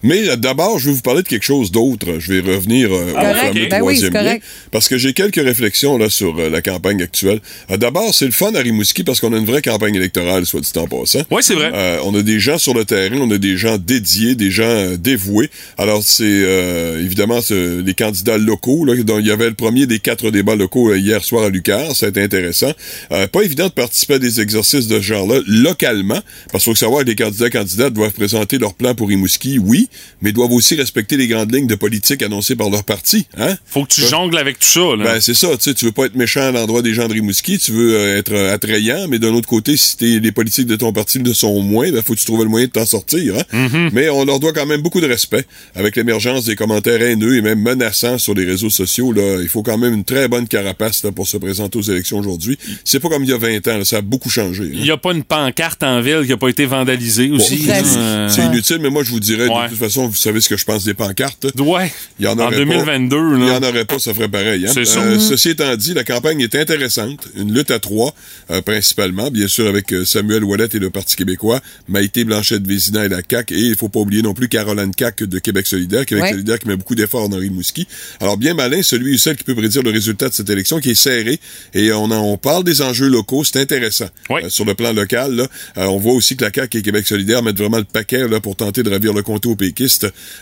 Mais 0.05 0.29
euh, 0.29 0.37
d'abord, 0.37 0.79
je 0.79 0.91
vais 0.91 0.95
vous 0.95 1.01
parler 1.03 1.23
de 1.23 1.29
quelque 1.29 1.45
chose 1.45 1.73
d'autre. 1.73 2.19
Je 2.21 2.35
vais 2.35 2.55
revenir 2.55 2.93
euh, 2.93 3.11
au 3.11 3.15
Correct. 3.15 3.37
fameux 3.37 3.67
Ben 3.69 3.83
oui, 3.83 3.97
c'est 3.97 4.11
troisième 4.11 4.13
lien, 4.13 4.21
correct. 4.23 4.45
parce 4.71 4.89
que 4.89 4.99
j'ai 4.99 5.13
quelques 5.15 5.37
réflexions 5.43 5.99
là 5.99 6.11
sur 6.11 6.39
euh, 6.39 6.51
la 6.51 6.63
campagne 6.63 7.03
actuelle. 7.03 7.41
Euh, 7.71 7.77
d'abord, 7.79 8.15
c'est 8.15 8.27
le 8.27 8.33
fun 8.33 8.55
à 8.55 8.61
Rimouski 8.61 9.03
parce 9.03 9.19
qu'on 9.21 9.33
a 9.33 9.37
une 9.39 9.47
vraie 9.47 9.63
campagne 9.63 9.95
électorale, 9.95 10.47
soit 10.47 10.61
dit 10.61 10.71
en 10.77 10.87
passant. 10.87 11.23
Oui, 11.31 11.43
c'est 11.43 11.55
vrai. 11.55 11.71
Euh, 11.75 11.99
on 12.05 12.15
a 12.15 12.23
des 12.23 12.39
gens 12.39 12.59
sur 12.59 12.75
le 12.75 12.85
terrain, 12.85 13.17
on 13.19 13.31
a 13.31 13.39
des 13.39 13.57
gens 13.57 13.79
dédiés, 13.79 14.35
des 14.35 14.51
gens 14.51 14.65
euh, 14.65 14.97
dévoués. 14.97 15.51
Alors, 15.79 16.03
c'est 16.05 16.23
euh, 16.25 17.03
évidemment 17.03 17.41
les 17.51 17.95
candidats 17.95 18.39
locaux. 18.39 18.85
Là, 18.85 18.95
dont 19.03 19.19
il 19.19 19.27
y 19.27 19.31
avait 19.31 19.49
le 19.49 19.55
premier 19.55 19.87
des 19.87 19.99
quatre 20.01 20.31
débats 20.31 20.55
locaux 20.57 20.91
euh, 20.91 20.99
hier 20.99 21.25
soir 21.25 21.45
à 21.45 21.49
Lucar. 21.49 21.97
Ça 21.97 22.07
a 22.07 22.09
été 22.11 22.23
intéressant. 22.23 22.73
Euh, 23.11 23.27
pas 23.27 23.41
évident 23.43 23.69
de 23.69 23.73
participer 23.73 24.15
à 24.15 24.19
des 24.19 24.41
exercices 24.41 24.87
de 24.87 24.97
ce 24.97 25.03
genre-là 25.03 25.41
localement, 25.47 26.21
parce 26.53 26.65
qu'il 26.65 26.73
faut 26.73 26.79
savoir 26.79 27.03
que 27.05 27.09
les 27.09 27.17
candidats 27.17 27.49
candidates 27.51 27.93
doivent 27.95 28.13
présenter 28.13 28.59
leur 28.59 28.75
plan 28.75 28.95
pour 28.95 29.09
Rimouski, 29.09 29.59
oui, 29.59 29.89
mais 30.23 30.33
doivent 30.33 30.53
aussi 30.53 30.75
respecter 30.75 31.17
les 31.17 31.27
grandes 31.29 31.55
lignes 31.55 31.67
de 31.67 31.75
politique 31.75 32.23
annoncées 32.23 32.57
par 32.57 32.71
leur 32.71 32.85
parti. 32.85 33.27
Hein? 33.39 33.57
Faut 33.67 33.85
que 33.85 33.95
tu 33.95 34.03
Ouais. 34.03 34.09
jongles 34.09 34.39
avec 34.39 34.59
tout 34.59 34.67
ça. 34.67 34.81
Là. 34.97 35.05
Ben, 35.05 35.21
c'est 35.21 35.35
ça, 35.35 35.49
tu 35.57 35.85
veux 35.85 35.93
pas 35.93 36.07
être 36.07 36.15
méchant 36.17 36.41
à 36.43 36.51
l'endroit 36.51 36.83
des 36.83 36.95
gens 36.95 37.09
de 37.09 37.13
Rimouski, 37.15 37.59
tu 37.59 37.73
veux 37.73 37.97
euh, 37.97 38.19
être 38.19 38.33
euh, 38.33 38.53
attrayant, 38.55 39.07
mais 39.09 39.19
d'un 39.19 39.33
autre 39.35 39.49
côté, 39.49 39.77
si 39.77 39.97
t'es- 39.97 40.19
les 40.21 40.33
politiques 40.33 40.67
de 40.67 40.77
ton 40.77 40.93
parti 40.93 41.19
le 41.19 41.33
sont 41.35 41.61
moins, 41.63 41.91
ben, 41.91 42.03
faut 42.03 42.15
que 42.15 42.19
tu 42.19 42.25
trouves 42.27 42.43
le 42.43 42.49
moyen 42.49 42.67
de 42.67 42.73
t'en 42.73 42.87
sortir, 42.87 43.35
hein? 43.53 43.89
Mais 43.93 44.09
on 44.09 44.25
leur 44.25 44.41
doit 44.41 44.53
quand 44.53 44.67
même 44.67 44.81
beaucoup 44.83 45.01
de 45.01 45.07
respect. 45.07 45.45
Avec 45.75 45.97
l'émergence 45.97 46.45
des 46.45 46.57
commentaires 46.57 47.01
haineux 47.03 47.37
et 47.37 47.43
même 47.43 47.61
menaçants 47.61 48.19
sur 48.19 48.35
les 48.35 48.45
réseaux 48.45 48.71
sociaux, 48.71 49.13
là, 49.13 49.39
il 49.43 49.49
faut 49.49 49.63
quand 49.63 49.79
même 49.79 49.95
une 49.95 50.05
très 50.05 50.29
bonne 50.29 50.47
carapace, 50.49 51.05
là, 51.05 51.13
pour 51.13 51.27
se 51.29 51.37
présenter 51.37 51.79
aux 51.79 51.83
élections 51.83 52.19
aujourd'hui. 52.19 52.59
C'est 52.85 53.01
pas 53.01 53.09
comme 53.09 53.25
il 53.25 53.31
y 53.31 53.33
a 53.33 53.39
20 53.39 53.67
ans, 53.69 53.79
là, 53.79 53.85
ça 53.85 53.99
a 53.99 54.01
beaucoup 54.03 54.31
changé. 54.31 54.65
hein? 54.65 54.71
Il 54.73 54.83
n'y 54.83 54.91
a 54.91 54.97
pas 54.97 55.13
une 55.13 55.25
pancarte 55.25 55.83
en 55.83 56.01
ville 56.01 56.23
qui 56.25 56.31
n'a 56.31 56.37
pas 56.37 56.49
été 56.49 56.65
vandalisée 56.67 57.31
aussi. 57.31 57.57
Bon, 57.59 57.73
hein? 57.73 57.83
c'est- 57.85 57.99
Euh, 57.99 58.29
C'est 58.29 58.45
inutile, 58.47 58.79
mais 58.81 58.91
moi, 58.91 59.03
je 59.03 59.11
vous 59.11 59.21
dirais, 59.21 59.47
Ouais. 59.49 59.65
de 59.65 59.69
toute 59.71 59.79
façon, 59.79 59.84
vous 59.89 60.15
savez 60.15 60.41
ce 60.41 60.49
que 60.49 60.57
je 60.57 60.65
pense 60.65 60.85
des 60.85 60.95
pancartes. 60.95 61.47
Ouais. 61.59 61.93
Il 62.19 62.25
y 62.25 62.29
en 62.29 62.39
En 62.39 62.47
aurait 62.47 62.57
2022, 62.57 63.17
pas. 63.17 63.37
Il 63.39 63.45
y 63.45 63.47
là. 63.49 63.59
en 63.59 63.63
aurait 63.63 63.85
pas, 63.85 63.99
ça 63.99 64.15
ferait 64.15 64.29
pareil. 64.29 64.67
Hein? 64.67 64.71
C'est 64.73 64.85
ça. 64.85 65.01
Euh, 65.01 65.19
ceci 65.19 65.51
étant 65.51 65.75
dit, 65.77 65.95
la 65.95 66.05
campagne 66.05 66.41
est 66.41 66.55
intéressante. 66.55 67.29
Une 67.37 67.53
lutte 67.53 67.71
à 67.71 67.79
trois, 67.79 68.15
euh, 68.51 68.61
principalement, 68.63 69.31
bien 69.31 69.49
sûr, 69.49 69.67
avec 69.67 69.93
euh, 69.93 70.05
Samuel 70.05 70.45
Ouellet 70.45 70.69
et 70.73 70.79
le 70.79 70.91
Parti 70.91 71.17
québécois, 71.17 71.61
Maïté 71.89 72.25
Blanchette-Vézina 72.25 73.05
et 73.07 73.09
la 73.09 73.21
CAQ, 73.29 73.55
et 73.55 73.59
il 73.61 73.77
faut 73.77 73.89
pas 73.89 74.01
oublier 74.01 74.23
non 74.23 74.35
plus 74.35 74.49
Caroline 74.49 74.93
CAQ 74.97 75.27
de 75.27 75.39
Québec 75.39 75.67
solidaire, 75.67 76.07
Québec 76.07 76.25
Ouais. 76.25 76.31
solidaire 76.31 76.59
qui 76.59 76.69
met 76.69 76.77
beaucoup 76.77 76.95
d'efforts 76.95 77.29
dans 77.29 77.37
Rimouski. 77.39 77.87
Alors, 78.21 78.37
bien 78.37 78.55
malin, 78.55 78.83
celui 78.83 79.15
ou 79.15 79.19
celle 79.19 79.37
qui 79.37 79.45
peut 79.45 79.55
prédire 79.55 79.83
le 79.83 79.91
résultat 79.91 80.29
de 80.29 80.35
cette 80.35 80.49
élection, 80.51 80.81
qui 80.81 80.91
est 80.91 80.95
serré, 80.95 81.39
et 81.75 81.93
on, 81.93 82.05
en, 82.05 82.21
on 82.23 82.37
parle 82.37 82.65
des 82.65 82.83
enjeux 82.83 83.09
locaux, 83.09 83.45
c'est 83.45 83.61
intéressant. 83.61 84.09
Ouais. 84.31 84.45
Euh, 84.45 84.49
sur 84.49 84.65
le 84.65 84.75
plan 84.75 84.93
local, 84.93 85.35
là, 85.35 85.47
euh, 85.79 85.85
on 85.87 85.99
voit 85.99 86.13
aussi 86.15 86.37
que 86.37 86.45
la 86.45 86.51
CAQ 86.55 86.79
et 86.79 86.83
Québec 86.83 87.07
solidaire 87.07 87.43
mettent 87.43 87.59
vraiment 87.59 87.79
le 87.79 87.85
paquet 87.85 88.27
là, 88.29 88.41
pour 88.41 88.57
tenter 88.57 88.83
de 88.83 88.91
ravir 88.91 89.13
le 89.13 89.23
comté 89.23 89.49
aux 89.49 89.57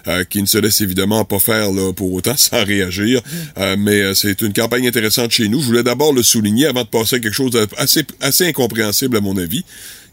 euh, 0.08 0.24
qui 0.24 0.40
ne 0.40 0.46
se 0.46 0.58
laissent 0.58 0.80
évidemment 0.80 1.24
pas 1.24 1.38
faire 1.38 1.72
là, 1.72 1.92
pour 1.92 2.12
autant 2.12 2.34
sans 2.36 2.64
réagir. 2.64 3.20
Euh, 3.58 3.76
mais 3.78 4.00
euh, 4.00 4.14
c'est 4.14 4.42
une 4.42 4.52
campagne 4.52 4.86
intéressante 4.86 5.30
chez 5.30 5.48
nous. 5.48 5.60
Je 5.60 5.66
voulais 5.66 5.82
d'abord 5.82 6.12
le 6.12 6.22
souligner 6.22 6.66
avant 6.66 6.82
de 6.82 6.88
passer 6.88 7.16
à 7.16 7.18
quelque 7.20 7.34
chose 7.34 7.52
d'assez 7.52 8.04
assez 8.20 8.46
incompréhensible 8.46 9.16
à 9.16 9.20
mon 9.20 9.36
avis. 9.36 9.64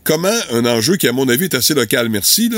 Comment 0.03 0.29
un 0.51 0.65
enjeu 0.65 0.95
qui, 0.95 1.07
à 1.07 1.11
mon 1.11 1.27
avis, 1.27 1.45
est 1.45 1.55
assez 1.55 1.73
local, 1.73 2.09
merci, 2.09 2.49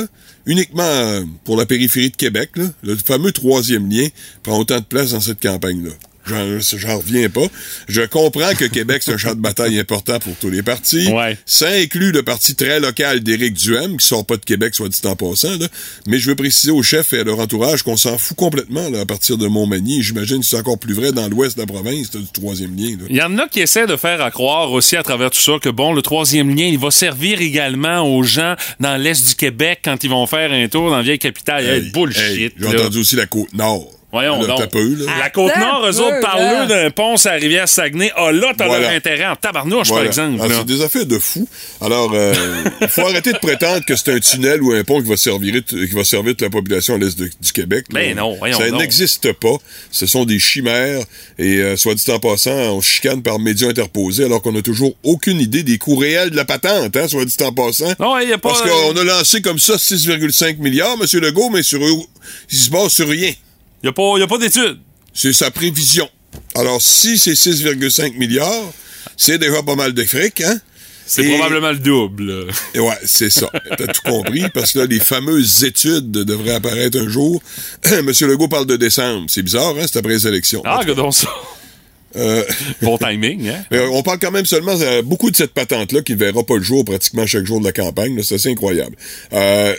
uniquement 0.45 1.25
pour 1.43 1.57
la 1.57 1.65
périphérie 1.65 2.11
de 2.11 2.15
Québec, 2.15 2.51
le 2.83 2.95
fameux 2.95 3.31
troisième 3.31 3.89
lien 3.89 4.07
prend 4.43 4.59
autant 4.59 4.79
de 4.79 4.85
place 4.85 5.11
dans 5.11 5.19
cette 5.19 5.41
campagne-là? 5.41 5.91
J'en, 6.25 6.97
reviens 6.97 7.29
pas. 7.29 7.47
Je 7.87 8.01
comprends 8.01 8.53
que 8.53 8.65
Québec, 8.65 9.01
c'est 9.03 9.13
un 9.13 9.17
champ 9.17 9.33
de 9.33 9.41
bataille 9.41 9.79
important 9.79 10.19
pour 10.19 10.35
tous 10.35 10.49
les 10.49 10.61
partis. 10.63 11.07
Ouais. 11.07 11.37
Ça 11.45 11.69
inclut 11.69 12.11
le 12.11 12.23
parti 12.23 12.55
très 12.55 12.79
local 12.79 13.21
d'Éric 13.21 13.53
Duhem, 13.53 13.97
qui 13.97 14.05
sort 14.05 14.25
pas 14.25 14.37
de 14.37 14.45
Québec, 14.45 14.75
soit 14.75 14.89
dit 14.89 14.99
en 15.05 15.15
passant. 15.15 15.57
Là. 15.57 15.67
Mais 16.07 16.19
je 16.19 16.29
veux 16.29 16.35
préciser 16.35 16.71
aux 16.71 16.83
chefs 16.83 17.13
et 17.13 17.19
à 17.19 17.23
leur 17.23 17.39
entourage 17.39 17.83
qu'on 17.83 17.97
s'en 17.97 18.17
fout 18.17 18.37
complètement 18.37 18.89
là, 18.89 19.01
à 19.01 19.05
partir 19.05 19.37
de 19.37 19.47
Montmagny. 19.47 20.03
J'imagine 20.03 20.39
que 20.39 20.45
c'est 20.45 20.57
encore 20.57 20.77
plus 20.77 20.93
vrai 20.93 21.11
dans 21.11 21.27
l'ouest 21.27 21.57
de 21.57 21.61
la 21.61 21.67
province, 21.67 22.11
du 22.11 22.25
troisième 22.31 22.75
lien. 22.75 22.91
là. 22.91 23.05
Il 23.09 23.15
y 23.15 23.21
en 23.21 23.37
a 23.37 23.47
qui 23.47 23.59
essaient 23.59 23.87
de 23.87 23.97
faire 23.97 24.21
à 24.21 24.31
croire 24.31 24.71
aussi 24.71 24.95
à 24.95 25.03
travers 25.03 25.31
tout 25.31 25.39
ça 25.39 25.53
que 25.61 25.69
bon, 25.69 25.93
le 25.93 26.01
troisième 26.01 26.55
lien, 26.55 26.65
il 26.65 26.77
va 26.79 26.91
servir 26.91 27.41
également 27.41 28.01
aux 28.01 28.23
gens 28.23 28.55
dans 28.79 28.95
l'est 28.97 29.27
du 29.27 29.35
Québec 29.35 29.79
quand 29.83 30.03
ils 30.03 30.09
vont 30.09 30.27
faire 30.27 30.51
un 30.51 30.67
tour 30.67 30.89
dans 30.89 30.97
la 30.97 31.03
vieille 31.03 31.19
capitale. 31.19 31.65
Hey, 31.65 31.91
bullshit. 31.91 32.53
J'ai 32.57 32.67
entendu 32.67 32.99
aussi 32.99 33.15
la 33.15 33.25
côte 33.25 33.53
nord. 33.53 34.00
Voyons 34.11 34.41
Là, 34.41 34.47
donc. 34.47 34.69
peu, 34.71 34.95
là. 34.95 35.11
La 35.19 35.29
Côte-Nord, 35.29 35.85
eux 35.89 35.99
autres, 35.99 36.19
parlent 36.21 36.67
d'un 36.67 36.89
pont 36.91 37.15
sur 37.17 37.29
la 37.31 37.37
rivière 37.37 37.69
Saguenay. 37.69 38.11
Ah 38.15 38.31
là, 38.31 38.51
t'as 38.57 38.65
Voilà. 38.67 38.87
leur 38.87 38.91
intérêt 38.91 39.25
en 39.25 39.35
tabarnouche, 39.35 39.87
Voilà. 39.87 40.03
par 40.03 40.07
exemple. 40.07 40.39
Ah, 40.43 40.47
c'est 40.57 40.65
des 40.65 40.81
affaires 40.81 41.05
de 41.05 41.17
fous. 41.17 41.47
Alors, 41.79 42.11
euh, 42.13 42.33
il 42.81 42.87
faut 42.89 43.01
arrêter 43.01 43.31
de 43.31 43.37
prétendre 43.37 43.85
que 43.85 43.95
c'est 43.95 44.11
un 44.13 44.19
tunnel 44.19 44.61
ou 44.61 44.73
un 44.73 44.83
pont 44.83 45.01
qui 45.01 45.07
va 45.07 45.15
servir, 45.17 45.61
qui 45.65 45.85
va 45.87 46.03
servir 46.03 46.31
toute 46.33 46.41
la 46.41 46.49
population 46.49 46.95
à 46.95 46.97
l'est 46.97 47.17
du 47.17 47.51
Québec. 47.53 47.85
là. 47.91 47.99
Ben 48.01 48.15
non, 48.17 48.35
voyons 48.35 48.57
Ça 48.57 48.69
n'existe 48.69 49.31
pas. 49.33 49.55
Ce 49.91 50.05
sont 50.05 50.25
des 50.25 50.39
chimères. 50.39 51.03
Et 51.39 51.57
euh, 51.57 51.77
soit 51.77 51.95
dit 51.95 52.11
en 52.11 52.19
passant, 52.19 52.51
on 52.51 52.81
chicane 52.81 53.21
par 53.21 53.39
médias 53.39 53.69
interposés 53.69 54.25
alors 54.25 54.41
qu'on 54.41 54.51
n'a 54.51 54.61
toujours 54.61 54.93
aucune 55.03 55.39
idée 55.39 55.63
des 55.63 55.77
coûts 55.77 55.95
réels 55.95 56.31
de 56.31 56.35
la 56.35 56.45
patente, 56.45 56.95
hein, 56.97 57.07
soit 57.07 57.25
dit 57.25 57.35
en 57.43 57.51
passant. 57.53 57.93
Non, 57.99 58.17
il 58.19 58.31
a 58.33 58.37
pas... 58.37 58.49
Parce 58.49 58.61
qu'on 58.61 58.95
a 58.97 59.03
lancé 59.03 59.41
comme 59.41 59.59
ça 59.59 59.75
6,5 59.75 60.57
milliards, 60.57 60.97
M. 60.99 61.19
Legault, 61.21 61.49
mais 61.49 61.63
sur 61.63 61.81
eux, 61.83 61.91
il 62.51 62.57
se 62.57 62.69
base 62.69 62.91
sur 62.91 63.07
rien. 63.07 63.31
Il 63.83 63.87
n'y 63.87 63.89
a 63.89 63.93
pas, 63.93 64.17
y 64.17 64.21
a 64.23 64.27
pas 64.27 64.37
d'études. 64.37 64.79
C'est 65.13 65.33
sa 65.33 65.51
prévision. 65.51 66.07
Alors, 66.55 66.81
si 66.81 67.17
c'est 67.17 67.33
6,5 67.33 68.17
milliards, 68.17 68.71
c'est 69.17 69.37
déjà 69.37 69.61
pas 69.63 69.75
mal 69.75 69.93
de 69.93 70.03
fric, 70.03 70.41
hein? 70.41 70.59
C'est 71.05 71.23
Et- 71.25 71.29
probablement 71.37 71.71
le 71.71 71.79
double. 71.79 72.47
Et 72.73 72.79
ouais, 72.79 72.97
c'est 73.05 73.29
ça. 73.29 73.49
T'as 73.77 73.87
tout 73.87 74.01
compris, 74.05 74.45
parce 74.53 74.71
que 74.73 74.79
là, 74.79 74.85
les 74.85 74.99
fameuses 74.99 75.63
études 75.65 76.11
devraient 76.11 76.53
apparaître 76.53 76.97
un 76.99 77.09
jour. 77.09 77.41
Monsieur 78.03 78.27
Legault 78.27 78.47
parle 78.47 78.65
de 78.67 78.77
décembre. 78.77 79.25
C'est 79.27 79.41
bizarre, 79.43 79.73
hein? 79.77 79.85
C'est 79.91 79.97
après 79.97 80.13
les 80.13 80.27
élections. 80.27 80.61
Ah, 80.65 80.83
donc 80.85 81.13
ça. 81.13 81.27
Euh, 82.15 82.43
Bon 82.81 82.97
timing, 82.99 83.49
hein? 83.49 83.63
mais 83.71 83.79
on 83.87 84.03
parle 84.03 84.19
quand 84.19 84.31
même 84.31 84.45
seulement 84.45 84.75
euh, 84.79 85.01
beaucoup 85.01 85.31
de 85.31 85.35
cette 85.35 85.53
patente-là 85.53 86.01
qui 86.01 86.11
ne 86.13 86.17
verra 86.17 86.43
pas 86.43 86.57
le 86.57 86.63
jour 86.63 86.83
pratiquement 86.85 87.25
chaque 87.25 87.45
jour 87.45 87.59
de 87.61 87.65
la 87.65 87.71
campagne. 87.71 88.21
C'est 88.21 88.35
assez 88.35 88.49
incroyable. 88.51 88.95
Euh, 89.33 89.73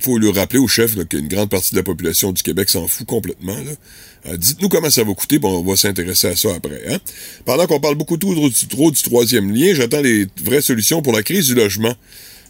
faut 0.00 0.18
le 0.18 0.30
rappeler 0.30 0.58
au 0.58 0.68
chef 0.68 0.96
qu'une 1.06 1.28
grande 1.28 1.48
partie 1.48 1.72
de 1.72 1.76
la 1.76 1.82
population 1.82 2.32
du 2.32 2.42
Québec 2.42 2.68
s'en 2.68 2.86
fout 2.86 3.06
complètement. 3.06 3.56
Euh, 4.26 4.36
Dites-nous 4.36 4.68
comment 4.68 4.90
ça 4.90 5.04
va 5.04 5.14
coûter, 5.14 5.38
puis 5.38 5.48
on 5.48 5.62
va 5.62 5.76
s'intéresser 5.76 6.28
à 6.28 6.36
ça 6.36 6.54
après. 6.54 6.82
Hein? 6.88 6.98
Pendant 7.44 7.66
qu'on 7.66 7.80
parle 7.80 7.94
beaucoup 7.94 8.16
trop, 8.16 8.34
trop 8.68 8.90
du 8.90 9.02
troisième 9.02 9.54
lien, 9.54 9.74
j'attends 9.74 10.00
les 10.00 10.26
vraies 10.42 10.62
solutions 10.62 11.02
pour 11.02 11.12
la 11.12 11.22
crise 11.22 11.46
du 11.46 11.54
logement. 11.54 11.94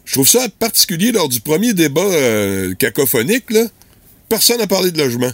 Je 0.05 0.13
trouve 0.15 0.29
ça 0.29 0.49
particulier 0.59 1.13
lors 1.13 1.29
du 1.29 1.41
premier 1.41 1.75
débat 1.75 2.01
euh, 2.01 2.75
cacophonique. 2.75 3.53
Personne 4.29 4.59
n'a 4.59 4.67
parlé 4.67 4.91
de 4.91 4.99
logement. 4.99 5.31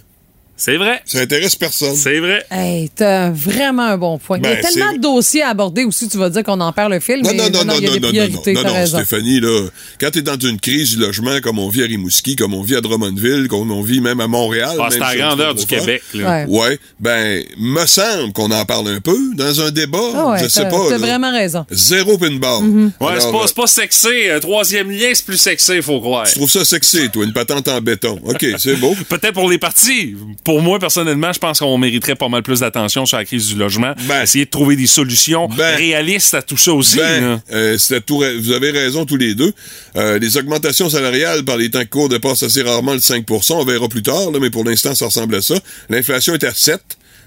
C'est 0.65 0.77
vrai. 0.77 1.03
Ça 1.07 1.19
intéresse 1.19 1.57
personne. 1.57 1.97
C'est 1.97 2.21
vrai. 2.21 2.45
Hey, 2.49 2.89
t'as 2.95 3.31
vraiment 3.31 3.83
un 3.83 3.99
bon 3.99 4.19
point. 4.19 4.39
il 4.39 4.41
y 4.41 4.43
Ben, 4.45 4.59
a 4.59 4.61
tellement 4.63 4.91
c'est- 4.93 4.97
de 4.99 5.03
dossiers 5.03 5.43
à 5.43 5.49
aborder 5.49 5.83
aussi, 5.83 6.09
tu 6.09 6.19
vas 6.19 6.31
dire 6.31 6.45
qu'on 6.45 6.61
en 6.61 6.73
perd 6.73 6.93
le 6.93 7.01
fil, 7.01 7.17
Non, 7.21 7.31
mais 7.33 7.37
non, 7.37 7.51
non, 7.51 7.65
non, 7.65 7.75
il 7.79 7.83
y 7.83 7.87
a 7.87 7.89
non, 7.89 7.95
des 7.95 8.01
non, 8.01 8.07
non, 8.07 8.09
priorités, 8.31 8.53
non. 8.55 8.87
Stéphanie, 8.87 9.41
là, 9.41 9.67
quand 10.01 10.11
t'es 10.13 10.23
dans 10.23 10.39
une 10.39 10.61
crise 10.61 10.91
du 10.91 10.99
logement 10.99 11.41
comme 11.43 11.59
on 11.59 11.69
vit 11.69 11.83
à 11.83 11.87
Rimouski, 11.87 12.37
comme 12.37 12.55
on 12.55 12.63
vit 12.63 12.77
à 12.77 12.81
Drummondville, 12.81 13.49
comme 13.49 13.73
on 13.73 13.83
vit 13.83 14.01
même 14.01 14.21
à 14.21 14.29
Montréal. 14.29 14.77
Ah, 14.79 14.83
même 14.83 14.91
c'est 14.93 14.99
la 15.01 15.17
grandeur 15.17 15.55
du 15.57 15.67
Québec. 15.67 16.01
Là. 16.15 16.45
Ouais. 16.45 16.61
Ouais, 16.61 16.79
ben, 17.01 17.43
me 17.59 17.85
semble 17.87 18.33
qu'on 18.33 18.53
en 18.53 18.65
parle 18.65 18.87
un 18.89 19.01
peu 19.01 19.19
dans 19.35 19.61
un 19.63 19.73
débat. 19.73 19.99
Ah 20.15 20.27
ouais, 20.31 20.39
je 20.45 20.49
sais 20.49 20.63
t'as- 20.63 20.71
pas. 20.71 20.79
T'as 20.91 20.99
vraiment 20.99 21.33
raison. 21.33 21.67
Zéro 21.73 22.19
pin 22.19 22.31
bar. 22.37 22.61
Ouais, 22.63 22.91
c'est 23.19 23.33
pas, 23.33 23.39
euh, 23.39 23.47
c'est 23.47 23.57
pas 23.57 23.67
sexy. 23.67 24.31
Un 24.33 24.39
troisième 24.39 24.93
lien, 24.93 25.11
c'est 25.13 25.25
plus 25.25 25.39
sexy, 25.39 25.83
faut 25.83 26.01
croire. 26.01 26.25
Tu 26.29 26.35
trouves 26.35 26.51
ça 26.51 26.65
sexy, 26.65 27.11
toi, 27.11 27.25
une 27.25 27.33
patente 27.33 27.67
en 27.67 27.81
béton. 27.81 28.21
OK, 28.25 28.47
c'est 28.59 28.77
beau. 28.77 28.95
Peut-être 29.09 29.33
pour 29.35 29.51
les 29.51 29.59
partis. 29.59 30.15
Pour 30.45 30.52
pour 30.53 30.61
moi, 30.61 30.79
personnellement, 30.79 31.33
je 31.33 31.39
pense 31.39 31.61
qu'on 31.61 31.79
mériterait 31.79 32.15
pas 32.15 32.29
mal 32.29 32.43
plus 32.43 32.61
d'attention 32.61 33.07
sur 33.07 33.17
la 33.17 33.25
crise 33.25 33.47
du 33.47 33.55
logement. 33.55 33.95
Essayer 34.23 34.45
de 34.45 34.51
trouver 34.51 34.77
des 34.77 34.87
solutions 34.87 35.47
réalistes 35.47 36.35
à 36.35 36.43
tout 36.43 36.59
ça 36.59 36.75
aussi. 36.75 36.99
Ben, 36.99 37.41
euh, 37.51 37.79
tout 38.05 38.23
vous 38.39 38.53
avez 38.53 38.71
raison 38.71 39.07
tous 39.07 39.17
les 39.17 39.35
deux. 39.35 39.55
Euh, 39.97 40.19
les 40.19 40.37
augmentations 40.37 40.91
salariales 40.91 41.43
par 41.43 41.57
les 41.57 41.71
temps 41.71 41.87
courts 41.89 42.11
dépassent 42.11 42.43
assez 42.43 42.61
rarement 42.61 42.93
le 42.93 42.99
5% 42.99 43.55
On 43.55 43.65
verra 43.65 43.89
plus 43.89 44.03
tard, 44.03 44.31
là, 44.31 44.41
mais 44.43 44.51
pour 44.51 44.63
l'instant, 44.63 44.95
ça 44.95 45.07
ressemble 45.07 45.37
à 45.37 45.41
ça. 45.41 45.55
L'inflation 45.89 46.35
est 46.35 46.45
à 46.45 46.53
7 46.53 46.83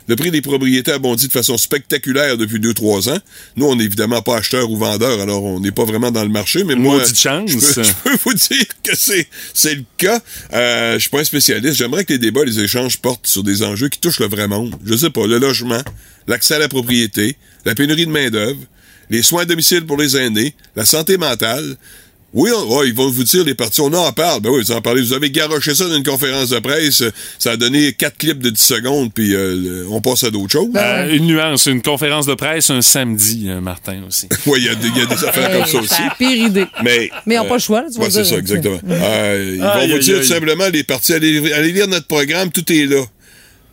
le 0.08 0.16
prix 0.16 0.32
des 0.32 0.42
propriétés 0.42 0.92
a 0.92 1.00
bondi 1.00 1.28
de 1.28 1.32
façon 1.32 1.58
spectaculaire 1.58 2.38
depuis 2.38 2.60
2-3 2.60 3.12
ans. 3.12 3.20
Nous, 3.56 3.66
on 3.66 3.76
n'est 3.76 3.86
évidemment 3.86 4.22
pas 4.22 4.38
acheteurs 4.38 4.70
ou 4.70 4.78
vendeurs, 4.78 5.20
alors 5.20 5.44
on 5.44 5.60
n'est 5.60 5.72
pas 5.72 5.86
vraiment 5.86 6.12
dans 6.12 6.24
le 6.24 6.30
marché. 6.30 6.64
Mais 6.64 6.76
moi, 6.76 7.04
chance. 7.06 7.50
Je, 7.50 7.58
peux, 7.58 7.84
je 7.84 7.94
peux 8.04 8.18
vous 8.24 8.34
dire 8.34 8.66
que 8.84 8.96
c'est 8.96 9.28
c'est 9.54 9.76
le 9.76 9.84
cas. 9.98 10.20
Euh, 10.54 10.94
je 10.94 11.00
suis 11.00 11.10
pas 11.10 11.22
un 11.22 11.24
spécialiste. 11.24 11.78
J'aimerais 11.78 12.06
que 12.06 12.14
les 12.14 12.20
débats, 12.20 12.46
les 12.46 12.60
échanges 12.60 12.98
portent 12.98 13.28
sur 13.28 13.44
des 13.44 13.64
enjeux 13.64 13.90
qui 13.90 14.00
touchent 14.00 14.20
le 14.20 14.28
vrai 14.28 14.48
monde. 14.48 14.76
Je 14.86 14.96
sais 14.96 15.10
pas, 15.10 15.26
le 15.26 15.40
logement, 15.40 15.82
l'accès 16.28 16.56
à 16.56 16.60
la 16.60 16.68
propriété, 16.68 17.38
la 17.66 17.74
pénurie 17.76 18.06
de 18.06 18.12
main-d'œuvre, 18.12 18.60
les 19.10 19.22
soins 19.22 19.44
à 19.44 19.46
domicile 19.46 19.86
pour 19.86 19.98
les 19.98 20.18
aînés, 20.18 20.54
la 20.76 20.86
santé 20.86 21.18
mentale. 21.18 21.78
Oui, 22.38 22.52
on- 22.54 22.78
ouais, 22.78 22.90
ils 22.90 22.94
vont 22.94 23.10
vous 23.10 23.24
dire 23.24 23.46
les 23.46 23.56
partis, 23.56 23.80
on 23.80 23.94
en 23.94 24.12
parle. 24.12 24.42
Ben 24.42 24.50
oui, 24.50 24.62
vous 24.62 24.72
en 24.74 24.82
parlez. 24.82 25.02
Vous 25.02 25.14
avez 25.14 25.32
garoché 25.32 25.74
ça 25.74 25.86
dans 25.88 25.96
une 25.96 26.04
conférence 26.04 26.50
de 26.50 26.60
presse. 26.60 27.02
Ça 27.40 27.52
a 27.52 27.58
donné 27.58 27.94
quatre 27.94 28.18
clips 28.18 28.40
de 28.40 28.50
10 28.50 28.62
secondes, 28.62 29.14
puis 29.14 29.34
euh, 29.34 29.86
on 29.90 30.02
passe 30.02 30.26
à 30.26 30.32
d'autres 30.32 30.52
choses. 30.52 30.68
Euh, 30.76 31.16
une 31.16 31.28
nuance, 31.28 31.66
une 31.68 31.82
conférence 31.82 32.26
de 32.26 32.34
presse 32.34 32.70
un 32.70 32.82
samedi, 32.82 33.46
euh, 33.48 33.62
Martin 33.62 34.02
aussi. 34.08 34.28
Oui, 34.48 34.60
il 34.60 34.66
y, 34.66 34.70
a 34.70 34.76
des- 34.76 34.88
il 34.90 34.98
y 34.98 35.02
a 35.02 35.06
des 35.06 35.24
affaires 35.24 35.50
comme 35.52 35.66
ça 35.66 35.78
aussi. 35.80 36.02
Pire 36.20 36.46
idée. 36.48 36.66
Mais, 36.84 37.10
Mais 37.26 37.36
ils 37.36 37.38
n'ont 37.38 37.46
euh, 37.46 37.48
pas 37.48 37.56
le 37.56 37.62
choix, 37.62 37.82
là, 37.82 37.88
tu 37.90 37.98
vas 38.00 38.04
ouais, 38.06 38.12
c'est 38.12 38.26
ça, 38.26 38.36
exactement. 38.38 38.80
Euh, 38.90 39.52
ils 39.56 39.62
vont 39.62 39.70
Aïe, 39.70 39.92
vous 39.92 39.98
dire 40.00 40.16
aïe. 40.16 40.22
tout 40.22 40.28
simplement, 40.28 40.68
les 40.68 40.84
partis, 40.84 41.14
allez, 41.14 41.54
allez 41.54 41.72
lire 41.72 41.88
notre 41.88 42.08
programme, 42.08 42.52
tout 42.52 42.70
est 42.72 42.86
là. 42.86 43.02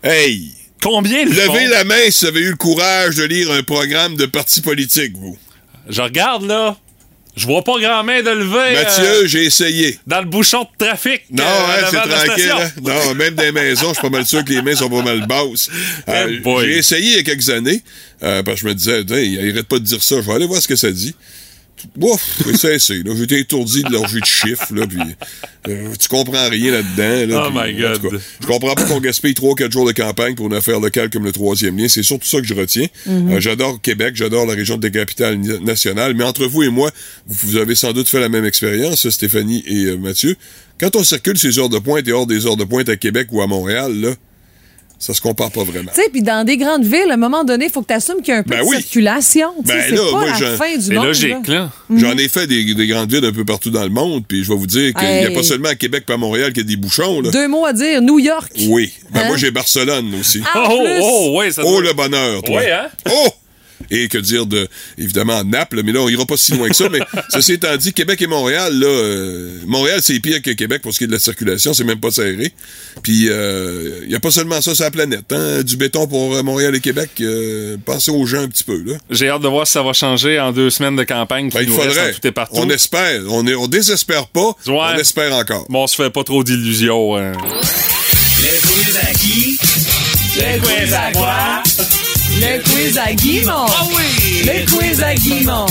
Hey! 0.04 0.52
Combien 0.82 1.24
le 1.24 1.30
Levez 1.30 1.46
font? 1.46 1.68
la 1.70 1.84
main 1.84 1.94
si 2.10 2.24
vous 2.24 2.30
avez 2.30 2.40
eu 2.40 2.50
le 2.50 2.56
courage 2.56 3.16
de 3.16 3.24
lire 3.24 3.50
un 3.52 3.62
programme 3.64 4.16
de 4.16 4.26
parti 4.26 4.60
politique, 4.60 5.14
vous. 5.16 5.36
Je 5.88 6.00
regarde 6.00 6.44
là. 6.46 6.76
Je 7.34 7.46
vois 7.46 7.62
pas 7.64 7.78
grand 7.80 8.04
main 8.04 8.22
de 8.22 8.28
lever. 8.30 8.74
Mathieu, 8.74 9.04
euh, 9.24 9.26
j'ai 9.26 9.44
essayé. 9.44 9.98
dans 10.06 10.20
le 10.20 10.26
bouchon 10.26 10.62
de 10.78 10.84
trafic. 10.84 11.22
Non, 11.30 11.42
euh, 11.44 11.46
hein, 11.46 11.86
c'est 11.90 12.24
tranquille. 12.26 12.52
hein. 12.54 12.70
Non, 12.82 13.14
même 13.16 13.34
les 13.36 13.52
maisons, 13.52 13.88
je 13.88 13.92
suis 13.94 14.02
pas 14.02 14.10
mal 14.10 14.26
sûr 14.26 14.44
que 14.44 14.52
les 14.52 14.60
mains 14.60 14.76
sont 14.76 14.90
pas 14.90 15.02
mal 15.02 15.26
basses. 15.26 15.70
Euh, 16.08 16.26
Eh 16.28 16.38
boy. 16.40 16.66
j'ai 16.66 16.78
essayé 16.78 17.10
il 17.12 17.16
y 17.16 17.18
a 17.18 17.22
quelques 17.22 17.48
années, 17.48 17.82
euh, 18.22 18.42
parce 18.42 18.60
que 18.60 18.68
je 18.68 18.68
me 18.68 18.74
disais, 18.74 19.00
il 19.24 19.50
arrête 19.50 19.66
pas 19.66 19.78
de 19.78 19.84
dire 19.84 20.02
ça, 20.02 20.16
je 20.16 20.26
vais 20.26 20.32
aller 20.34 20.46
voir 20.46 20.60
ce 20.60 20.68
que 20.68 20.76
ça 20.76 20.90
dit. 20.90 21.14
Ouf, 22.00 22.40
oui, 22.46 22.54
c'est 22.58 22.74
assez. 22.74 23.02
là. 23.02 23.12
J'étais 23.18 23.40
étourdi 23.40 23.82
de 23.82 23.90
l'orgie 23.90 24.20
de 24.20 24.24
chiffres, 24.26 24.72
là, 24.74 24.86
puis 24.86 24.98
euh, 25.68 25.88
tu 25.98 26.08
comprends 26.08 26.48
rien 26.48 26.72
là-dedans. 26.72 27.34
Là, 27.34 27.44
Oh 27.48 27.50
puis, 27.60 27.74
my 27.74 27.80
God. 27.80 28.02
cas, 28.10 28.16
je 28.40 28.46
comprends 28.46 28.74
pas 28.74 28.84
qu'on 28.84 29.00
gaspille 29.00 29.32
3-4 29.32 29.70
jours 29.72 29.86
de 29.86 29.92
campagne 29.92 30.34
pour 30.34 30.46
une 30.46 30.54
affaire 30.54 30.80
locale 30.80 31.10
comme 31.10 31.24
le 31.24 31.32
troisième 31.32 31.76
lien. 31.78 31.88
C'est 31.88 32.02
surtout 32.02 32.26
ça 32.28 32.40
que 32.40 32.46
je 32.46 32.54
retiens. 32.54 32.86
Mhm. 33.06 33.32
Euh, 33.32 33.40
j'adore 33.40 33.80
Québec, 33.80 34.12
j'adore 34.14 34.46
la 34.46 34.54
région 34.54 34.76
de 34.76 34.84
la 34.86 34.90
capitale 34.90 35.38
ni- 35.38 35.60
nationale, 35.64 36.14
mais 36.14 36.24
entre 36.24 36.46
vous 36.46 36.62
et 36.62 36.68
moi, 36.70 36.90
vous, 37.26 37.48
vous 37.50 37.56
avez 37.56 37.74
sans 37.74 37.92
doute 37.92 38.08
fait 38.08 38.20
la 38.20 38.28
même 38.28 38.44
expérience, 38.44 39.08
Stéphanie 39.10 39.62
et 39.66 39.84
euh, 39.86 39.96
Mathieu. 39.96 40.36
Quand 40.80 40.96
on 40.96 41.04
circule 41.04 41.38
ces 41.38 41.58
heures 41.58 41.68
de 41.68 41.78
pointe 41.78 42.06
et 42.08 42.12
hors 42.12 42.26
des 42.26 42.46
heures 42.46 42.56
de 42.56 42.64
pointe 42.64 42.88
à 42.88 42.96
Québec 42.96 43.28
ou 43.30 43.40
à 43.42 43.46
Montréal, 43.46 43.92
là, 44.00 44.14
ça 45.04 45.14
se 45.14 45.20
compare 45.20 45.50
pas 45.50 45.64
vraiment. 45.64 45.90
Tu 45.92 46.00
sais, 46.00 46.08
puis 46.12 46.22
dans 46.22 46.44
des 46.44 46.56
grandes 46.56 46.84
villes, 46.84 47.10
à 47.10 47.14
un 47.14 47.16
moment 47.16 47.42
donné, 47.42 47.64
il 47.66 47.70
faut 47.72 47.82
que 47.82 47.88
tu 47.88 47.92
assumes 47.94 48.22
qu'il 48.22 48.28
y 48.32 48.36
a 48.36 48.40
un 48.40 48.42
peu 48.44 48.50
Ben 48.50 48.60
de 48.62 48.68
oui. 48.68 48.76
circulation. 48.76 49.48
Ben 49.64 49.82
c'est 49.88 49.94
là, 49.96 50.02
pas 50.04 50.10
moi, 50.12 50.26
la 50.28 50.34
je- 50.34 50.56
fin 50.56 50.76
du 50.76 50.82
C'est 50.82 50.94
monde. 50.94 51.06
logique, 51.06 51.48
là. 51.48 51.70
J'en 51.94 52.16
ai 52.16 52.28
fait 52.28 52.46
des, 52.46 52.72
des 52.74 52.86
grandes 52.86 53.12
villes 53.12 53.24
un 53.24 53.32
peu 53.32 53.44
partout 53.44 53.70
dans 53.70 53.82
le 53.82 53.90
monde, 53.90 54.22
puis 54.28 54.44
je 54.44 54.48
vais 54.48 54.54
vous 54.56 54.66
dire 54.68 54.94
qu'il 54.94 55.08
n'y 55.08 55.24
a 55.24 55.30
pas 55.32 55.42
seulement 55.42 55.70
à 55.70 55.74
Québec 55.74 56.04
et 56.08 56.12
à 56.12 56.16
Montréal 56.16 56.52
qu'il 56.52 56.62
y 56.62 56.66
a 56.66 56.68
des 56.68 56.76
bouchons. 56.76 57.20
Là. 57.20 57.30
Deux 57.30 57.48
mots 57.48 57.66
à 57.66 57.72
dire. 57.72 58.00
New 58.00 58.18
York. 58.20 58.52
Oui. 58.68 58.92
Ben 59.10 59.22
Hein? 59.22 59.26
moi, 59.26 59.36
j'ai 59.36 59.50
Barcelone 59.50 60.14
aussi. 60.20 60.40
Oh, 60.54 60.78
oh, 61.02 61.38
ouais, 61.38 61.50
ça 61.50 61.62
Oh, 61.64 61.72
doit- 61.72 61.82
le 61.82 61.92
bonheur, 61.94 62.42
toi. 62.42 62.56
Ouais, 62.58 62.70
hein? 62.70 62.86
Oh! 63.10 63.28
Et 63.94 64.08
que 64.08 64.16
dire 64.16 64.46
de, 64.46 64.66
évidemment, 64.96 65.44
Naples, 65.44 65.82
mais 65.84 65.92
là, 65.92 66.00
on 66.00 66.08
ira 66.08 66.24
pas 66.24 66.38
si 66.38 66.52
loin 66.52 66.68
que 66.68 66.74
ça. 66.74 66.88
Mais 66.90 67.00
ceci 67.28 67.52
étant 67.52 67.76
dit, 67.76 67.92
Québec 67.92 68.20
et 68.22 68.26
Montréal, 68.26 68.72
là, 68.78 68.86
euh, 68.86 69.58
Montréal, 69.66 70.00
c'est 70.02 70.18
pire 70.18 70.40
que 70.40 70.50
Québec 70.52 70.80
pour 70.82 70.92
ce 70.94 70.98
qui 70.98 71.04
est 71.04 71.08
de 71.08 71.12
la 71.12 71.18
circulation, 71.18 71.74
c'est 71.74 71.84
même 71.84 72.00
pas 72.00 72.10
serré. 72.10 72.52
Puis, 73.02 73.26
il 73.26 74.08
y 74.10 74.14
a 74.14 74.20
pas 74.20 74.30
seulement 74.30 74.60
ça 74.62 74.74
sur 74.74 74.84
la 74.84 74.90
planète, 74.90 75.30
hein. 75.32 75.62
Du 75.62 75.76
béton 75.76 76.06
pour 76.06 76.34
euh, 76.34 76.42
Montréal 76.42 76.74
et 76.74 76.80
Québec, 76.80 77.10
euh, 77.20 77.76
pensez 77.84 78.10
aux 78.10 78.24
gens 78.24 78.40
un 78.40 78.48
petit 78.48 78.64
peu, 78.64 78.82
là. 78.82 78.94
J'ai 79.10 79.28
hâte 79.28 79.42
de 79.42 79.48
voir 79.48 79.66
si 79.66 79.74
ça 79.74 79.82
va 79.82 79.92
changer 79.92 80.40
en 80.40 80.52
deux 80.52 80.70
semaines 80.70 80.96
de 80.96 81.04
campagne 81.04 81.50
qui 81.50 81.56
Ben, 81.58 81.62
il 81.64 81.68
nous 81.68 81.76
reste 81.76 81.88
faudrait. 81.90 82.10
en 82.10 82.14
tout 82.14 82.26
et 82.26 82.32
partout. 82.32 82.54
On 82.56 82.70
espère. 82.70 83.20
On, 83.28 83.46
est, 83.46 83.54
on 83.54 83.66
désespère 83.68 84.26
pas. 84.28 84.56
Ouais. 84.66 84.78
On 84.94 84.96
espère 84.96 85.34
encore. 85.34 85.66
Bon, 85.68 85.84
on 85.84 85.86
se 85.86 85.96
fait 85.96 86.10
pas 86.10 86.24
trop 86.24 86.42
d'illusions. 86.42 87.16
hein. 87.16 87.32
Le 88.40 88.66
quiz 88.66 88.96
à 88.96 89.12
qui? 89.12 89.58
Le 90.36 90.60
quiz 90.60 90.94
à 90.94 91.12
quoi? 91.12 91.62
Le 92.34 92.62
quiz 92.62 92.98
à 92.98 93.12
Guimont. 93.12 93.66
Ah 93.68 93.84
oui! 93.96 94.42
Le 94.44 94.66
quiz 94.66 95.02
à 95.02 95.14
Guimont. 95.14 95.66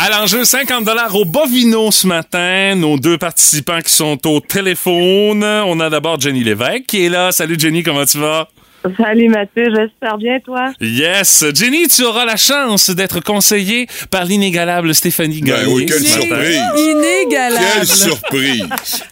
À 0.00 0.10
l'enjeu, 0.10 0.44
50 0.44 0.88
au 1.14 1.24
Bovino 1.24 1.90
ce 1.90 2.06
matin. 2.06 2.74
Nos 2.76 2.96
deux 2.98 3.18
participants 3.18 3.80
qui 3.80 3.92
sont 3.92 4.18
au 4.26 4.40
téléphone. 4.40 5.44
On 5.44 5.80
a 5.80 5.90
d'abord 5.90 6.20
Jenny 6.20 6.44
Lévesque 6.44 6.86
qui 6.86 7.04
est 7.04 7.08
là. 7.08 7.32
Salut 7.32 7.56
Jenny, 7.58 7.82
comment 7.82 8.04
tu 8.04 8.18
vas? 8.18 8.48
Salut 8.96 9.28
Mathieu, 9.28 9.72
j'espère 9.76 10.18
bien 10.18 10.40
toi? 10.40 10.72
Yes! 10.80 11.44
Jenny, 11.54 11.86
tu 11.86 12.02
auras 12.02 12.24
la 12.24 12.36
chance 12.36 12.90
d'être 12.90 13.20
conseillée 13.20 13.86
par 14.10 14.24
l'inégalable 14.24 14.92
Stéphanie 14.92 15.40
Ben 15.40 15.54
Gagné. 15.54 15.72
oui, 15.72 15.86
quelle 15.86 16.04
surprise! 16.04 16.60
Inégalable. 16.76 17.64
Quelle 17.76 17.86
surprise! 17.86 18.62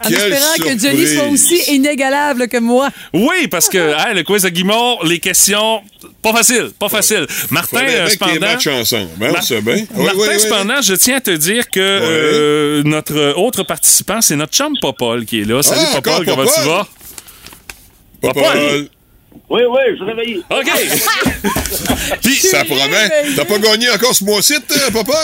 En 0.05 0.09
Quelle 0.09 0.33
espérant 0.33 0.55
que! 0.75 0.79
Johnny 0.81 1.07
soit 1.07 1.29
aussi 1.29 1.63
inégalable 1.73 2.49
que 2.49 2.57
moi. 2.59 2.89
Oui, 3.13 3.47
parce 3.49 3.69
que 3.69 3.79
hein, 3.97 4.13
le 4.13 4.25
quiz 4.25 4.45
à 4.45 4.51
Guimont, 4.51 4.99
les 5.05 5.21
questions, 5.21 5.83
pas 6.21 6.33
facile, 6.33 6.71
pas 6.77 6.89
facile. 6.89 7.27
Martin, 7.51 7.79
Faudrait 7.79 8.01
euh, 8.01 8.09
cependant... 8.09 8.81
ensemble, 8.81 9.09
hein, 9.23 9.27
on 9.29 9.33
Mar- 9.33 9.43
sait 9.45 9.61
bien. 9.63 9.75
Oui, 9.77 9.87
Martin, 10.05 10.19
oui, 10.19 10.29
oui. 10.33 10.41
cependant, 10.41 10.83
je 10.83 10.95
tiens 10.95 11.19
à 11.19 11.21
te 11.21 11.31
dire 11.31 11.71
que 11.71 11.79
euh, 11.81 12.83
notre 12.85 13.35
autre 13.39 13.63
participant, 13.63 14.21
c'est 14.21 14.35
notre 14.35 14.53
chum 14.53 14.73
Popol 14.83 15.25
qui 15.27 15.43
est 15.43 15.45
là. 15.45 15.63
Salut 15.63 15.81
Ah, 15.93 16.01
Popol, 16.01 16.25
comment 16.27 16.45
Popol? 16.45 16.53
tu 16.61 16.69
vas? 16.69 16.89
Popol. 18.21 18.89
Oui, 19.51 19.63
oui, 19.69 19.81
je 19.91 19.95
suis 19.97 20.05
réveillé. 20.05 20.43
OK. 20.51 20.71
Puis, 22.23 22.35
Ça 22.37 22.65
promet. 22.65 23.11
T'as 23.37 23.45
pas 23.45 23.59
gagné 23.59 23.91
encore 23.91 24.15
ce 24.15 24.25
mois-ci, 24.25 24.55
toi, 24.69 24.79
Popol? 24.93 25.15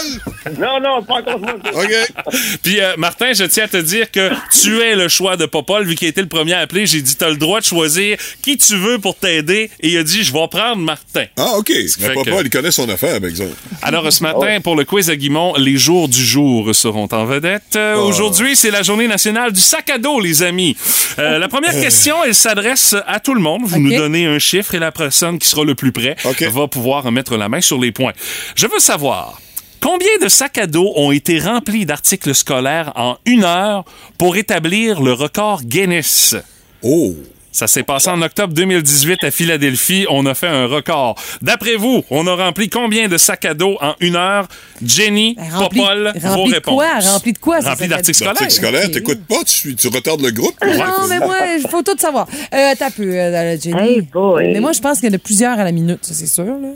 Non, 0.58 0.80
non, 0.80 1.02
pas 1.02 1.14
encore 1.14 1.38
moi. 1.40 1.54
OK. 1.74 2.34
Puis 2.62 2.80
euh, 2.80 2.94
Martin, 2.98 3.32
je 3.34 3.44
tiens 3.44 3.64
à 3.64 3.68
te 3.68 3.76
dire 3.76 4.10
que 4.10 4.30
tu 4.60 4.80
es 4.80 4.94
le 4.94 5.08
choix 5.08 5.36
de 5.36 5.46
Popol, 5.46 5.84
vu 5.86 5.94
qu'il 5.94 6.06
a 6.06 6.10
été 6.10 6.20
le 6.20 6.28
premier 6.28 6.54
à 6.54 6.60
appeler. 6.60 6.86
J'ai 6.86 7.02
dit, 7.02 7.16
t'as 7.16 7.28
le 7.30 7.36
droit 7.36 7.60
de 7.60 7.64
choisir 7.64 8.18
qui 8.42 8.56
tu 8.56 8.76
veux 8.76 8.98
pour 8.98 9.16
t'aider. 9.16 9.70
Et 9.80 9.88
il 9.90 9.98
a 9.98 10.02
dit, 10.02 10.22
je 10.24 10.32
vais 10.32 10.48
prendre 10.48 10.76
Martin. 10.76 11.24
Ah, 11.36 11.52
OK. 11.56 11.68
fait 11.68 11.86
Mais 12.08 12.14
Popol, 12.14 12.34
que- 12.42 12.46
il 12.46 12.50
connaît 12.50 12.70
son 12.70 12.88
affaire, 12.88 13.20
par 13.20 13.28
exemple. 13.28 13.54
Alors, 13.82 14.10
ce 14.12 14.22
matin, 14.22 14.60
pour 14.62 14.76
le 14.76 14.84
quiz 14.84 15.10
à 15.10 15.16
Guimont, 15.16 15.54
les 15.56 15.76
jours 15.76 16.08
du 16.08 16.24
jour 16.24 16.74
seront 16.74 17.08
en 17.12 17.24
vedette. 17.26 17.62
Euh, 17.76 17.96
Aujourd'hui, 17.96 18.56
c'est 18.56 18.70
la 18.70 18.82
journée 18.82 19.08
nationale 19.08 19.52
du 19.52 19.60
sac 19.60 19.88
à 19.90 19.98
dos, 19.98 20.20
les 20.20 20.42
amis. 20.42 20.76
Euh, 21.18 21.38
la 21.38 21.48
première 21.48 21.72
question, 21.80 22.16
elle 22.24 22.34
s'adresse 22.34 22.94
à 23.06 23.20
tout 23.20 23.34
le 23.34 23.40
monde. 23.40 23.62
Vous 23.64 23.78
nous 23.78 23.94
donnez 23.96 24.15
un 24.24 24.38
chiffre 24.38 24.74
et 24.74 24.78
la 24.78 24.92
personne 24.92 25.38
qui 25.38 25.48
sera 25.48 25.64
le 25.64 25.74
plus 25.74 25.92
près 25.92 26.16
va 26.50 26.68
pouvoir 26.68 27.10
mettre 27.12 27.36
la 27.36 27.48
main 27.48 27.60
sur 27.60 27.78
les 27.78 27.92
points. 27.92 28.12
Je 28.54 28.66
veux 28.66 28.78
savoir... 28.78 29.40
Combien 29.78 30.18
de 30.20 30.28
sacs 30.28 30.58
à 30.58 30.66
dos 30.66 30.92
ont 30.96 31.12
été 31.12 31.38
remplis 31.38 31.86
d'articles 31.86 32.34
scolaires 32.34 32.92
en 32.96 33.18
une 33.24 33.44
heure 33.44 33.84
pour 34.18 34.36
établir 34.36 35.00
le 35.00 35.12
record 35.12 35.62
Guinness? 35.62 36.34
Oh! 36.82 37.14
Ça 37.56 37.66
s'est 37.66 37.84
passé 37.84 38.10
en 38.10 38.20
octobre 38.20 38.52
2018 38.52 39.24
à 39.24 39.30
Philadelphie. 39.30 40.04
On 40.10 40.26
a 40.26 40.34
fait 40.34 40.46
un 40.46 40.66
record. 40.66 41.14
D'après 41.40 41.76
vous, 41.76 42.04
on 42.10 42.26
a 42.26 42.34
rempli 42.34 42.68
combien 42.68 43.08
de 43.08 43.16
sacs 43.16 43.46
à 43.46 43.54
dos 43.54 43.78
en 43.80 43.94
une 44.00 44.14
heure? 44.14 44.46
Jenny, 44.84 45.36
Ben, 45.36 45.44
rempli- 45.48 45.78
Popol, 45.80 46.12
vos 46.20 46.28
rempli 46.28 46.50
de 46.50 46.54
réponses. 46.56 46.74
quoi? 46.74 46.98
Rempli 47.12 47.32
de 47.32 47.38
quoi, 47.38 47.60
Rempli 47.60 47.88
d'articles 47.88 48.14
scolaires. 48.14 48.34
L'article 48.34 48.52
scolaire, 48.52 48.84
Ok. 48.84 48.90
t'écoutes 48.92 49.24
pas, 49.26 49.42
tu, 49.46 49.74
tu 49.74 49.88
retardes 49.88 50.20
le 50.20 50.32
groupe. 50.32 50.54
Non, 50.62 51.08
mais 51.08 51.18
moi, 51.18 51.36
il 51.58 51.66
faut 51.66 51.82
tout 51.82 51.96
savoir. 51.98 52.26
Euh, 52.52 52.74
t'as 52.78 52.90
peu, 52.90 53.04
euh, 53.04 53.58
Jenny. 53.58 53.80
Hey 53.80 54.00
boy. 54.02 54.52
Mais 54.52 54.60
moi, 54.60 54.72
je 54.72 54.80
pense 54.80 55.00
qu'il 55.00 55.08
y 55.08 55.12
en 55.12 55.16
a 55.16 55.18
plusieurs 55.18 55.58
à 55.58 55.64
la 55.64 55.72
minute, 55.72 56.00
ça, 56.04 56.12
c'est 56.12 56.26
sûr. 56.26 56.44
Là. 56.44 56.68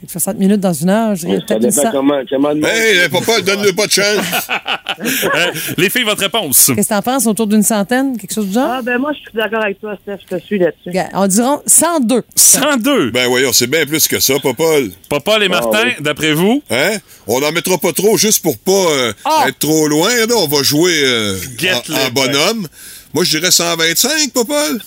Fait 0.00 0.06
que 0.06 0.12
60 0.12 0.38
minutes 0.38 0.60
dans 0.60 0.72
une 0.72 0.90
heure, 0.90 1.16
je 1.16 1.26
dirais 1.26 1.40
Ça 1.48 1.58
peut-être 1.58 1.84
une 1.84 1.90
comment. 1.90 2.50
Hey, 2.64 3.08
Popol, 3.08 3.42
donne-le 3.42 3.72
pas 3.72 3.86
de 3.86 3.90
chance. 3.92 4.24
Euh, 5.00 5.52
les 5.76 5.90
filles, 5.90 6.02
votre 6.02 6.22
réponse? 6.22 6.72
Qu'est-ce 6.74 6.88
que 6.88 6.94
t'en 6.94 7.02
penses? 7.02 7.26
Autour 7.28 7.46
d'une 7.46 7.62
centaine? 7.62 8.16
Quelque 8.16 8.34
chose 8.34 8.48
du 8.48 8.54
genre? 8.54 8.68
Ah 8.68 8.82
ben 8.82 8.98
moi 8.98 9.12
je 9.12 9.18
suis 9.18 9.30
d'accord 9.32 9.62
avec 9.62 9.80
toi 9.80 9.96
Steph, 10.02 10.24
je 10.28 10.36
te 10.36 10.42
suis 10.42 10.58
là-dessus. 10.58 10.90
On 11.14 11.26
dira 11.28 11.62
102. 11.66 12.24
102. 12.34 13.10
Ben 13.12 13.28
voyons, 13.28 13.52
c'est 13.52 13.68
bien 13.68 13.86
plus 13.86 14.08
que 14.08 14.18
ça, 14.18 14.34
Popol. 14.40 14.90
Popol 15.08 15.44
et 15.44 15.48
Martin, 15.48 15.84
oui. 15.84 15.92
d'après 16.00 16.32
vous? 16.32 16.62
Hein? 16.70 16.96
On 17.28 17.38
n'en 17.40 17.52
mettra 17.52 17.78
pas 17.78 17.92
trop 17.92 18.16
juste 18.16 18.42
pour 18.42 18.58
pas 18.58 18.72
euh, 18.72 19.12
Ah! 19.24 19.44
être 19.46 19.58
trop 19.60 19.86
loin. 19.86 20.10
Là. 20.10 20.34
On 20.36 20.48
va 20.48 20.64
jouer 20.64 21.00
euh, 21.04 21.36
en 21.92 22.10
bonhomme. 22.10 22.66
Moi, 23.14 23.22
je 23.24 23.38
dirais 23.38 23.52
125, 23.52 24.32
Popol. 24.32 24.80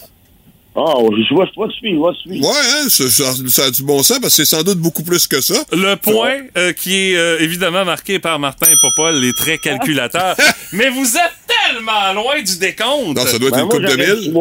Oh, 0.73 1.09
je 1.11 1.35
vais 1.35 1.41
pas 1.53 1.67
te 1.67 1.73
suivre, 1.73 2.13
je 2.23 2.29
vais 2.29 2.35
suivre. 2.39 2.47
Ouais, 2.49 2.55
hein, 2.55 2.87
ça, 2.89 3.09
ça- 3.09 3.33
ça 3.49 3.65
a 3.65 3.71
du 3.71 3.83
bon 3.83 4.01
sens 4.03 4.19
parce 4.19 4.35
que 4.37 4.45
c'est 4.45 4.55
sans 4.55 4.63
doute 4.63 4.77
beaucoup 4.77 5.03
plus 5.03 5.27
que 5.27 5.41
ça. 5.41 5.55
Le 5.73 5.95
point 5.95 6.37
euh, 6.57 6.71
qui 6.71 6.95
est 7.11 7.17
euh, 7.17 7.39
évidemment 7.41 7.83
marqué 7.83 8.19
par 8.19 8.39
Martin 8.39 8.71
Popol, 8.81 9.15
les 9.15 9.33
traits 9.33 9.59
calculateurs. 9.61 10.35
Mais 10.71 10.89
vous 10.89 11.05
êtes 11.17 11.33
tellement 11.73 12.13
loin 12.13 12.41
du 12.41 12.57
décompte. 12.57 13.17
Non, 13.17 13.25
ça 13.25 13.37
doit 13.37 13.49
être 13.49 13.59
une 13.59 13.67
coupe 13.67 13.81
de 13.81 13.95
mille. 13.97 14.33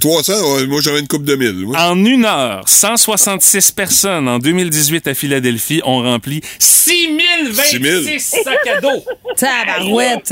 300, 0.00 0.32
ouais, 0.56 0.66
moi 0.66 0.80
j'avais 0.82 0.98
une 0.98 1.06
coupe 1.06 1.24
de 1.24 1.36
mille. 1.36 1.64
moi. 1.66 1.78
En 1.78 2.04
une 2.04 2.24
heure, 2.24 2.62
166 2.66 3.70
personnes 3.70 4.26
en 4.28 4.40
2018 4.40 5.06
à 5.06 5.14
Philadelphie 5.14 5.80
ont 5.84 6.02
rempli 6.02 6.40
6026 6.58 8.20
sacs 8.44 8.66
à 8.76 8.80
dos. 8.80 9.04
Tabarouette. 9.36 10.30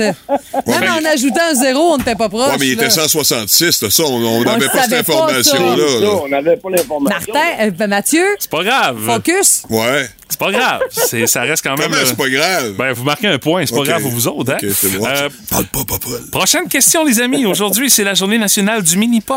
Même 0.67 0.91
en 0.91 1.05
ajoutant 1.09 1.41
un 1.51 1.55
zéro, 1.55 1.93
on 1.93 1.99
n'était 1.99 2.15
pas 2.17 2.29
proche. 2.29 2.51
Ouais, 2.51 2.57
mais 2.59 2.67
il 2.67 2.73
était 2.73 2.85
là. 2.85 2.91
166, 2.91 3.83
là, 3.83 3.91
ça, 3.91 4.03
on 4.05 4.43
n'avait 4.45 4.67
pas 4.67 4.83
cette 4.83 4.91
savait 4.91 5.03
pas, 5.27 6.23
on 6.25 6.29
n'avait 6.29 6.57
pas 6.57 6.71
l'information. 6.71 7.33
Martin, 7.35 7.49
euh, 7.63 7.71
ben, 7.71 7.87
Mathieu, 7.89 8.25
C'est 8.39 8.51
pas 8.51 8.63
grave. 8.65 8.99
focus? 9.07 9.63
Ouais. 9.71 10.09
C'est 10.29 10.39
pas 10.39 10.53
grave. 10.53 10.81
C'est- 10.91 11.27
ça 11.27 11.43
reste 11.43 11.65
quand 11.65 11.77
même. 11.77 11.93
Euh, 11.93 12.05
c'est 12.05 12.17
pas 12.17 12.29
grave? 12.29 12.73
Ben, 12.79 12.93
vous 12.93 13.05
marquez 13.05 13.27
un 13.27 13.39
point. 13.39 13.65
C'est 13.67 13.75
pas 13.75 13.83
grave 13.83 14.03
pour 14.03 14.11
vous 14.13 14.29
autres, 14.29 14.53
hein? 14.53 14.59
Ok, 14.63 14.69
c'est 14.75 14.97
bon. 14.99 15.07
Euh, 15.07 15.29
Parle 15.51 15.65
pas, 15.67 15.85
papa. 15.85 16.07
prochaine 16.31 16.69
question, 16.69 17.05
les 17.05 17.21
amis. 17.21 17.47
Aujourd'hui, 17.47 17.91
c'est 17.91 18.05
la 18.05 18.15
journée 18.15 18.39
nationale 18.39 18.83
du 18.83 18.97
mini-pot. 18.97 19.35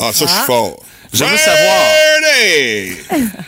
Ah, 0.00 0.12
ça, 0.12 0.26
je 0.26 0.30
suis 0.30 0.40
fort. 0.46 0.76
Je 1.14 1.24
veux 1.24 1.36
savoir. 1.36 1.82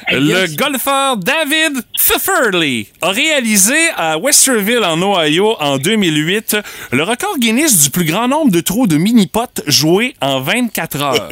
Le 0.13 0.55
golfeur 0.57 1.17
David 1.17 1.83
Fifferly 1.99 2.87
a 3.03 3.09
réalisé 3.11 3.75
à 3.97 4.17
Westerville, 4.19 4.85
en 4.85 5.03
Ohio, 5.03 5.57
en 5.59 5.77
2008, 5.79 6.57
le 6.93 7.03
record 7.03 7.37
Guinness 7.39 7.83
du 7.83 7.91
plus 7.91 8.05
grand 8.05 8.29
nombre 8.29 8.53
de 8.53 8.61
trous 8.61 8.87
de 8.87 8.97
mini-pot 8.97 9.63
joués 9.67 10.15
en 10.21 10.41
24 10.41 11.03
heures. 11.03 11.29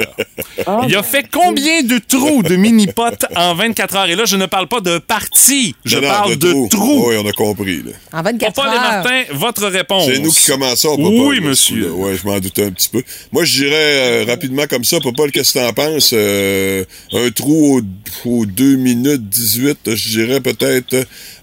Il 0.89 0.97
a 0.97 1.03
fait 1.05 1.25
combien 1.31 1.83
de 1.83 1.99
trous 1.99 2.43
de 2.43 2.57
mini-pot 2.57 3.25
en 3.37 3.55
24 3.55 3.97
heures? 3.97 4.07
Et 4.07 4.17
là, 4.17 4.25
je 4.25 4.37
ne 4.37 4.47
parle 4.47 4.67
pas 4.67 4.81
de 4.81 4.99
parties, 4.99 5.77
je 5.85 5.99
Non, 5.99 6.09
parle 6.09 6.37
de 6.37 6.69
trous. 6.69 7.09
Oui, 7.11 7.17
on 7.23 7.29
a 7.29 7.33
compris. 7.33 7.83
Là. 7.85 7.93
En 8.19 8.23
24 8.23 8.55
Papa 8.55 8.69
heures. 8.69 8.75
et 8.75 8.79
Martin, 8.79 9.23
votre 9.35 9.67
réponse. 9.69 10.07
C'est 10.07 10.19
nous 10.19 10.31
qui 10.33 10.47
commençons, 10.47 10.97
papa. 10.97 11.09
Oui, 11.09 11.41
monsieur. 11.41 11.93
Ouais, 11.93 12.17
je 12.21 12.27
m'en 12.27 12.41
doutais 12.41 12.65
un 12.65 12.71
petit 12.73 12.89
peu. 12.89 13.03
Moi, 13.33 13.45
je 13.45 13.59
dirais 13.59 13.75
euh, 13.77 14.25
rapidement 14.27 14.65
comme 14.69 14.85
ça, 14.85 14.99
papa, 15.01 15.29
qu'est-ce 15.33 15.53
que 15.53 15.61
t'en 15.61 15.73
penses? 15.73 16.13
Euh, 16.25 16.85
un 17.13 17.31
trou 17.31 17.79
au, 17.79 18.29
au 18.29 18.47
2 18.47 18.77
minutes 18.77 19.29
18, 19.29 19.95
je 19.95 20.09
dirais 20.21 20.41
peut-être 20.41 20.95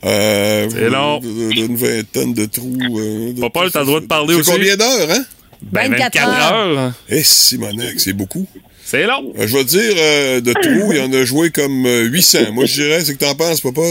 euh, 0.03 0.67
C'est 0.71 0.89
long. 0.89 1.19
une 1.21 1.75
vingtaine 1.75 2.33
de 2.33 2.45
trous. 2.45 2.77
Euh, 2.99 3.33
de- 3.33 3.39
Papa, 3.41 3.69
t'as 3.71 3.81
le 3.81 3.85
droit 3.85 3.99
de 4.01 4.05
parler 4.07 4.33
C'est 4.35 4.39
aussi. 4.41 4.51
combien 4.51 4.75
d'heures, 4.75 5.11
hein? 5.11 5.23
Ben, 5.61 5.91
24 5.91 6.15
24 6.15 6.53
heures. 6.53 6.93
Eh, 7.09 7.23
Simonac, 7.23 7.99
c'est 7.99 8.13
beaucoup. 8.13 8.47
C'est 8.83 9.05
long. 9.05 9.31
Euh, 9.37 9.47
je 9.47 9.55
vais 9.57 9.63
te 9.63 9.69
dire, 9.69 9.93
euh, 9.95 10.41
de 10.41 10.53
trous, 10.53 10.91
il 10.91 10.97
y 10.97 11.01
en 11.01 11.13
a 11.13 11.23
joué 11.23 11.51
comme 11.51 11.85
euh, 11.85 12.03
800. 12.05 12.51
Moi, 12.51 12.65
je 12.65 12.73
dirais, 12.81 13.03
c'est 13.05 13.13
que 13.13 13.19
t'en 13.23 13.35
penses, 13.35 13.61
papa? 13.61 13.81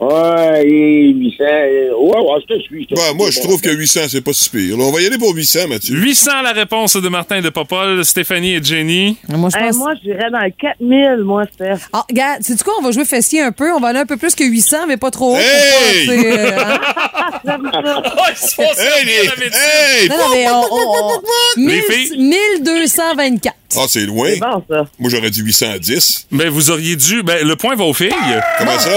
Ouais, 0.00 0.66
et 0.66 1.12
800. 1.12 1.44
euh, 1.44 1.90
Ouais, 1.98 2.16
ouais, 2.18 2.40
je 2.48 2.54
te 2.54 2.60
suis. 2.62 2.86
je 2.88 2.94
te 2.94 3.00
suis. 3.00 3.14
moi, 3.14 3.30
je 3.30 3.40
trouve 3.40 3.60
que 3.60 3.68
800, 3.68 4.00
c'est 4.08 4.22
pas 4.22 4.32
si 4.32 4.48
pire. 4.48 4.78
Là, 4.78 4.84
on 4.84 4.92
va 4.92 5.00
y 5.02 5.06
aller 5.06 5.18
pour 5.18 5.34
800, 5.34 5.68
Mathieu. 5.68 5.94
800, 5.94 6.40
la 6.42 6.52
réponse 6.52 6.96
de 6.96 7.08
Martin 7.10 7.36
et 7.36 7.42
de 7.42 7.50
Popol, 7.50 8.02
Stéphanie 8.04 8.54
et 8.54 8.62
Jenny. 8.62 9.18
Moi, 9.28 9.50
je 9.52 9.58
Hey, 9.58 9.66
pense. 9.68 9.76
moi, 9.76 9.92
je 9.96 10.10
dirais 10.10 10.30
dans 10.32 10.40
le 10.40 10.50
4000, 10.58 11.18
moi, 11.24 11.44
Steph. 11.52 11.86
Ah, 11.92 12.04
regarde, 12.08 12.42
sais-tu 12.42 12.64
quoi? 12.64 12.72
On 12.78 12.82
va 12.82 12.92
jouer 12.92 13.04
fessier 13.04 13.42
un 13.42 13.52
peu. 13.52 13.70
On 13.74 13.78
va 13.80 13.88
aller 13.88 13.98
un 13.98 14.06
peu 14.06 14.16
plus 14.16 14.34
que 14.34 14.42
800, 14.44 14.86
mais 14.88 14.96
pas 14.96 15.10
trop 15.10 15.32
haut. 15.32 15.38
pour 15.38 15.42
Hey! 15.42 16.06
sais, 16.06 16.38
euh, 16.38 16.50
hein? 16.58 16.78
Oh, 17.44 18.22
ils 18.30 18.36
se 18.36 18.54
font 18.54 18.62
Hey, 18.62 19.04
les- 19.04 19.12
hey! 19.12 20.08
Non, 20.08 20.16
non, 20.16 20.24
mais 20.34 20.46
on, 20.48 20.64
on- 20.70 21.14
on- 21.14 21.20
Les 21.56 21.64
Mille- 21.66 21.82
filles? 21.82 22.18
1224. 22.18 23.54
Ah, 23.76 23.84
c'est 23.88 24.00
loin. 24.06 24.28
C'est 24.32 24.40
bon, 24.40 24.64
ça. 24.68 24.86
Moi, 24.98 25.10
j'aurais 25.10 25.30
dit 25.30 25.40
810. 25.42 26.26
Ben, 26.32 26.48
vous 26.48 26.70
auriez 26.70 26.96
dû. 26.96 27.22
Ben, 27.22 27.46
le 27.46 27.56
point 27.56 27.76
va 27.76 27.84
aux 27.84 27.94
filles. 27.94 28.10
Comment 28.58 28.78
ça? 28.78 28.90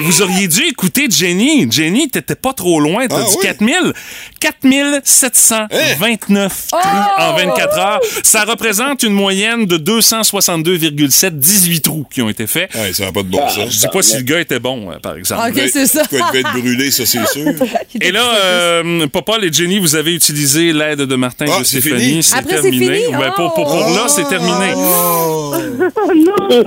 Mais 0.00 0.06
vous 0.06 0.22
auriez 0.22 0.48
dû 0.48 0.62
écouter 0.64 1.06
Jenny. 1.10 1.70
Jenny, 1.70 2.08
t'étais 2.08 2.34
pas 2.34 2.54
trop 2.54 2.80
loin. 2.80 3.06
T'as 3.06 3.16
Ah, 3.18 3.22
dit 3.24 3.34
oui? 3.36 3.42
4000. 3.42 3.92
4729 4.40 6.66
trous 6.70 6.78
en 7.18 7.34
24 7.36 7.78
heures. 7.78 8.00
Ça 8.22 8.44
représente 8.44 9.02
une 9.02 9.12
moyenne 9.12 9.66
de 9.66 9.76
262,7, 9.76 11.38
18 11.38 11.80
trous 11.82 12.06
qui 12.10 12.22
ont 12.22 12.30
été 12.30 12.46
faits. 12.46 12.74
Hey, 12.74 12.94
ça 12.94 13.04
n'a 13.06 13.12
pas 13.12 13.22
de 13.22 13.28
bon 13.28 13.40
Ah, 13.44 13.50
sens. 13.50 13.74
Je 13.74 13.78
dis 13.80 13.86
pas 13.92 14.00
si 14.02 14.16
le 14.16 14.22
gars 14.22 14.40
était 14.40 14.58
bon, 14.58 14.90
euh, 14.90 14.98
par 14.98 15.16
exemple. 15.16 15.42
Ok, 15.50 15.60
c'est 15.72 15.86
ça. 15.86 16.02
Il 16.10 16.18
devait 16.18 16.40
être 16.40 16.52
brûlé, 16.52 16.90
ça, 16.90 17.04
c'est 17.04 17.26
sûr. 17.28 17.52
Et 18.00 18.10
là, 18.12 18.24
euh, 18.44 19.06
Popol 19.08 19.44
et 19.44 19.52
Jenny, 19.52 19.78
vous 19.78 19.94
avez 19.96 20.14
utilisé 20.14 20.72
l'aide 20.72 21.00
de 21.02 21.16
Martin 21.16 21.44
et 21.46 21.50
Ah, 21.54 21.58
de 21.60 21.64
c'est 21.64 21.80
Stéphanie. 21.80 22.04
fini? 22.04 22.22
C'est 22.22 22.36
Après, 22.36 22.56
c'est 22.56 22.62
terminé. 22.62 22.96
fini? 23.00 23.12
Ben, 23.12 23.32
pour, 23.36 23.52
pour, 23.54 23.64
pour 23.66 23.86
Oh. 23.90 23.94
là, 23.94 24.08
c'est 24.08 24.28
terminé. 24.28 24.72
Oh. 24.82 25.54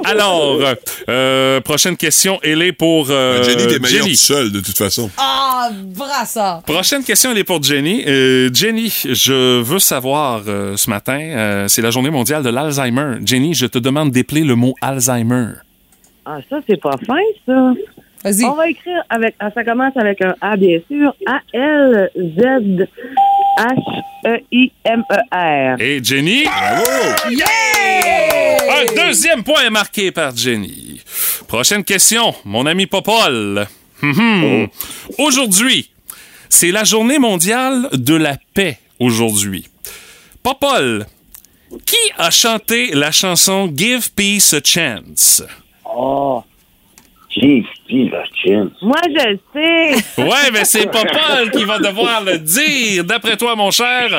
Alors, 0.06 0.60
euh, 1.10 1.62
prochaine 1.62 1.98
question, 1.98 2.40
elle 2.44 2.62
est 2.62 2.72
pour 2.74 3.08
euh, 3.14 3.38
Ben, 3.40 3.44
Jenny, 3.50 3.68
t'es 3.68 3.80
meilleure 3.80 4.04
Jenny. 4.04 4.10
tout 4.12 4.16
seul, 4.22 4.52
de 4.52 4.60
toute 4.60 4.78
façon. 4.78 5.10
Ah, 5.18 5.70
brassard. 5.96 6.62
Prochaine 6.64 7.04
question, 7.04 7.32
elle 7.32 7.38
est 7.38 7.44
pour 7.44 7.62
Jenny. 7.64 8.04
Euh, 8.06 8.50
Jenny, 8.54 8.90
je 9.06 9.62
veux 9.62 9.80
savoir 9.80 10.42
euh, 10.48 10.76
ce 10.78 10.90
matin, 10.90 11.20
euh, 11.20 11.68
c'est 11.68 11.82
la 11.82 11.92
journée 11.92 12.10
mondiale 12.10 12.44
de 12.44 12.50
l'Alzheimer. 12.50 13.18
Jenny, 13.26 13.54
je 13.54 13.66
te 13.66 13.78
demande 13.80 14.12
d'épeler 14.12 14.44
le 14.44 14.56
mot 14.56 14.74
Alzheimer. 14.82 15.54
Ah, 16.26 16.38
ça, 16.50 16.60
c'est 16.68 16.82
pas 16.82 16.96
fin, 17.06 17.16
ça. 17.46 17.74
Vas-y. 18.24 18.46
On 18.46 18.56
va 18.56 18.70
écrire 18.70 19.04
avec. 19.10 19.36
ah, 19.40 19.50
ça 19.54 19.64
commence 19.66 19.96
avec 19.98 20.22
un 20.22 20.34
A, 20.42 20.56
bien 20.56 20.80
sûr. 20.90 21.14
A-L-Z-H-E-I-M-E-R. 23.58 25.82
Et 25.82 26.04
Jenny, 26.04 26.44
Bravo! 26.44 26.84
un 28.70 28.86
deuxième 28.96 29.44
point 29.44 29.64
est 29.66 29.70
marqué 29.70 30.12
par 30.12 30.36
Jenny. 30.36 31.02
Prochaine 31.48 31.84
question, 31.84 32.34
mon 32.46 32.66
ami 32.66 32.88
Popol. 32.88 33.68
Hum, 34.02 34.20
hum. 34.20 34.68
Aujourd'hui, 35.18 35.90
c'est 36.50 36.72
la 36.72 36.84
journée 36.84 37.20
mondiale 37.20 37.90
de 37.94 38.16
la 38.16 38.38
paix 38.54 38.80
aujourd'hui. 39.00 39.68
Popol, 40.42 41.06
qui 41.86 41.96
a 42.18 42.32
chanté 42.32 42.92
la 42.94 43.12
chanson 43.12 43.72
Give 43.76 44.12
Peace 44.12 44.54
a 44.54 44.60
Chance? 44.64 45.44
Oh. 45.86 46.44
Moi, 48.82 48.98
je 49.06 49.30
le 49.30 49.40
sais. 49.54 50.04
Ouais, 50.22 50.52
mais 50.52 50.66
c'est 50.66 50.86
Popol 50.86 51.52
qui 51.52 51.64
va 51.66 51.80
devoir 51.80 52.24
le 52.24 52.38
dire. 52.40 53.04
D'après 53.04 53.38
toi, 53.38 53.56
mon 53.56 53.72
cher. 53.72 54.10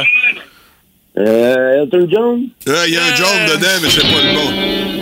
Euh, 1.16 1.82
Elton 1.82 2.08
John? 2.10 2.42
Ah, 2.66 2.86
Il 2.86 2.94
y 2.94 2.96
a 2.96 3.04
un 3.04 3.14
John 3.14 3.56
dedans, 3.56 3.68
mais 3.82 3.88
c'est 3.88 4.00
pas 4.02 4.22
le 4.22 4.34
bon. 4.34 4.94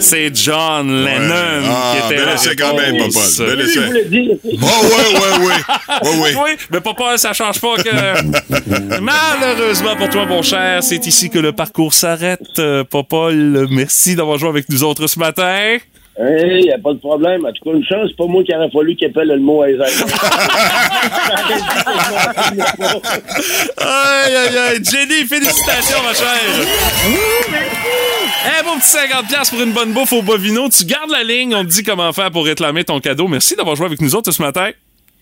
C'est 0.00 0.32
John 0.34 1.04
Lennon 1.04 1.34
Ah, 1.68 1.92
qui 1.92 2.06
était 2.06 2.16
bel 2.20 2.26
la 2.26 2.34
essai 2.34 2.54
quand 2.56 2.74
même. 2.74 2.96
Popol. 2.98 3.46
Bel 3.46 3.58
Oui, 3.66 3.72
je 3.74 3.80
voulais 3.80 4.04
dire. 4.04 4.36
Oh, 4.44 4.86
ouais, 4.86 5.18
ouais, 5.18 5.46
ouais. 5.46 5.54
Ouais, 6.02 6.20
ouais. 6.20 6.34
Oui, 6.44 6.50
mais 6.70 6.80
papa, 6.80 7.18
ça 7.18 7.32
change 7.32 7.60
pas 7.60 7.76
que. 7.76 9.00
Malheureusement 9.00 9.96
pour 9.96 10.08
toi, 10.08 10.24
mon 10.26 10.42
cher, 10.42 10.82
c'est 10.84 11.04
ici 11.06 11.28
que 11.30 11.38
le 11.40 11.52
parcours 11.52 11.92
s'arrête. 11.92 12.40
Euh, 12.60 12.84
Popol, 12.84 13.66
merci 13.70 14.14
d'avoir 14.14 14.38
joué 14.38 14.48
avec 14.50 14.68
nous 14.68 14.84
autres 14.84 15.06
ce 15.08 15.18
matin. 15.18 15.78
Hey, 16.20 16.64
y 16.64 16.72
a 16.72 16.78
pas 16.78 16.92
de 16.94 16.98
problème. 16.98 17.46
En 17.46 17.52
tout 17.52 17.62
cas, 17.64 17.76
une 17.76 17.84
chance, 17.84 18.08
c'est 18.08 18.16
pas 18.16 18.26
moi 18.26 18.42
qui 18.42 18.52
aurait 18.54 18.68
fallu 18.70 18.96
qu'il 18.96 19.06
appelle 19.06 19.28
le 19.28 19.38
mot 19.38 19.62
Alzheimer. 19.62 19.86
Aïe, 23.78 24.36
aïe, 24.36 24.58
aïe. 24.58 24.80
Jenny, 24.84 25.26
félicitations, 25.26 26.02
ma 26.02 26.14
chère. 26.14 26.26
Eh, 28.46 28.64
bon 28.64 28.78
petit 28.78 28.96
50$ 28.96 29.50
pour 29.50 29.60
une 29.60 29.72
bonne 29.72 29.92
bouffe 29.92 30.12
au 30.12 30.22
Bovino. 30.22 30.68
Tu 30.68 30.84
gardes 30.84 31.10
la 31.10 31.22
ligne, 31.22 31.54
on 31.54 31.64
te 31.64 31.70
dit 31.70 31.82
comment 31.82 32.12
faire 32.12 32.30
pour 32.30 32.44
réclamer 32.44 32.84
ton 32.84 32.98
cadeau. 33.00 33.28
Merci 33.28 33.54
d'avoir 33.56 33.76
joué 33.76 33.86
avec 33.86 34.00
nous 34.00 34.14
autres 34.14 34.32
ce 34.32 34.42
matin. 34.42 34.70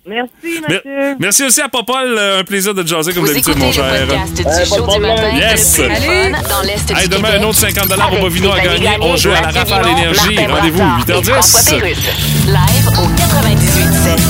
Merci, 0.07 0.31
Mer- 0.45 0.63
Mathieu. 0.85 1.17
Merci 1.19 1.45
aussi 1.45 1.61
à 1.61 1.69
Popol. 1.69 2.17
euh, 2.17 2.41
Un 2.41 2.45
plaisir 2.45 2.73
de 2.75 2.83
te 2.83 2.89
jaser 2.89 3.13
comme 3.13 3.23
Vous 3.25 3.29
d'habitude, 3.29 3.51
écoutez 3.57 3.61
mon 3.65 3.71
le 3.71 3.73
cher. 3.75 4.07
podcast 4.07 4.35
du 4.37 4.67
show 4.77 4.87
du 4.87 4.99
matin 5.01 5.37
Yes. 5.37 5.63
Salut. 5.67 6.33
dans 6.49 6.63
l'Est 6.63 6.91
Hey, 6.91 7.09
du 7.09 7.17
demain, 7.17 7.29
Québec. 7.29 7.43
un 7.43 7.49
autre 7.49 7.59
50 7.59 7.89
dollars 7.89 8.13
au 8.13 8.19
Bovino 8.21 8.53
à 8.53 8.61
gagner. 8.61 8.89
On 9.01 9.17
joue 9.17 9.31
à 9.31 9.41
la 9.41 9.49
rafale 9.51 9.89
énergie. 9.89 10.39
Rendez-vous, 10.47 10.79
Brassard 10.79 11.09
et 11.09 11.13
8h10. 11.13 11.33
François 11.33 11.79
Pérusse. 11.81 11.99
Live 12.47 12.89
au 12.89 13.09
98 13.17 13.87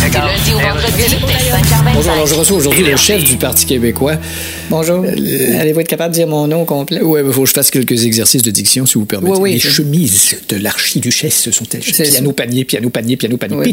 Du 0.07 0.19
lundi 0.19 0.55
au 0.55 0.59
vendredi, 0.59 1.17
dès 1.27 1.51
5h25. 1.51 1.93
Bonjour, 1.95 2.13
alors 2.13 2.27
je 2.27 2.35
reçois 2.35 2.57
aujourd'hui 2.57 2.85
le 2.85 2.97
chef 2.97 3.23
du 3.25 3.37
Parti 3.37 3.67
québécois. 3.67 4.15
Bonjour. 4.69 5.05
Allez-vous 5.61 5.81
être 5.81 5.87
capable 5.89 6.13
de 6.13 6.19
dire 6.19 6.27
mon 6.27 6.49
nom 6.49 6.65
complet? 6.65 7.01
Ouais, 7.01 7.23
il 7.25 7.33
faut 7.33 7.43
que 7.43 7.49
je 7.49 7.53
fasse 7.53 7.71
quelques 7.71 8.05
exercices 8.05 8.43
de 8.43 8.51
diction, 8.51 8.85
si 8.85 8.95
vous 8.95 9.05
permettez. 9.05 9.33
Oui, 9.33 9.39
oui. 9.41 9.53
Les 9.55 9.61
chemises 9.61 10.37
de 10.49 10.57
l'archiduchesse 10.57 11.51
sont-elles 11.51 11.83
C'est- 11.85 12.03
piano 12.11 12.33
panier, 12.33 12.65
piano 12.65 12.91
panier, 12.91 13.17
piano 13.17 13.37
panier. 13.37 13.57
Oui. 13.59 13.73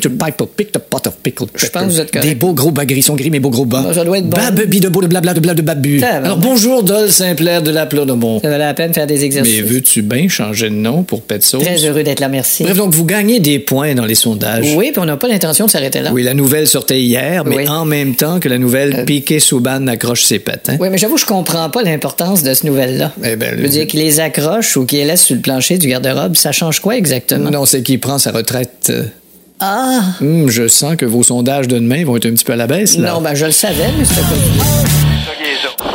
Pick 0.55 0.71
the 0.71 0.77
pot 0.77 1.07
of 1.07 1.15
pickled 1.23 1.49
Je 1.55 1.65
pense 1.67 1.83
que 1.83 1.87
vous 1.89 1.99
êtes 1.99 2.11
correct. 2.11 2.27
Des 2.29 2.35
beaux 2.35 2.53
gros 2.53 2.69
bas 2.69 2.85
grissons 2.85 3.15
gris, 3.15 3.31
mais 3.31 3.39
beaux 3.39 3.49
gros 3.49 3.65
bas. 3.65 3.81
Bon, 3.81 3.93
ça 3.93 4.05
doit 4.05 4.19
être 4.19 4.29
bon. 4.29 4.37
Babubi 4.37 4.79
de 4.81 4.89
beau 4.89 5.01
de 5.01 5.07
blabla 5.07 5.33
de 5.33 5.39
blabla 5.39 5.61
de 5.61 5.65
babu. 5.65 6.03
Alors 6.03 6.37
bonjour, 6.37 6.83
Dol 6.83 7.09
Saint-Clair 7.11 7.63
de 7.63 7.71
la 7.71 7.87
Plonomont. 7.87 8.39
Ça 8.41 8.49
valait 8.49 8.63
la 8.65 8.73
peine 8.75 8.89
de 8.89 8.93
faire 8.93 9.07
des 9.07 9.15
Mais 9.17 9.23
exercices. 9.23 9.61
veux-tu 9.61 10.03
bien 10.03 10.27
changer 10.29 10.69
de 10.69 10.75
nom 10.75 11.01
pour 11.03 11.23
Pet 11.23 11.41
Sauce? 11.41 11.63
Très 11.63 11.83
heureux 11.85 12.03
d'être 12.03 12.19
là, 12.19 12.29
merci. 12.29 12.63
Bref, 12.63 12.77
donc 12.77 12.93
vous 12.93 13.05
gagnez 13.05 13.39
des 13.39 13.57
points 13.57 13.95
dans 13.95 14.05
les 14.05 14.15
sondages. 14.15 14.73
Oui, 14.75 14.91
puis 14.91 15.01
on 15.01 15.05
n'a 15.05 15.17
pas 15.17 15.27
l'intention 15.27 15.65
de 15.65 15.71
s'arrêter 15.71 16.01
là? 16.01 16.11
Oui, 16.13 16.21
la 16.21 16.33
nouvelle 16.35 16.67
sortait 16.67 17.01
hier, 17.01 17.45
mais 17.45 17.55
Oui. 17.57 17.67
en 17.67 17.85
même 17.85 18.13
temps 18.15 18.39
que 18.39 18.47
la 18.47 18.59
nouvelle 18.59 19.05
Piqué 19.05 19.39
Souban 19.39 19.87
accroche 19.87 20.23
ses 20.23 20.37
pattes. 20.39 20.69
Oui, 20.83 20.89
mais 20.89 20.97
j'avoue, 20.97 21.15
je 21.15 21.23
comprends 21.25 21.69
pas 21.69 21.81
l'importance 21.81 22.43
de 22.43 22.53
ce 22.53 22.65
nouvelle-là. 22.65 23.13
Eh 23.23 23.37
ben, 23.37 23.55
Je 23.57 23.61
veux 23.61 23.69
dire 23.69 23.87
qu'il 23.87 24.01
les 24.01 24.19
accroche 24.19 24.75
ou 24.75 24.85
qu'il 24.85 24.99
les 24.99 25.05
laisse 25.05 25.23
sur 25.23 25.33
le 25.33 25.39
plancher 25.39 25.77
du 25.77 25.87
garde-robe, 25.87 26.35
ça 26.35 26.51
change 26.51 26.81
quoi 26.81 26.97
exactement? 26.97 27.49
Non, 27.49 27.65
c'est 27.65 27.83
qu'il 27.83 28.01
prend 28.01 28.17
sa 28.17 28.31
retraite. 28.31 28.87
euh. 28.89 29.03
Ah! 29.61 30.01
Hum, 30.19 30.49
je 30.49 30.67
sens 30.67 30.97
que 30.97 31.05
vos 31.05 31.23
sondages 31.23 31.69
de 31.69 31.75
demain 31.79 32.03
vont 32.03 32.17
être 32.17 32.25
un 32.25 32.31
petit 32.33 32.43
peu 32.43 32.51
à 32.51 32.57
la 32.57 32.67
baisse, 32.67 32.97
là. 32.97 33.13
Non, 33.13 33.21
ben 33.21 33.33
je 33.33 33.45
le 33.45 33.51
savais, 33.53 33.91
mais 33.97 34.03
c'était 34.03 34.19
pas 34.19 35.93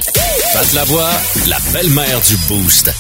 Pat 0.54 0.72
Lavoie, 0.72 1.10
la 1.48 1.58
belle-mère 1.74 2.22
du 2.26 2.36
Boost. 2.48 2.90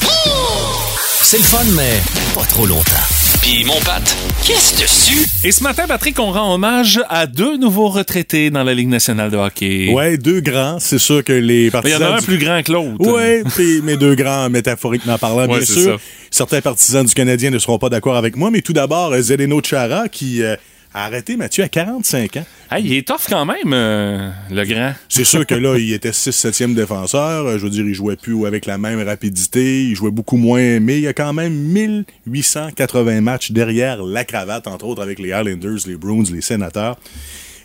C'est 1.30 1.36
le 1.36 1.42
fun, 1.42 1.62
mais 1.76 2.00
pas 2.34 2.46
trop 2.46 2.64
longtemps. 2.64 3.04
Puis 3.42 3.62
mon 3.66 3.78
Pat, 3.80 4.02
qu'est-ce 4.46 4.80
dessus? 4.80 5.26
Et 5.44 5.52
ce 5.52 5.62
matin, 5.62 5.84
Patrick, 5.86 6.18
on 6.18 6.32
rend 6.32 6.54
hommage 6.54 7.00
à 7.10 7.26
deux 7.26 7.58
nouveaux 7.58 7.88
retraités 7.88 8.48
dans 8.48 8.64
la 8.64 8.72
Ligue 8.72 8.88
nationale 8.88 9.30
de 9.30 9.36
hockey. 9.36 9.90
Ouais, 9.92 10.16
deux 10.16 10.40
grands. 10.40 10.78
C'est 10.80 10.98
sûr 10.98 11.22
que 11.22 11.34
les 11.34 11.54
Mais 11.54 11.60
il 11.64 11.66
y 11.66 11.70
partisans. 11.70 12.02
en 12.02 12.06
a 12.06 12.16
un 12.16 12.18
du- 12.20 12.24
plus 12.24 12.38
grand 12.38 12.62
que 12.62 12.72
l'autre. 12.72 12.94
Oui, 13.00 13.42
puis 13.54 13.82
mes 13.82 13.98
deux 13.98 14.14
grands, 14.14 14.48
métaphoriquement 14.48 15.18
parlant, 15.18 15.42
Ouais, 15.46 15.58
bien 15.58 15.66
c'est 15.66 15.74
sûr. 15.74 15.98
ça. 15.98 16.04
Certains 16.30 16.62
partisans 16.62 17.04
du 17.04 17.12
Canadien 17.12 17.50
ne 17.50 17.58
seront 17.58 17.78
pas 17.78 17.90
d'accord 17.90 18.16
avec 18.16 18.34
moi, 18.34 18.50
mais 18.50 18.62
tout 18.62 18.72
d'abord, 18.72 19.12
euh, 19.12 19.20
Zdeno 19.20 19.60
Chara, 19.62 20.08
qui 20.08 20.42
euh, 20.42 20.56
a 20.98 21.04
arrêté 21.04 21.36
Mathieu 21.36 21.62
à 21.62 21.68
45 21.68 22.38
ans. 22.38 22.46
Hey, 22.72 22.84
il 22.84 22.92
est 22.94 23.06
tough 23.06 23.28
quand 23.28 23.44
même, 23.44 23.72
euh, 23.72 24.30
le 24.50 24.64
grand. 24.64 24.94
C'est 25.08 25.24
sûr 25.24 25.46
que 25.46 25.54
là, 25.54 25.78
il 25.78 25.92
était 25.92 26.10
6-7e 26.10 26.74
défenseur. 26.74 27.46
Euh, 27.46 27.58
Je 27.58 27.62
veux 27.62 27.70
dire, 27.70 27.84
il 27.86 27.94
jouait 27.94 28.16
plus 28.16 28.46
avec 28.46 28.66
la 28.66 28.78
même 28.78 29.00
rapidité. 29.00 29.84
Il 29.84 29.94
jouait 29.94 30.10
beaucoup 30.10 30.36
moins, 30.36 30.80
mais 30.80 30.98
il 30.98 31.02
y 31.02 31.06
a 31.06 31.12
quand 31.12 31.32
même 31.32 31.54
1880 31.54 33.20
matchs 33.20 33.52
derrière 33.52 34.02
la 34.02 34.24
cravate, 34.24 34.66
entre 34.66 34.86
autres 34.86 35.02
avec 35.02 35.20
les 35.20 35.28
Islanders, 35.28 35.86
les 35.86 35.96
Bruins, 35.96 36.24
les 36.32 36.40
Sénateurs. 36.40 36.96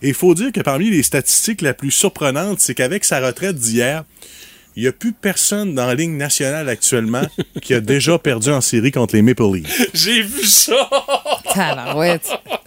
Et 0.03 0.09
il 0.09 0.13
faut 0.13 0.35
dire 0.35 0.51
que 0.51 0.61
parmi 0.61 0.91
les 0.91 1.01
statistiques 1.01 1.61
la 1.61 1.73
plus 1.73 1.91
surprenante, 1.91 2.59
c'est 2.59 2.75
qu'avec 2.75 3.03
sa 3.03 3.19
retraite 3.25 3.55
d'hier, 3.55 4.03
il 4.75 4.83
n'y 4.83 4.89
a 4.89 4.91
plus 4.91 5.11
personne 5.13 5.75
dans 5.75 5.85
la 5.85 5.95
ligne 5.95 6.17
nationale 6.17 6.67
actuellement 6.69 7.23
qui 7.61 7.73
a 7.73 7.79
déjà 7.79 8.17
perdu 8.17 8.49
en 8.49 8.61
série 8.61 8.91
contre 8.91 9.15
les 9.15 9.21
Maple 9.21 9.43
Leafs. 9.53 9.89
J'ai 9.93 10.21
vu 10.21 10.45
ça! 10.45 10.89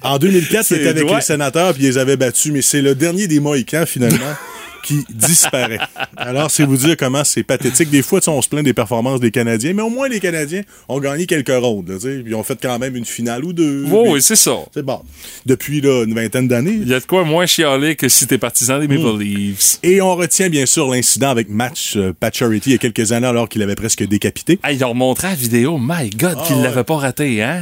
En 0.02 0.18
2004, 0.18 0.60
il 0.60 0.64
C'est 0.64 0.76
était 0.76 0.88
avec 0.88 1.10
les 1.10 1.20
sénateurs 1.20 1.74
puis 1.74 1.84
ils 1.84 1.86
les 1.86 1.98
avaient 1.98 2.16
battus, 2.16 2.52
mais 2.52 2.62
c'est 2.62 2.82
le 2.82 2.94
dernier 2.94 3.26
des 3.26 3.40
Mohicans, 3.40 3.86
finalement, 3.86 4.34
qui 4.86 5.04
disparaît. 5.10 5.78
Alors, 6.16 6.50
c'est 6.50 6.64
vous 6.64 6.76
dire 6.76 6.96
comment 6.96 7.24
c'est 7.24 7.42
pathétique. 7.42 7.90
Des 7.90 8.02
fois, 8.02 8.20
on 8.28 8.40
se 8.40 8.48
plaint 8.48 8.64
des 8.64 8.72
performances 8.72 9.20
des 9.20 9.30
Canadiens, 9.30 9.72
mais 9.74 9.82
au 9.82 9.90
moins, 9.90 10.08
les 10.08 10.20
Canadiens 10.20 10.62
ont 10.88 11.00
gagné 11.00 11.26
quelques 11.26 11.48
rondes. 11.56 11.88
Là, 11.88 11.96
ils 12.26 12.34
ont 12.34 12.42
fait 12.42 12.58
quand 12.60 12.78
même 12.78 12.96
une 12.96 13.04
finale 13.04 13.44
ou 13.44 13.52
deux. 13.52 13.84
Oui, 13.86 14.00
Puis 14.02 14.12
oui, 14.12 14.22
c'est 14.22 14.36
ça. 14.36 14.56
C'est 14.72 14.84
bon. 14.84 15.00
Depuis 15.44 15.80
là, 15.80 16.04
une 16.04 16.14
vingtaine 16.14 16.48
d'années. 16.48 16.78
Il 16.80 16.88
y 16.88 16.94
a 16.94 17.00
de 17.00 17.04
quoi 17.04 17.24
moins 17.24 17.46
chialer 17.46 17.96
que 17.96 18.08
si 18.08 18.26
t'es 18.26 18.38
partisan 18.38 18.78
des 18.78 18.88
Maple 18.88 19.18
Leafs. 19.18 19.78
Et 19.82 20.00
on 20.00 20.14
retient 20.14 20.48
bien 20.48 20.66
sûr 20.66 20.88
l'incident 20.88 21.30
avec 21.30 21.48
Match 21.48 21.94
euh, 21.96 22.12
Pacioretty 22.18 22.70
il 22.70 22.72
y 22.72 22.74
a 22.76 22.78
quelques 22.78 23.12
années 23.12 23.26
alors 23.26 23.48
qu'il 23.48 23.62
avait 23.62 23.74
presque 23.74 24.02
décapité. 24.06 24.58
Ils 24.70 24.84
ont 24.84 24.94
montré 24.94 25.28
la 25.28 25.34
vidéo, 25.34 25.78
my 25.80 26.10
God, 26.10 26.36
qu'il 26.46 26.54
Ah, 26.54 26.58
ouais. 26.58 26.62
l'avait 26.64 26.84
pas 26.84 26.96
raté, 26.96 27.42
hein? 27.42 27.60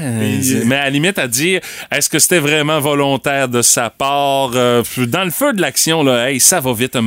Mais 0.66 0.76
à 0.76 0.84
la 0.84 0.90
limite, 0.90 1.18
à 1.18 1.28
dire, 1.28 1.60
est-ce 1.90 2.08
que 2.08 2.18
c'était 2.18 2.38
vraiment 2.38 2.80
volontaire 2.80 3.48
de 3.48 3.62
sa 3.62 3.90
part? 3.90 4.50
Euh, 4.54 4.82
dans 5.08 5.24
le 5.24 5.30
feu 5.30 5.52
de 5.52 5.60
l'action, 5.60 6.02
là, 6.02 6.30
hey, 6.30 6.40
ça 6.40 6.60
va 6.60 6.72
vite 6.72 6.96
un 6.96 7.02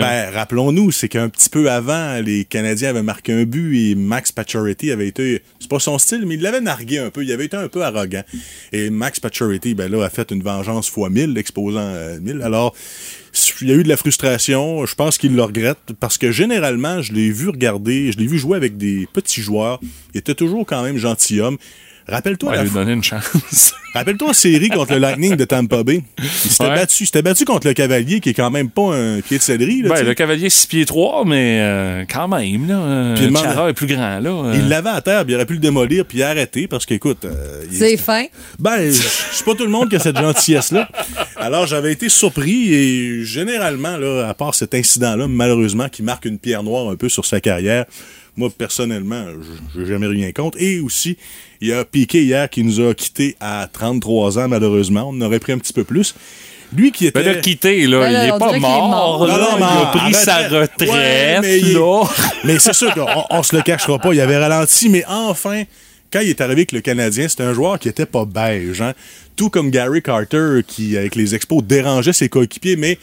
Ben, 0.00 0.30
rappelons-nous, 0.30 0.90
c'est 0.90 1.08
qu'un 1.08 1.28
petit 1.28 1.48
peu 1.48 1.70
avant, 1.70 2.20
les 2.20 2.44
Canadiens 2.44 2.90
avaient 2.90 3.02
marqué 3.02 3.32
un 3.32 3.44
but 3.44 3.90
et 3.90 3.94
Max 3.94 4.32
Pacioretty 4.32 4.90
avait 4.90 5.08
été, 5.08 5.42
c'est 5.60 5.68
pas 5.70 5.78
son 5.78 5.98
style, 5.98 6.24
mais 6.26 6.34
il 6.34 6.42
l'avait 6.42 6.60
nargué 6.60 6.98
un 6.98 7.10
peu. 7.10 7.24
Il 7.24 7.32
avait 7.32 7.46
été 7.46 7.56
un 7.56 7.68
peu 7.68 7.82
arrogant. 7.82 8.22
Et 8.72 8.90
Max 8.90 9.20
Pacioretty, 9.20 9.74
ben 9.74 9.90
là, 9.90 10.04
a 10.04 10.10
fait 10.10 10.30
une 10.30 10.42
vengeance 10.42 10.88
fois 10.88 11.10
1000, 11.10 11.32
l'exposant 11.32 11.80
euh, 11.80 12.18
1000. 12.20 12.42
Alors, 12.42 12.74
il 13.60 13.68
y 13.68 13.72
a 13.72 13.74
eu 13.74 13.82
de 13.82 13.88
la 13.88 13.96
frustration. 13.96 14.84
Je 14.86 14.94
pense 14.94 15.18
qu'il 15.18 15.34
le 15.34 15.42
regrette 15.42 15.92
parce 16.00 16.18
que 16.18 16.30
généralement, 16.30 17.02
je 17.02 17.12
l'ai 17.12 17.30
vu 17.30 17.48
regarder, 17.48 18.12
je 18.12 18.18
l'ai 18.18 18.26
vu 18.26 18.38
jouer 18.38 18.56
avec 18.56 18.76
des 18.76 19.08
petits 19.12 19.40
joueurs. 19.40 19.80
Il 20.14 20.18
était 20.18 20.34
toujours 20.34 20.66
quand 20.66 20.82
même 20.82 20.96
gentilhomme. 20.96 21.58
Rappelle-toi 22.08 22.48
On 22.48 22.52
va 22.52 22.58
la 22.58 22.64
lui 22.64 22.70
donner 22.70 22.92
une 22.92 23.04
chance. 23.04 23.74
Rappelle-toi 23.94 24.28
la 24.28 24.34
série 24.34 24.68
contre 24.70 24.94
le 24.94 24.98
Lightning 25.00 25.36
de 25.36 25.44
Tampa 25.44 25.82
Bay. 25.82 26.02
Il 26.18 26.24
s'était 26.50 26.64
Ouais. 26.64 26.74
battu, 26.74 27.02
il 27.02 27.06
s'était 27.06 27.20
battu 27.22 27.44
contre 27.44 27.66
le 27.66 27.74
Cavalier, 27.74 28.20
qui 28.20 28.30
est 28.30 28.34
quand 28.34 28.50
même 28.50 28.70
pas 28.70 28.94
un 28.96 29.20
pied 29.20 29.36
de 29.36 29.42
céleri. 29.42 29.82
Là, 29.82 29.90
Ben, 29.90 30.06
le 30.06 30.14
cavalier 30.14 30.48
6 30.48 30.66
pieds 30.66 30.86
3, 30.86 31.24
mais 31.26 31.58
euh, 31.60 32.04
quand 32.10 32.26
même, 32.26 32.66
là. 32.68 32.78
euh, 32.78 33.14
Puis 33.16 33.26
demande- 33.26 33.42
Chara 33.44 33.68
est 33.68 33.74
plus 33.74 33.86
grand, 33.86 34.18
là. 34.18 34.30
euh. 34.30 34.52
Il 34.56 34.68
l'avait 34.70 34.88
à 34.88 35.00
terre, 35.02 35.24
puis 35.24 35.32
il 35.32 35.36
aurait 35.36 35.44
pu 35.46 35.52
le 35.54 35.58
démolir, 35.58 36.06
puis 36.06 36.22
arrêter, 36.22 36.66
parce 36.68 36.86
qu'écoute... 36.86 37.26
euh, 37.26 37.64
il- 37.70 37.76
C'est 37.76 37.96
fin. 37.98 38.24
Ben, 38.58 38.90
c'est 38.90 39.44
pas 39.44 39.54
tout 39.54 39.64
le 39.64 39.70
monde 39.70 39.90
qui 39.90 39.96
a 39.96 39.98
cette 39.98 40.16
gentillesse-là. 40.18 40.88
Alors, 41.36 41.66
j'avais 41.66 41.92
été 41.92 42.08
surpris, 42.08 42.72
et 42.72 43.24
généralement, 43.24 43.98
là, 43.98 44.26
à 44.28 44.32
part 44.32 44.54
cet 44.54 44.74
incident-là, 44.74 45.28
malheureusement, 45.28 45.88
qui 45.90 46.02
marque 46.02 46.24
une 46.24 46.38
pierre 46.38 46.62
noire 46.62 46.88
un 46.88 46.96
peu 46.96 47.10
sur 47.10 47.26
sa 47.26 47.40
carrière, 47.40 47.84
moi, 48.36 48.48
personnellement, 48.56 49.26
je 49.74 49.80
n'ai 49.80 49.86
jamais 49.86 50.06
rien 50.06 50.32
contre. 50.32 50.60
Et 50.60 50.80
aussi, 50.80 51.16
il 51.60 51.68
y 51.68 51.72
a 51.72 51.84
Piqué 51.84 52.22
hier 52.22 52.48
qui 52.48 52.64
nous 52.64 52.80
a 52.80 52.94
quittés 52.94 53.36
à 53.40 53.68
33 53.72 54.38
ans, 54.38 54.48
malheureusement. 54.48 55.08
On 55.10 55.12
en 55.16 55.20
aurait 55.22 55.38
pris 55.40 55.52
un 55.52 55.58
petit 55.58 55.72
peu 55.72 55.84
plus. 55.84 56.14
Lui 56.74 56.90
qui 56.90 57.06
était... 57.06 57.22
Ben, 57.22 57.34
là, 57.34 57.40
quitté, 57.40 57.86
là, 57.86 58.00
Ben, 58.00 58.08
il 58.08 58.12
là, 58.14 58.26
est 58.28 58.30
on 58.32 58.38
pas 58.38 58.52
est 58.56 58.60
mort, 58.60 58.88
mort. 58.88 59.26
là. 59.26 59.36
Non, 59.36 59.58
non, 59.60 59.66
il 59.70 59.82
a 59.82 59.86
pris 59.98 60.14
sa 60.14 60.48
retraite. 60.48 60.88
Ouais, 60.90 61.38
mais 61.42 61.58
il 61.58 61.70
est- 61.70 61.74
là. 61.74 62.04
Mais 62.44 62.58
c'est 62.58 62.72
sûr 62.72 62.94
qu'on 62.94 63.06
on 63.28 63.42
se 63.42 63.54
le 63.54 63.60
cachera 63.62 63.98
pas. 63.98 64.14
Il 64.14 64.20
avait 64.22 64.38
ralenti, 64.38 64.88
mais 64.88 65.04
enfin, 65.06 65.64
quand 66.10 66.20
il 66.20 66.30
est 66.30 66.40
arrivé 66.40 66.60
avec 66.62 66.72
le 66.72 66.80
Canadien, 66.80 67.28
c'était 67.28 67.42
un 67.42 67.52
joueur 67.52 67.78
qui 67.78 67.90
était 67.90 68.06
pas 68.06 68.24
beige. 68.24 68.80
Hein? 68.80 68.94
Tout 69.36 69.50
comme 69.50 69.70
Gary 69.70 70.00
Carter, 70.00 70.60
qui, 70.66 70.96
avec 70.96 71.14
les 71.14 71.34
expos, 71.34 71.62
dérangeait 71.62 72.14
ses 72.14 72.30
coéquipiers, 72.30 72.76
mais 72.76 72.98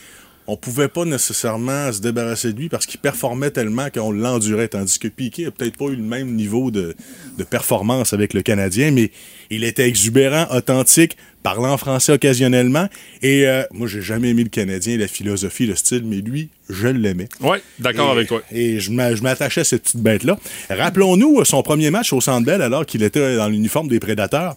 on 0.52 0.58
pouvait 0.58 0.88
pas 0.88 1.06
nécessairement 1.06 1.92
se 1.94 2.02
débarrasser 2.02 2.54
de 2.54 2.60
lui 2.60 2.70
parce 2.70 2.86
qu'il 2.86 3.00
performait 3.00 3.52
tellement 3.52 3.90
qu'on 3.90 4.12
l'endurait. 4.12 4.68
Tandis 4.68 4.98
que 5.00 5.08
Piquet 5.08 5.46
a 5.46 5.52
peut-être 5.52 5.78
pas 5.78 5.86
eu 5.86 5.96
le 5.96 6.04
même 6.04 6.34
niveau 6.36 6.72
de, 6.72 6.96
de 7.38 7.44
performance 7.44 8.14
avec 8.14 8.34
le 8.34 8.42
Canadien, 8.42 8.92
mais 8.92 9.12
il 9.50 9.64
était 9.64 9.88
exubérant, 9.88 10.48
authentique, 10.56 11.18
parlant 11.44 11.78
français 11.78 12.14
occasionnellement. 12.14 12.88
Et 13.22 13.48
euh, 13.48 13.64
moi, 13.72 13.88
j'ai 13.88 14.02
jamais 14.02 14.30
aimé 14.30 14.44
le 14.44 14.50
Canadien, 14.50 14.98
la 14.98 15.08
philosophie, 15.08 15.66
le 15.68 15.76
style, 15.76 16.04
mais 16.06 16.18
lui, 16.18 16.50
je 16.70 16.88
l'aimais. 16.88 17.30
Oui, 17.42 17.58
d'accord 17.80 18.12
avec 18.12 18.28
toi. 18.28 18.42
Et 18.52 18.80
je 18.80 18.92
m'a- 18.92 19.16
je 19.16 19.22
m'attachais 19.22 19.62
à 19.62 19.64
cette 19.64 19.84
petite 19.84 20.02
bête-là. 20.02 20.40
Rappelons-nous 20.70 21.40
euh, 21.42 21.46
son 21.46 21.62
premier 21.64 21.90
match 21.92 22.12
au 22.14 22.22
Centre 22.22 22.46
Bell 22.46 22.62
alors 22.62 22.86
qu'il 22.86 23.04
était 23.04 23.36
dans 23.38 23.48
l'uniforme 23.48 23.88
des 23.88 24.00
Prédateurs. 24.00 24.56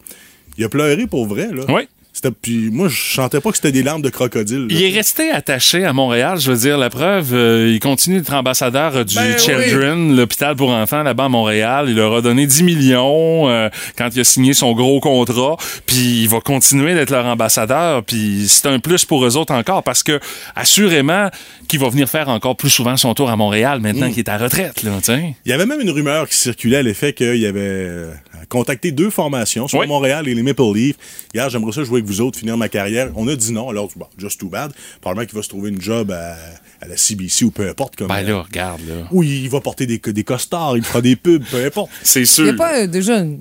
Il 0.59 0.65
a 0.65 0.69
pleuré 0.69 1.07
pour 1.07 1.27
vrai, 1.27 1.49
là. 1.53 1.65
Oui. 1.69 1.89
Puis 2.31 2.71
moi, 2.71 2.89
je 2.89 3.15
sentais 3.15 3.41
pas 3.41 3.51
que 3.51 3.57
c'était 3.57 3.73
des 3.73 3.83
larmes 3.83 4.03
de 4.03 4.09
crocodile. 4.11 4.61
là. 4.61 4.67
Il 4.71 4.83
est 4.83 4.95
resté 4.95 5.31
attaché 5.31 5.85
à 5.85 5.93
Montréal, 5.93 6.39
je 6.41 6.51
veux 6.53 6.59
dire, 6.59 6.79
la 6.79 6.91
preuve, 6.91 7.35
euh, 7.35 7.71
il 7.73 7.81
continue 7.81 8.19
d'être 8.19 8.33
ambassadeur 8.35 8.97
euh, 8.97 9.05
du 9.05 9.15
Ben 9.15 9.37
Children, 9.39 10.17
l'hôpital 10.17 10.55
pour 10.57 10.71
enfants 10.71 11.03
là-bas 11.03 11.25
à 11.25 11.29
Montréal. 11.29 11.87
Il 11.89 11.97
leur 11.97 12.15
a 12.15 12.21
donné 12.21 12.47
10 12.47 12.63
millions 12.63 13.49
euh, 13.49 13.69
quand 13.97 14.09
il 14.15 14.21
a 14.21 14.25
signé 14.25 14.55
son 14.55 14.73
gros 14.73 15.01
contrat, 15.01 15.57
puis 15.87 16.23
il 16.23 16.29
va 16.29 16.41
continuer 16.41 16.95
d'être 16.95 17.11
leur 17.11 17.27
ambassadeur, 17.27 18.05
puis 18.05 18.47
c'est 18.49 18.67
un 18.69 18.79
plus 18.79 19.05
pour 19.05 19.25
eux 19.25 19.37
autres 19.37 19.55
encore, 19.55 19.83
parce 19.83 20.03
que 20.03 20.21
assurément 20.57 21.29
qu'il 21.69 21.81
va 21.81 21.89
venir 21.89 22.09
faire 22.09 22.29
encore 22.29 22.57
plus 22.57 22.71
souvent 22.71 22.97
son 22.97 23.15
tour 23.15 23.31
à 23.31 23.37
Montréal 23.37 23.81
maintenant 23.81 24.09
Mm. 24.09 24.11
qu'il 24.11 24.19
est 24.21 24.29
à 24.29 24.39
retraite, 24.39 24.83
là. 24.83 24.93
Il 25.09 25.51
y 25.51 25.53
avait 25.53 25.67
même 25.67 25.81
une 25.81 25.91
rumeur 25.91 26.29
qui 26.29 26.37
circulait 26.37 26.79
à 26.79 26.83
l'effet 26.83 27.13
qu'il 27.13 27.45
avait 27.47 27.61
euh, 27.61 28.13
contacté 28.49 28.93
deux 28.93 29.11
formations, 29.11 29.69
soit 29.69 29.81
Oui. 29.81 29.87
Montréal 29.87 30.29
et 30.29 30.35
les 30.35 30.43
Maple 30.43 30.63
Leafs. 30.75 30.97
Hier, 31.35 31.49
j'aimerais 31.51 31.73
ça 31.73 31.85
jouer 31.85 31.99
avec 32.01 32.07
vous 32.07 32.21
autres, 32.21 32.39
finir 32.39 32.57
ma 32.57 32.69
carrière. 32.69 33.11
On 33.17 33.27
a 33.29 33.37
dit 33.37 33.53
non, 33.53 33.69
alors, 33.71 33.89
bon, 33.97 34.07
just 34.19 34.39
too 34.41 34.49
bad. 34.49 34.73
Probablement 35.01 35.27
qu'il 35.27 35.37
va 35.37 35.43
se 35.43 35.49
trouver 35.49 35.71
une 35.71 35.81
job 35.81 36.11
à, 36.11 36.37
à 36.81 36.89
la 36.89 36.97
CBC 36.97 37.45
ou 37.45 37.51
peu 37.51 37.69
importe. 37.69 37.97
Comme, 37.97 38.09
Ben 38.09 38.23
là, 38.23 38.43
regarde, 38.43 38.81
là. 38.89 39.07
Oui, 39.13 39.41
il 39.45 39.49
va 39.51 39.61
porter 39.61 39.87
des, 39.87 39.99
des 39.99 40.25
costards, 40.25 40.77
il 40.77 40.83
fera 40.85 41.01
des 41.01 41.17
pubs, 41.17 41.45
peu 41.51 41.65
importe. 41.65 41.91
C'est 42.03 42.21
Il 42.21 42.27
sûr. 42.27 42.45
n'y 42.45 42.51
a 42.51 42.55
pas 42.55 42.81
euh, 42.83 42.87
déjà 42.87 43.19
une, 43.21 43.39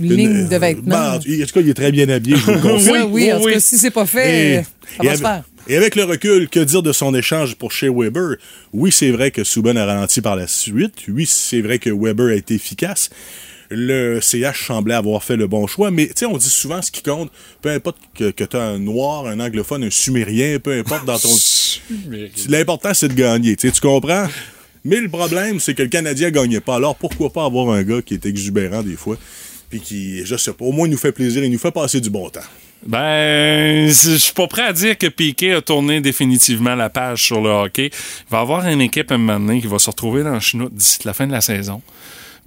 une 0.00 0.12
ligne 0.14 0.48
de 0.48 0.56
vêtements. 0.56 0.82
Ben, 0.88 1.14
en 1.14 1.18
tout 1.18 1.24
cas, 1.54 1.60
il 1.60 1.68
est 1.68 1.74
très 1.74 1.92
bien 1.92 2.08
habillé, 2.08 2.36
je 2.36 2.42
vous 2.46 2.52
le 2.52 2.58
confirme. 2.60 2.96
Ça, 2.98 3.06
oui, 3.06 3.32
en 3.32 3.40
tout 3.40 3.48
cas, 3.48 3.60
si 3.60 3.78
c'est 3.78 3.90
pas 3.90 4.06
fait, 4.06 4.58
euh, 4.58 4.62
ça 4.62 5.04
et 5.04 5.06
va 5.06 5.16
se 5.16 5.22
avec, 5.24 5.34
faire. 5.34 5.42
et 5.68 5.76
avec 5.76 5.94
le 5.96 6.04
recul, 6.04 6.48
que 6.48 6.60
dire 6.60 6.82
de 6.82 6.92
son 6.92 7.14
échange 7.14 7.54
pour 7.56 7.70
chez 7.72 7.88
Weber? 7.88 8.36
Oui, 8.72 8.90
c'est 8.90 9.10
vrai 9.10 9.30
que 9.30 9.44
Subban 9.44 9.76
a 9.76 9.84
ralenti 9.84 10.20
par 10.20 10.34
la 10.36 10.46
suite. 10.46 10.94
Oui, 11.08 11.26
c'est 11.26 11.60
vrai 11.60 11.78
que 11.78 11.90
Weber 11.90 12.28
a 12.28 12.34
été 12.34 12.54
efficace. 12.54 13.10
Le 13.74 14.20
CH 14.20 14.66
semblait 14.66 14.94
avoir 14.94 15.22
fait 15.22 15.36
le 15.36 15.46
bon 15.46 15.66
choix, 15.66 15.90
mais 15.90 16.06
tu 16.08 16.12
sais, 16.16 16.26
on 16.26 16.36
dit 16.36 16.48
souvent 16.48 16.82
ce 16.82 16.90
qui 16.90 17.02
compte, 17.02 17.30
peu 17.60 17.70
importe 17.70 17.96
que, 18.14 18.30
que 18.30 18.44
tu 18.44 18.56
as 18.56 18.62
un 18.62 18.78
noir, 18.78 19.26
un 19.26 19.40
anglophone, 19.40 19.84
un 19.84 19.90
sumérien, 19.90 20.58
peu 20.58 20.78
importe 20.78 21.04
dans 21.04 21.18
ton. 21.18 21.28
L'important, 22.48 22.94
c'est 22.94 23.08
de 23.08 23.14
gagner, 23.14 23.56
tu 23.56 23.70
comprends? 23.80 24.26
Mais 24.84 25.00
le 25.00 25.08
problème, 25.08 25.60
c'est 25.60 25.74
que 25.74 25.82
le 25.82 25.88
Canadien 25.88 26.30
gagnait 26.30 26.60
pas. 26.60 26.76
Alors 26.76 26.96
pourquoi 26.96 27.32
pas 27.32 27.44
avoir 27.44 27.70
un 27.70 27.82
gars 27.82 28.02
qui 28.02 28.14
est 28.14 28.26
exubérant 28.26 28.82
des 28.82 28.96
fois, 28.96 29.16
puis 29.70 29.80
qui, 29.80 30.24
je 30.24 30.36
sais 30.36 30.52
pas, 30.52 30.64
au 30.64 30.72
moins 30.72 30.86
il 30.86 30.90
nous 30.90 30.98
fait 30.98 31.12
plaisir, 31.12 31.44
il 31.44 31.50
nous 31.50 31.58
fait 31.58 31.70
passer 31.70 32.00
du 32.00 32.10
bon 32.10 32.28
temps. 32.28 32.40
Ben, 32.84 33.86
je 33.86 34.16
suis 34.16 34.32
pas 34.32 34.48
prêt 34.48 34.62
à 34.62 34.72
dire 34.72 34.98
que 34.98 35.06
Piquet 35.06 35.52
a 35.52 35.60
tourné 35.60 36.00
définitivement 36.00 36.74
la 36.74 36.90
page 36.90 37.22
sur 37.22 37.40
le 37.40 37.48
hockey. 37.48 37.90
Il 37.92 38.30
va 38.30 38.38
y 38.38 38.40
avoir 38.40 38.66
une 38.66 38.80
équipe 38.80 39.12
à 39.12 39.14
un 39.14 39.18
moment 39.18 39.38
donné 39.38 39.60
qui 39.60 39.68
va 39.68 39.78
se 39.78 39.88
retrouver 39.88 40.24
dans 40.24 40.34
le 40.34 40.40
chenoute 40.40 40.74
d'ici 40.74 40.98
la 41.04 41.14
fin 41.14 41.28
de 41.28 41.32
la 41.32 41.40
saison. 41.40 41.80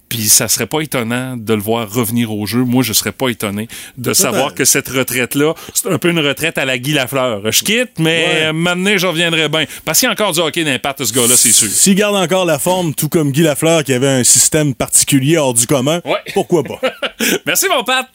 Puis 0.10 0.24
ça 0.30 0.48
serait 0.48 0.68
pas 0.68 0.82
étonnant 0.82 1.36
de 1.36 1.54
le 1.54 1.60
voir 1.62 1.90
revenir 1.92 2.32
au 2.32 2.46
jeu. 2.46 2.60
Moi, 2.60 2.84
je 2.84 2.94
serais 2.94 3.12
pas 3.12 3.30
étonné 3.30 3.68
de 3.98 4.14
savoir 4.14 4.54
que 4.54 4.64
cette 4.64 4.88
retraite-là, 4.88 5.54
c'est 5.74 5.92
un 5.92 5.98
peu 5.98 6.10
une 6.10 6.20
retraite 6.20 6.58
à 6.58 6.66
la 6.66 6.78
Guy 6.78 6.94
Lafleur. 6.94 7.52
Je 7.52 7.64
quitte, 7.64 7.92
mais 8.00 8.26
Ouais. 8.46 8.54
maintenant, 8.54 8.98
je 8.98 9.08
reviendrai 9.08 9.50
bien. 9.50 9.66
Parce 9.84 10.00
qu'il 10.00 10.08
y 10.08 10.10
a 10.10 10.14
encore 10.14 10.32
du 10.32 10.40
hockey 10.40 10.64
d'impact, 10.64 11.04
ce 11.04 11.14
gars-là, 11.14 11.36
c'est 11.36 11.52
sûr. 11.52 11.68
S'il 11.70 11.96
garde 11.96 12.16
encore 12.16 12.46
la 12.46 12.60
forme, 12.60 12.94
tout 12.94 13.10
comme 13.10 13.32
Guy 13.32 13.42
Lafleur 13.42 13.84
qui 13.84 13.94
avait 13.94 14.08
un 14.08 14.24
système 14.24 14.74
particulier 14.76 15.38
hors 15.38 15.54
du 15.54 15.66
commun, 15.68 16.02
pourquoi 16.34 16.64
pas? 16.64 16.80
Merci, 17.46 17.66
mon 17.70 17.84
Pat! 17.84 18.08